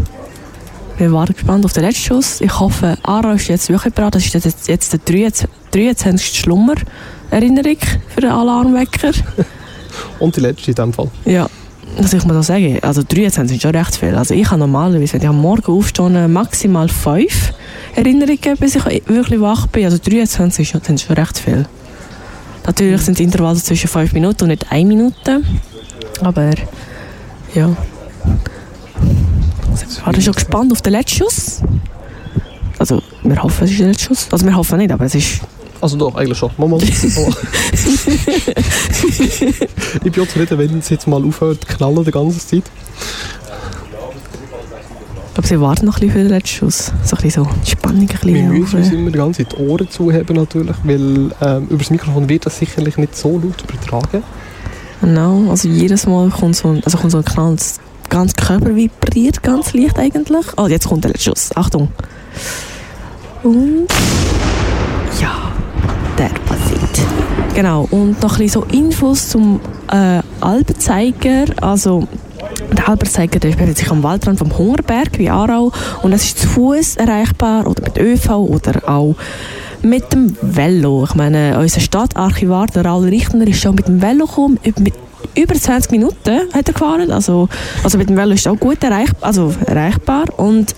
Wir 0.98 1.12
waren 1.12 1.34
gespannt 1.34 1.66
auf 1.66 1.74
den 1.74 1.84
letzten 1.84 2.04
Schuss. 2.04 2.39
Ich 2.41 2.60
hoffe, 2.60 2.98
Ara 3.04 3.34
ist 3.34 3.48
jetzt 3.48 3.70
wirklich 3.70 3.94
bereit. 3.94 4.16
Das 4.16 4.26
ist 4.26 4.34
jetzt, 4.34 4.68
jetzt 4.68 4.94
der 4.94 5.00
23. 5.00 5.48
23. 5.72 6.39
Schlummer. 6.39 6.76
Erinnerung 7.32 7.78
für 8.14 8.22
den 8.22 8.30
Alarmwecker. 8.30 9.12
Und 10.20 10.36
die 10.36 10.41
letzte 10.41 10.72
in 10.72 10.76
dem 10.76 10.94
Fall. 10.94 11.10
Ja, 11.26 11.48
also 11.98 12.18
ich 12.18 12.26
muss 12.26 12.36
auch 12.38 12.44
sagen, 12.44 12.78
also 12.84 13.02
23 13.02 13.50
sind 13.50 13.62
schon 13.62 13.76
recht 13.76 13.96
viel. 13.96 14.14
Also 14.16 14.34
ich 14.36 14.46
habe 14.50 14.60
normalerweise, 14.60 15.14
wenn 15.14 15.22
ich 15.22 15.28
am 15.28 15.41
Morgen 15.41 15.72
aufstehe, 15.72 16.28
maximal 16.28 16.88
5 16.89 17.54
Erinnerungen, 17.96 18.58
bis 18.60 18.76
ich 18.76 18.86
wirklich 19.08 19.41
wach 19.41 19.66
bin. 19.68 19.86
Also 19.86 19.98
23 19.98 20.70
sind 20.70 20.86
schon- 20.86 20.98
schon 21.00 21.16
recht 21.16 21.39
viel. 21.39 21.66
Natürlich 22.66 23.02
sind 23.02 23.18
die 23.18 23.24
Intervalle 23.24 23.58
zwischen 23.58 23.88
5 23.88 24.14
Minuten 24.14 24.44
und 24.44 24.50
nicht 24.50 24.72
1 24.72 24.88
Minute. 24.88 25.41
Aber 26.22 26.52
ja. 27.56 27.76
Ich 29.82 30.05
war 30.05 30.21
schon 30.21 30.34
gespannt 30.34 30.71
auf 30.71 30.82
den 30.82 30.93
letzten 30.93 31.17
Schuss. 31.17 31.61
Also 32.80 33.01
wir 33.24 33.41
hoffen, 33.41 33.63
es 33.63 33.71
ist 33.71 33.80
der 33.80 33.88
letzte 33.88 34.05
Schuss. 34.05 34.28
Also 34.32 34.45
wir 34.45 34.55
hoffen 34.55 34.78
nicht, 34.78 34.91
aber 34.91 35.05
es 35.05 35.15
ist... 35.15 35.41
Also 35.82 35.97
doch, 35.97 36.15
eigentlich 36.15 36.38
schon. 36.38 36.51
Mal, 36.57 36.69
mal. 36.69 36.80
ich 36.84 36.91
bin 40.11 40.24
auch 40.24 40.28
zufrieden, 40.28 40.57
wenn 40.57 40.80
es 40.80 40.89
jetzt 40.89 41.07
mal 41.07 41.24
aufhört 41.24 41.67
knallen 41.67 42.05
die 42.05 42.11
ganze 42.11 42.39
Zeit. 42.39 42.63
Ich 45.28 45.36
glaube, 45.36 45.47
sie 45.47 45.59
warten 45.59 45.88
noch 45.88 45.95
ein 45.95 46.01
bisschen 46.01 46.11
für 46.11 46.19
den 46.19 46.30
letzten 46.30 46.47
Schuss. 46.57 46.91
So 47.03 47.17
ein 47.17 47.24
bisschen 47.24 47.43
so 47.43 47.49
die 47.65 47.71
Spannung 47.71 48.01
ein 48.01 48.07
bisschen 48.07 48.34
Wir 48.34 48.43
müssen 48.43 48.78
uns 48.78 48.91
immer 48.91 49.09
die 49.11 49.17
ganze 49.17 49.43
Zeit 49.43 49.57
die 49.57 49.63
Ohren 49.63 49.89
zuheben 49.89 50.36
natürlich, 50.36 50.76
weil 50.84 51.32
ähm, 51.41 51.67
über 51.69 51.80
das 51.80 51.89
Mikrofon 51.89 52.30
wird 52.30 52.45
das 52.45 52.59
sicherlich 52.59 52.97
nicht 52.97 53.17
so 53.17 53.39
laut 53.39 53.63
übertragen. 53.63 54.24
Genau, 55.01 55.49
also 55.49 55.67
jedes 55.67 56.05
Mal 56.05 56.30
kommt 56.30 56.55
so 56.55 56.69
ein, 56.69 56.82
also 56.86 56.97
kommt 56.97 57.11
so 57.11 57.17
ein 57.17 57.26
Knall, 57.26 57.57
das 58.14 58.20
ganze 58.20 58.36
Körper 58.36 58.76
vibriert 58.76 59.41
ganz 59.41 59.74
leicht 59.74 59.97
eigentlich. 59.97 60.45
Oh, 60.57 60.68
jetzt 60.68 60.88
kommt 60.88 61.03
der 61.03 61.11
letzte 61.11 61.32
Schuss. 61.32 61.49
Achtung. 61.55 61.89
Und 63.41 63.88
ja, 65.20 65.51
der 66.18 66.30
passiert. 66.45 67.07
Genau, 67.55 67.88
und 67.89 68.22
noch 68.22 68.34
ein 68.34 68.45
bisschen 68.45 68.61
so 68.61 68.64
Infos 68.72 69.30
zum 69.30 69.59
äh, 69.91 70.22
Alpenzeiger. 70.41 71.45
Also 71.61 72.07
der 72.72 72.88
Alpenzeiger 72.88 73.39
befindet 73.39 73.78
sich 73.78 73.89
am 73.89 74.03
Waldrand 74.03 74.38
vom 74.38 74.55
Hungerberg 74.55 75.18
wie 75.18 75.30
Aarau 75.30 75.72
und 76.03 76.14
es 76.14 76.24
ist 76.26 76.39
zu 76.39 76.47
Fuß 76.47 76.97
erreichbar 76.97 77.66
oder 77.68 77.82
mit 77.82 77.97
ÖV 77.97 78.30
oder 78.30 78.88
auch 78.88 79.16
mit 79.82 80.14
dem 80.14 80.38
Velo. 80.41 81.03
Ich 81.03 81.16
meine, 81.16 81.57
unser 81.59 81.82
Stadtarchivar, 81.82 82.68
der 82.68 82.86
Raul 82.86 83.09
Richtner, 83.09 83.47
ist 83.47 83.59
schon 83.61 83.76
mit 83.76 83.88
dem 83.88 84.01
Velo 84.01 84.26
gekommen. 84.26 84.59
Mit 84.64 84.93
über 85.36 85.55
20 85.55 85.91
Minuten 85.91 86.41
hat 86.53 86.67
er 86.67 86.73
gefahren. 86.73 87.11
Also, 87.11 87.49
also 87.84 87.97
mit 87.97 88.09
dem 88.09 88.17
Velo 88.17 88.34
ist 88.34 88.47
auch 88.47 88.59
gut 88.59 88.84
erreichbar. 88.84 89.27
Also 89.27 89.53
erreichbar. 89.65 90.25
Und 90.38 90.75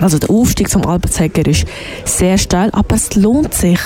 also 0.00 0.18
der 0.18 0.30
Aufstieg 0.30 0.68
zum 0.68 0.86
Alpenzeiger 0.86 1.46
ist 1.46 1.66
sehr 2.04 2.38
steil, 2.38 2.70
aber 2.72 2.96
es 2.96 3.14
lohnt 3.14 3.54
sich. 3.54 3.80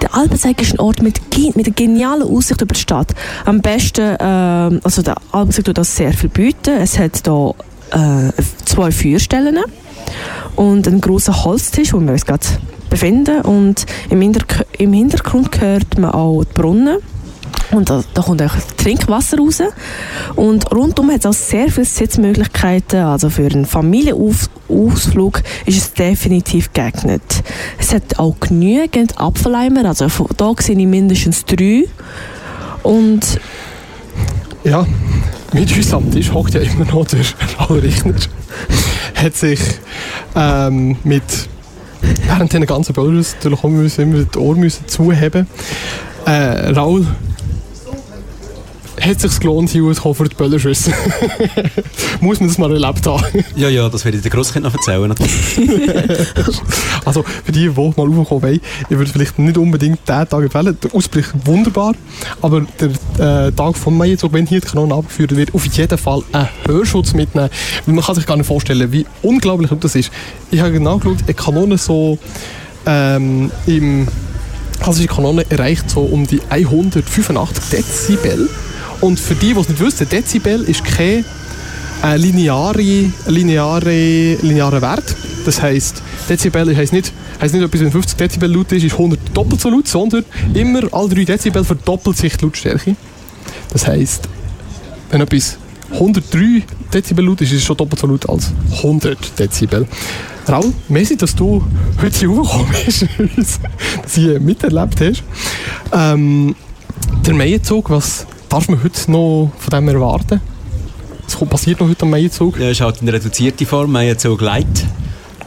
Der 0.00 0.14
Alpenzeiger 0.14 0.62
ist 0.62 0.74
ein 0.74 0.80
Ort 0.80 1.02
mit, 1.02 1.20
mit 1.54 1.66
einer 1.66 1.74
genialen 1.74 2.22
Aussicht 2.22 2.60
über 2.60 2.74
die 2.74 2.80
Stadt. 2.80 3.12
Am 3.44 3.60
besten, 3.60 4.16
ähm, 4.18 4.80
also 4.82 5.02
der 5.02 5.16
Alpenzeiger 5.30 5.66
tut 5.66 5.78
das 5.78 5.94
sehr 5.94 6.12
viel 6.12 6.28
bieten. 6.28 6.76
Es 6.76 6.98
hat 6.98 7.22
hier 7.24 7.54
äh, 7.92 8.32
zwei 8.64 8.90
Feuerstellen 8.90 9.58
und 10.56 10.86
einen 10.86 11.00
großen 11.00 11.44
Holztisch, 11.44 11.92
wo 11.92 12.00
wir 12.00 12.12
uns 12.12 12.26
gerade 12.26 12.46
befinden. 12.90 13.42
Und 13.42 13.86
im, 14.10 14.20
Hinter 14.20 14.44
im 14.78 14.92
Hintergrund 14.92 15.60
hört 15.60 15.98
man 15.98 16.10
auch 16.10 16.44
die 16.44 16.52
Brunnen. 16.52 16.98
Und 17.72 17.88
da, 17.88 18.02
da 18.12 18.22
kommt 18.22 18.42
auch 18.42 18.54
Trinkwasser 18.76 19.38
raus. 19.38 19.62
Und 20.36 20.70
rundum 20.72 21.10
hat 21.10 21.20
es 21.20 21.26
auch 21.26 21.32
sehr 21.32 21.70
viele 21.70 21.86
Sitzmöglichkeiten. 21.86 23.00
Also 23.00 23.30
für 23.30 23.46
einen 23.46 23.64
Familienausflug 23.64 25.42
ist 25.64 25.76
es 25.78 25.92
definitiv 25.94 26.72
geeignet. 26.72 27.22
Es 27.78 27.94
hat 27.94 28.18
auch 28.18 28.36
genügend 28.40 29.18
Apfeleimer. 29.18 29.86
Also 29.86 30.06
da 30.36 30.52
sehe 30.58 30.76
ich 30.76 30.86
mindestens 30.86 31.44
drei. 31.44 31.84
Und 32.82 33.40
Ja, 34.64 34.86
mit 35.52 35.76
uns 35.76 35.92
am 35.94 36.10
Tisch 36.10 36.32
hockt 36.32 36.54
ja 36.54 36.60
immer 36.60 36.84
noch 36.84 37.06
der 37.06 37.20
Raul 37.58 37.78
Richtner. 37.78 38.14
Hat 39.14 39.34
sich 39.34 39.60
ähm, 40.36 40.96
mit 41.04 41.22
während 42.26 42.52
den 42.52 42.66
ganzen 42.66 42.92
Böllers 42.92 43.34
natürlich 43.34 43.58
auch 43.58 43.98
immer 43.98 44.24
die 44.24 44.38
Ohren 44.38 44.72
zuheben. 44.86 45.46
Äh, 46.26 46.70
Raul, 46.70 47.06
hat 49.02 49.16
es 49.16 49.22
sich 49.22 49.40
gelohnt, 49.40 49.70
hier 49.70 49.84
auszukommen 49.84 50.14
für 50.14 50.28
die 50.28 50.36
Böllerschüsse? 50.36 50.92
Muss 52.20 52.40
man 52.40 52.48
das 52.48 52.58
mal 52.58 52.72
erlebt 52.72 53.06
haben? 53.06 53.44
Ja, 53.56 53.68
ja, 53.68 53.88
das 53.88 54.04
werde 54.04 54.16
ich 54.16 54.22
den 54.22 54.30
Grosskind 54.30 54.64
noch 54.64 54.74
erzählen. 54.74 55.14
Also 57.04 57.24
für 57.44 57.50
die, 57.52 57.68
die 57.68 57.68
mal 57.68 57.90
raufkommen 57.96 58.42
wollen, 58.42 58.60
ich 58.88 58.96
würde 58.96 59.10
vielleicht 59.10 59.38
nicht 59.38 59.58
unbedingt 59.58 59.98
diesen 60.08 60.28
Tag 60.28 60.32
empfehlen. 60.32 60.76
Der 60.82 60.94
Ausblick 60.94 61.26
wunderbar, 61.44 61.94
aber 62.40 62.64
der 62.78 63.46
äh, 63.46 63.52
Tag 63.52 63.76
vom 63.76 63.98
Maizug, 63.98 64.32
wenn 64.32 64.46
hier 64.46 64.60
die 64.60 64.66
Kanone 64.66 64.94
abgeführt 64.94 65.34
wird, 65.34 65.52
auf 65.52 65.66
jeden 65.66 65.98
Fall 65.98 66.22
einen 66.30 66.48
Hörschutz 66.66 67.12
mitnehmen. 67.12 67.50
Weil 67.86 67.94
man 67.94 68.04
kann 68.04 68.14
sich 68.14 68.26
gar 68.26 68.36
nicht 68.36 68.46
vorstellen, 68.46 68.92
wie 68.92 69.04
unglaublich 69.22 69.70
das 69.80 69.96
ist. 69.96 70.12
Ich 70.50 70.60
habe 70.60 70.72
genau 70.72 70.98
geschaut, 70.98 71.22
eine 71.24 71.34
Kanone 71.34 71.76
so 71.76 72.18
ähm, 72.86 73.50
im 73.66 74.06
klassische 74.80 75.08
Kanone 75.08 75.44
erreicht 75.48 75.90
so 75.90 76.00
um 76.00 76.26
die 76.26 76.40
185 76.48 77.64
Dezibel. 77.70 78.48
Und 79.02 79.18
für 79.18 79.34
die, 79.34 79.52
die 79.52 79.60
es 79.60 79.68
nicht 79.68 79.80
wissen, 79.80 80.08
Dezibel 80.08 80.62
ist 80.62 80.84
kein 80.84 81.24
äh, 82.04 82.16
lineare, 82.16 83.10
lineare, 83.26 84.34
linearer 84.36 84.80
Wert. 84.80 85.16
Das 85.44 85.60
heisst, 85.60 86.00
Dezibel 86.28 86.74
heisst 86.76 86.92
nicht, 86.92 87.12
heisst 87.40 87.52
nicht 87.52 87.64
etwas, 87.64 87.80
wenn 87.80 87.90
50 87.90 88.16
Dezibel 88.16 88.54
laut 88.54 88.70
ist, 88.70 88.84
ist 88.84 88.92
100 88.92 89.18
doppelt 89.34 89.60
so 89.60 89.70
laut, 89.70 89.88
sondern 89.88 90.24
immer 90.54 90.82
alle 90.92 91.08
3 91.08 91.24
Dezibel 91.24 91.64
verdoppelt 91.64 92.16
sich 92.16 92.36
die 92.36 92.44
Lautstärke. 92.44 92.94
Das 93.72 93.88
heisst, 93.88 94.28
wenn 95.10 95.20
etwas 95.20 95.58
103 95.90 96.62
Dezibel 96.94 97.24
laut 97.24 97.40
ist, 97.40 97.50
ist 97.50 97.58
es 97.58 97.64
schon 97.64 97.76
doppelt 97.76 97.98
so 97.98 98.06
laut 98.06 98.28
als 98.28 98.52
100 98.76 99.36
Dezibel. 99.36 99.84
Raul, 100.48 100.72
merci, 100.88 101.16
dass 101.16 101.34
du 101.34 101.64
heute 102.00 102.18
hier 102.20 102.30
hochgekommen 102.30 102.72
bist, 102.84 103.06
dass 104.02 104.14
du 104.14 104.38
miterlebt 104.38 105.00
hast. 105.00 105.24
Ähm, 105.92 106.54
der 107.26 107.34
Meienzug, 107.34 107.90
was 107.90 108.26
darf 108.52 108.68
man 108.68 108.82
heute 108.82 109.10
noch 109.10 109.50
von 109.58 109.70
dem 109.70 109.88
erwarten? 109.88 110.40
Was 111.26 111.48
passiert 111.48 111.80
noch 111.80 111.88
heute 111.88 112.02
am 112.02 112.10
Meienzug? 112.10 112.58
Ja, 112.58 112.66
es 112.66 112.72
ist 112.72 112.80
halt 112.82 113.00
eine 113.00 113.10
reduzierte 113.10 113.64
Form, 113.64 113.92
Meienzug 113.92 114.42
Light. 114.42 114.84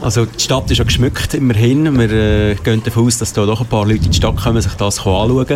Also 0.00 0.26
die 0.26 0.42
Stadt 0.42 0.68
ist 0.72 0.78
ja 0.78 0.84
geschmückt, 0.84 1.32
immerhin. 1.34 1.96
Wir 1.96 2.10
äh, 2.10 2.54
gehen 2.56 2.82
davon 2.82 3.06
aus, 3.06 3.18
dass 3.18 3.32
da 3.32 3.46
doch 3.46 3.60
ein 3.60 3.68
paar 3.68 3.86
Leute 3.86 4.06
in 4.06 4.10
die 4.10 4.16
Stadt 4.16 4.36
kommen, 4.36 4.60
sich 4.60 4.72
das 4.72 4.98
anschauen 4.98 5.46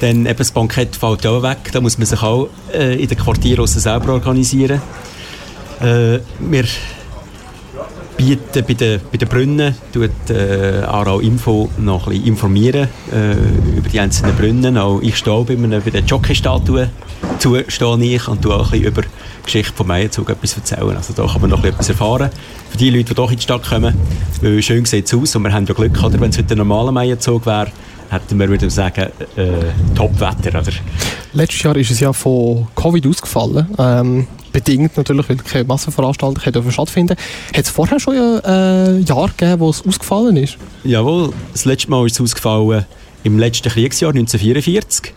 Dann 0.00 0.24
eben 0.24 0.38
das 0.38 0.52
Bankett 0.52 0.96
fällt 0.96 1.26
auch 1.26 1.42
weg, 1.42 1.70
da 1.70 1.82
muss 1.82 1.98
man 1.98 2.06
sich 2.06 2.22
auch 2.22 2.48
äh, 2.72 3.00
in 3.00 3.08
den 3.08 3.18
Quartieren 3.18 3.66
selber 3.66 4.14
organisieren. 4.14 4.80
Äh, 5.80 6.20
wir 6.38 6.64
bieten 8.20 8.64
bei 8.66 8.74
den, 8.74 9.00
bei 9.10 9.16
den 9.16 9.28
Brunnen, 9.28 9.74
tut 9.92 10.10
äh, 10.28 10.84
auch 10.84 11.20
Info 11.20 11.70
noch 11.78 12.06
ein 12.06 12.12
bisschen 12.12 12.26
informieren 12.28 12.88
äh, 13.12 13.78
über 13.78 13.88
die 13.88 13.98
einzelnen 13.98 14.36
Brunnen. 14.36 14.76
Auch 14.76 15.00
ich 15.00 15.16
stehe 15.16 15.42
bei, 15.44 15.54
einem, 15.54 15.82
bei 15.82 15.90
der 15.90 16.02
Jockey-Statue 16.02 16.90
zu, 17.38 17.56
stehe 17.68 18.04
ich 18.04 18.28
und 18.28 18.42
tue 18.42 18.54
auch 18.54 18.66
ein 18.66 18.70
bisschen 18.72 18.86
über 18.86 19.02
die 19.02 19.08
Geschichte 19.44 19.72
von 19.72 19.86
Meienzug 19.86 20.28
etwas 20.28 20.54
erzählen. 20.54 20.96
Also 20.96 21.14
da 21.14 21.26
kann 21.26 21.40
man 21.40 21.50
noch 21.50 21.64
etwas 21.64 21.88
erfahren. 21.88 22.30
Für 22.70 22.76
die 22.76 22.90
Leute, 22.90 23.04
die 23.06 23.14
doch 23.14 23.30
in 23.30 23.36
die 23.36 23.42
Stadt 23.42 23.66
kommen, 23.66 23.94
weil 24.42 24.62
schön 24.62 24.84
sieht 24.84 25.06
es 25.06 25.14
aus 25.14 25.34
und 25.34 25.42
wir 25.42 25.52
haben 25.52 25.64
ja 25.66 25.74
Glück, 25.74 26.02
oder, 26.02 26.20
wenn 26.20 26.30
es 26.30 26.38
heute 26.38 26.54
ein 26.54 26.58
normaler 26.58 26.92
Meienzug 26.92 27.46
wäre, 27.46 27.68
hätten 28.10 28.38
wir, 28.38 28.48
würde 28.48 28.68
sagen, 28.70 29.06
äh, 29.36 29.48
Top-Wetter. 29.94 30.62
Letztes 31.32 31.62
Jahr 31.62 31.76
ist 31.76 31.90
es 31.90 32.00
ja 32.00 32.12
von 32.12 32.66
Covid 32.74 33.06
ausgefallen. 33.06 33.66
Ähm, 33.78 34.26
bedingt 34.52 34.96
natürlich, 34.96 35.28
weil 35.28 35.36
keine 35.36 35.64
Massenveranstaltungen 35.64 36.72
stattfinden 36.72 37.16
Hat 37.54 37.64
es 37.64 37.70
vorher 37.70 38.00
schon 38.00 38.16
ein 38.16 38.44
äh, 38.44 38.98
Jahr 39.00 39.28
gegeben, 39.28 39.60
wo 39.60 39.70
es 39.70 39.86
ausgefallen 39.86 40.36
ist? 40.36 40.56
Jawohl, 40.84 41.32
das 41.52 41.64
letzte 41.64 41.90
Mal 41.90 42.06
ist 42.06 42.14
es 42.14 42.20
ausgefallen 42.20 42.84
im 43.24 43.38
letzten 43.38 43.70
Kriegsjahr 43.70 44.10
1944. 44.10 45.14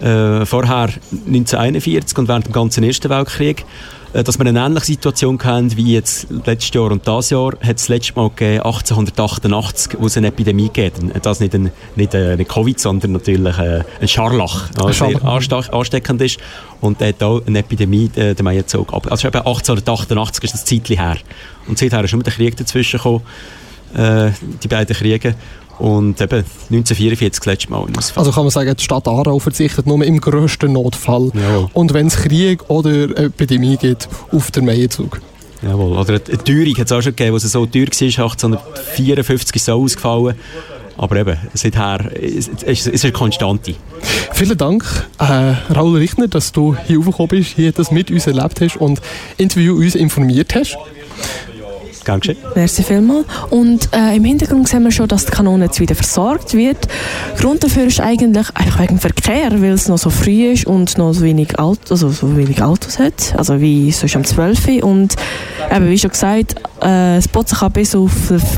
Äh, 0.00 0.46
vorher 0.46 0.88
1941 1.10 2.16
und 2.18 2.28
während 2.28 2.46
dem 2.46 2.52
ganzen 2.52 2.84
Ersten 2.84 3.10
Weltkrieg. 3.10 3.64
Äh, 4.12 4.24
dass 4.24 4.38
wir 4.38 4.46
eine 4.46 4.58
ähnliche 4.58 4.86
Situation 4.86 5.38
haben 5.44 5.76
wie 5.76 5.94
jetzt 5.94 6.26
letztes 6.44 6.74
Jahr 6.74 6.90
und 6.90 7.06
das 7.06 7.30
Jahr, 7.30 7.52
hat 7.60 7.76
es 7.76 7.88
letztes 7.88 8.16
Mal 8.16 8.28
gegeben, 8.30 8.62
1888, 8.62 9.92
wo 9.98 10.06
es 10.06 10.16
eine 10.16 10.28
Epidemie 10.28 10.68
geht. 10.68 10.94
Das 11.22 11.40
nicht 11.40 11.54
ein, 11.54 11.70
nicht 11.94 12.14
ein 12.14 12.46
Covid, 12.46 12.78
sondern 12.80 13.12
natürlich 13.12 13.56
ein 13.56 14.08
Scharlach, 14.08 14.70
der 14.70 14.92
sehr 14.92 15.72
ansteckend 15.72 16.22
ist. 16.22 16.38
Und 16.80 17.00
hat 17.00 17.22
auch 17.22 17.46
eine 17.46 17.60
Epidemie, 17.60 18.10
äh, 18.16 18.34
der 18.34 18.42
Mai 18.42 18.62
zog 18.62 18.92
ab. 18.92 19.06
Also 19.10 19.28
eben 19.28 19.38
1888 19.38 20.44
ist 20.44 20.54
das 20.54 20.64
Zeitchen 20.64 20.96
her. 20.96 21.16
Und 21.68 21.78
seither 21.78 22.02
ist 22.02 22.10
schon 22.10 22.22
der 22.22 22.32
Krieg 22.32 22.56
dazwischen 22.56 22.96
gekommen, 22.96 23.22
äh, 23.94 24.30
die 24.62 24.68
beiden 24.68 24.96
Kriege. 24.96 25.34
Und 25.80 26.20
eben 26.20 26.44
1944 26.70 27.38
das 27.38 27.46
letzte 27.46 27.70
Mal 27.70 27.86
Also 28.14 28.32
kann 28.32 28.44
man 28.44 28.50
sagen, 28.50 28.76
die 28.76 28.84
Stadt 28.84 29.08
Aarau 29.08 29.38
verzichtet 29.38 29.86
nur 29.86 30.04
im 30.04 30.20
grössten 30.20 30.74
Notfall. 30.74 31.32
Jawohl. 31.34 31.70
Und 31.72 31.94
wenn 31.94 32.08
es 32.08 32.16
Krieg 32.16 32.68
oder 32.68 33.16
Epidemie 33.18 33.78
gibt, 33.78 34.06
auf 34.30 34.50
den 34.50 34.66
Meienzug. 34.66 35.20
Jawohl. 35.62 35.96
Oder 35.96 36.20
eine 36.28 36.44
Teuerung 36.44 36.76
hat 36.76 36.86
es 36.86 36.92
auch 36.92 37.00
schon 37.00 37.16
gegeben, 37.16 37.34
als 37.34 37.44
es 37.44 37.52
so 37.52 37.64
teuer 37.64 37.86
war, 37.86 38.24
1854 38.24 39.56
ist 39.56 39.64
so 39.64 39.72
ausgefallen. 39.72 40.34
Aber 40.98 41.16
eben, 41.16 41.38
seither 41.54 42.14
ist 42.14 42.62
es 42.86 43.04
eine 43.04 43.12
Konstante. 43.12 43.74
Vielen 44.34 44.58
Dank, 44.58 44.84
äh, 45.18 45.54
Raul 45.74 45.96
Richtner, 45.96 46.28
dass 46.28 46.52
du 46.52 46.76
hier 46.86 46.98
hochgekommen 46.98 47.28
bist, 47.28 47.52
hier 47.56 47.72
das 47.72 47.90
mit 47.90 48.10
uns 48.10 48.26
erlebt 48.26 48.60
hast 48.60 48.76
und 48.76 49.00
Interview 49.38 49.76
uns 49.76 49.94
informiert 49.94 50.54
hast. 50.54 50.76
Gern 52.10 52.20
geschehen. 52.20 52.38
Merci 52.56 52.82
vielmals. 52.82 53.24
Und 53.50 53.88
äh, 53.94 54.16
im 54.16 54.24
Hintergrund 54.24 54.66
sehen 54.68 54.82
wir 54.82 54.90
schon, 54.90 55.06
dass 55.06 55.26
die 55.26 55.30
Kanone 55.30 55.66
jetzt 55.66 55.78
wieder 55.78 55.94
versorgt 55.94 56.54
wird. 56.54 56.88
Grund 57.38 57.62
dafür 57.62 57.84
ist 57.84 58.00
eigentlich 58.00 58.48
einfach 58.54 58.80
wegen 58.80 58.98
Verkehr, 58.98 59.50
weil 59.62 59.72
es 59.72 59.88
noch 59.88 59.98
so 59.98 60.10
früh 60.10 60.50
ist 60.50 60.66
und 60.66 60.98
noch 60.98 61.12
so 61.12 61.22
wenig, 61.22 61.58
Auto, 61.58 61.80
also 61.90 62.08
so 62.08 62.36
wenig 62.36 62.62
Autos 62.62 62.98
hat. 62.98 63.34
Also 63.36 63.60
wie 63.60 63.92
sonst 63.92 64.16
um 64.16 64.24
12 64.24 64.68
Uhr. 64.68 64.84
Und 64.84 65.14
eben, 65.70 65.88
wie 65.88 65.98
schon 65.98 66.10
gesagt, 66.10 66.56
äh, 66.80 67.16
das 67.16 67.28
Botzen 67.28 67.58
kann 67.58 67.72
bis 67.72 67.94
auf, 67.94 68.10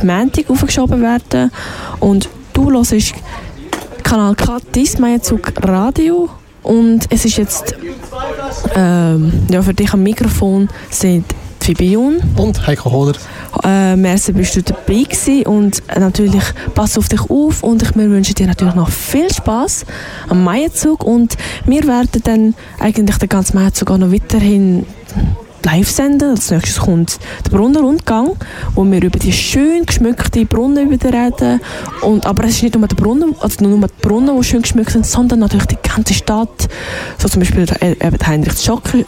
Montag 0.03 0.49
aufgeschoben 0.49 1.03
werden. 1.03 1.51
Und 2.01 2.31
du 2.55 2.73
hörst 2.73 3.15
Kanal 4.03 4.35
K, 4.35 4.59
Dismeienzug 4.75 5.53
Radio. 5.63 6.31
Und 6.63 7.07
es 7.11 7.27
ist 7.27 7.37
jetzt 7.37 7.75
ähm, 8.75 9.33
ja, 9.51 9.61
für 9.61 9.75
dich 9.75 9.93
am 9.93 10.03
Mikrofon 10.03 10.69
sind 10.89 11.27
Fibion. 11.63 12.17
Und 12.37 12.67
Heiko 12.67 12.91
Hoder. 12.91 13.19
Äh, 13.65 13.97
merci, 13.97 14.33
bist 14.33 14.57
du 14.57 14.63
dabei 14.63 15.03
gewesen 15.05 15.47
und 15.47 15.83
natürlich 15.97 16.43
pass 16.75 16.99
auf 16.99 17.09
dich 17.09 17.21
auf 17.31 17.63
und 17.63 17.83
ich, 17.83 17.95
wir 17.95 18.11
wünschen 18.11 18.35
dir 18.35 18.47
natürlich 18.47 18.75
noch 18.75 18.91
viel 18.91 19.33
Spaß 19.33 19.85
am 20.29 20.45
Maienzug 20.45 21.05
und 21.05 21.37
wir 21.65 21.87
werden 21.87 22.23
dann 22.25 22.55
eigentlich 22.81 23.19
den 23.19 23.29
ganzen 23.29 23.57
Maienzug 23.57 23.91
auch 23.91 23.99
noch 23.99 24.13
weiterhin 24.13 24.87
live 25.65 25.89
senden. 25.89 26.31
Als 26.31 26.51
nächstes 26.51 26.81
kommt 26.81 27.19
der 27.47 27.57
Brunnenrundgang, 27.57 28.37
wo 28.75 28.85
wir 28.85 29.03
über 29.03 29.19
die 29.19 29.33
schön 29.33 29.87
geschmückte 29.87 30.45
Brunnen 30.45 30.89
reden. 30.89 31.61
Und, 32.03 32.27
aber 32.27 32.45
es 32.45 32.57
ist 32.57 32.63
nicht 32.63 32.79
nur 32.79 32.89
der 32.89 32.97
Brunnen, 32.97 33.35
also 33.41 33.65
nur 33.65 33.79
die 33.87 34.07
Brunnen, 34.07 34.37
die 34.37 34.45
schön 34.45 34.63
geschmückt 34.63 34.91
sind, 34.91 35.07
sondern 35.07 35.41
natürlich 35.41 35.67
die 35.67 35.79
ganze 35.83 36.15
Stadt. 36.15 36.69
So 37.19 37.29
zum 37.29 37.41
Beispiel 37.41 37.67
der, 37.67 37.83
äh, 37.83 38.11
Heinrich 38.27 38.61
Schocker 38.61 38.99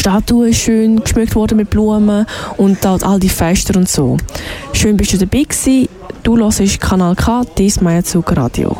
Statue 0.00 0.48
ist 0.48 0.60
schön 0.60 0.98
geschmückt 1.00 1.34
worden 1.34 1.58
mit 1.58 1.68
Blumen 1.68 2.24
und 2.56 2.82
dort 2.82 3.04
all 3.04 3.20
die 3.20 3.28
Fester 3.28 3.76
und 3.78 3.86
so. 3.86 4.16
Schön 4.72 4.96
bist 4.96 5.12
du 5.12 5.18
dabei 5.18 5.42
gewesen. 5.42 5.90
Du 6.22 6.38
hörst 6.38 6.80
Kanal 6.80 7.14
K, 7.14 7.42
dies 7.58 7.82
Meierzug 7.82 8.34
Radio. 8.34 8.78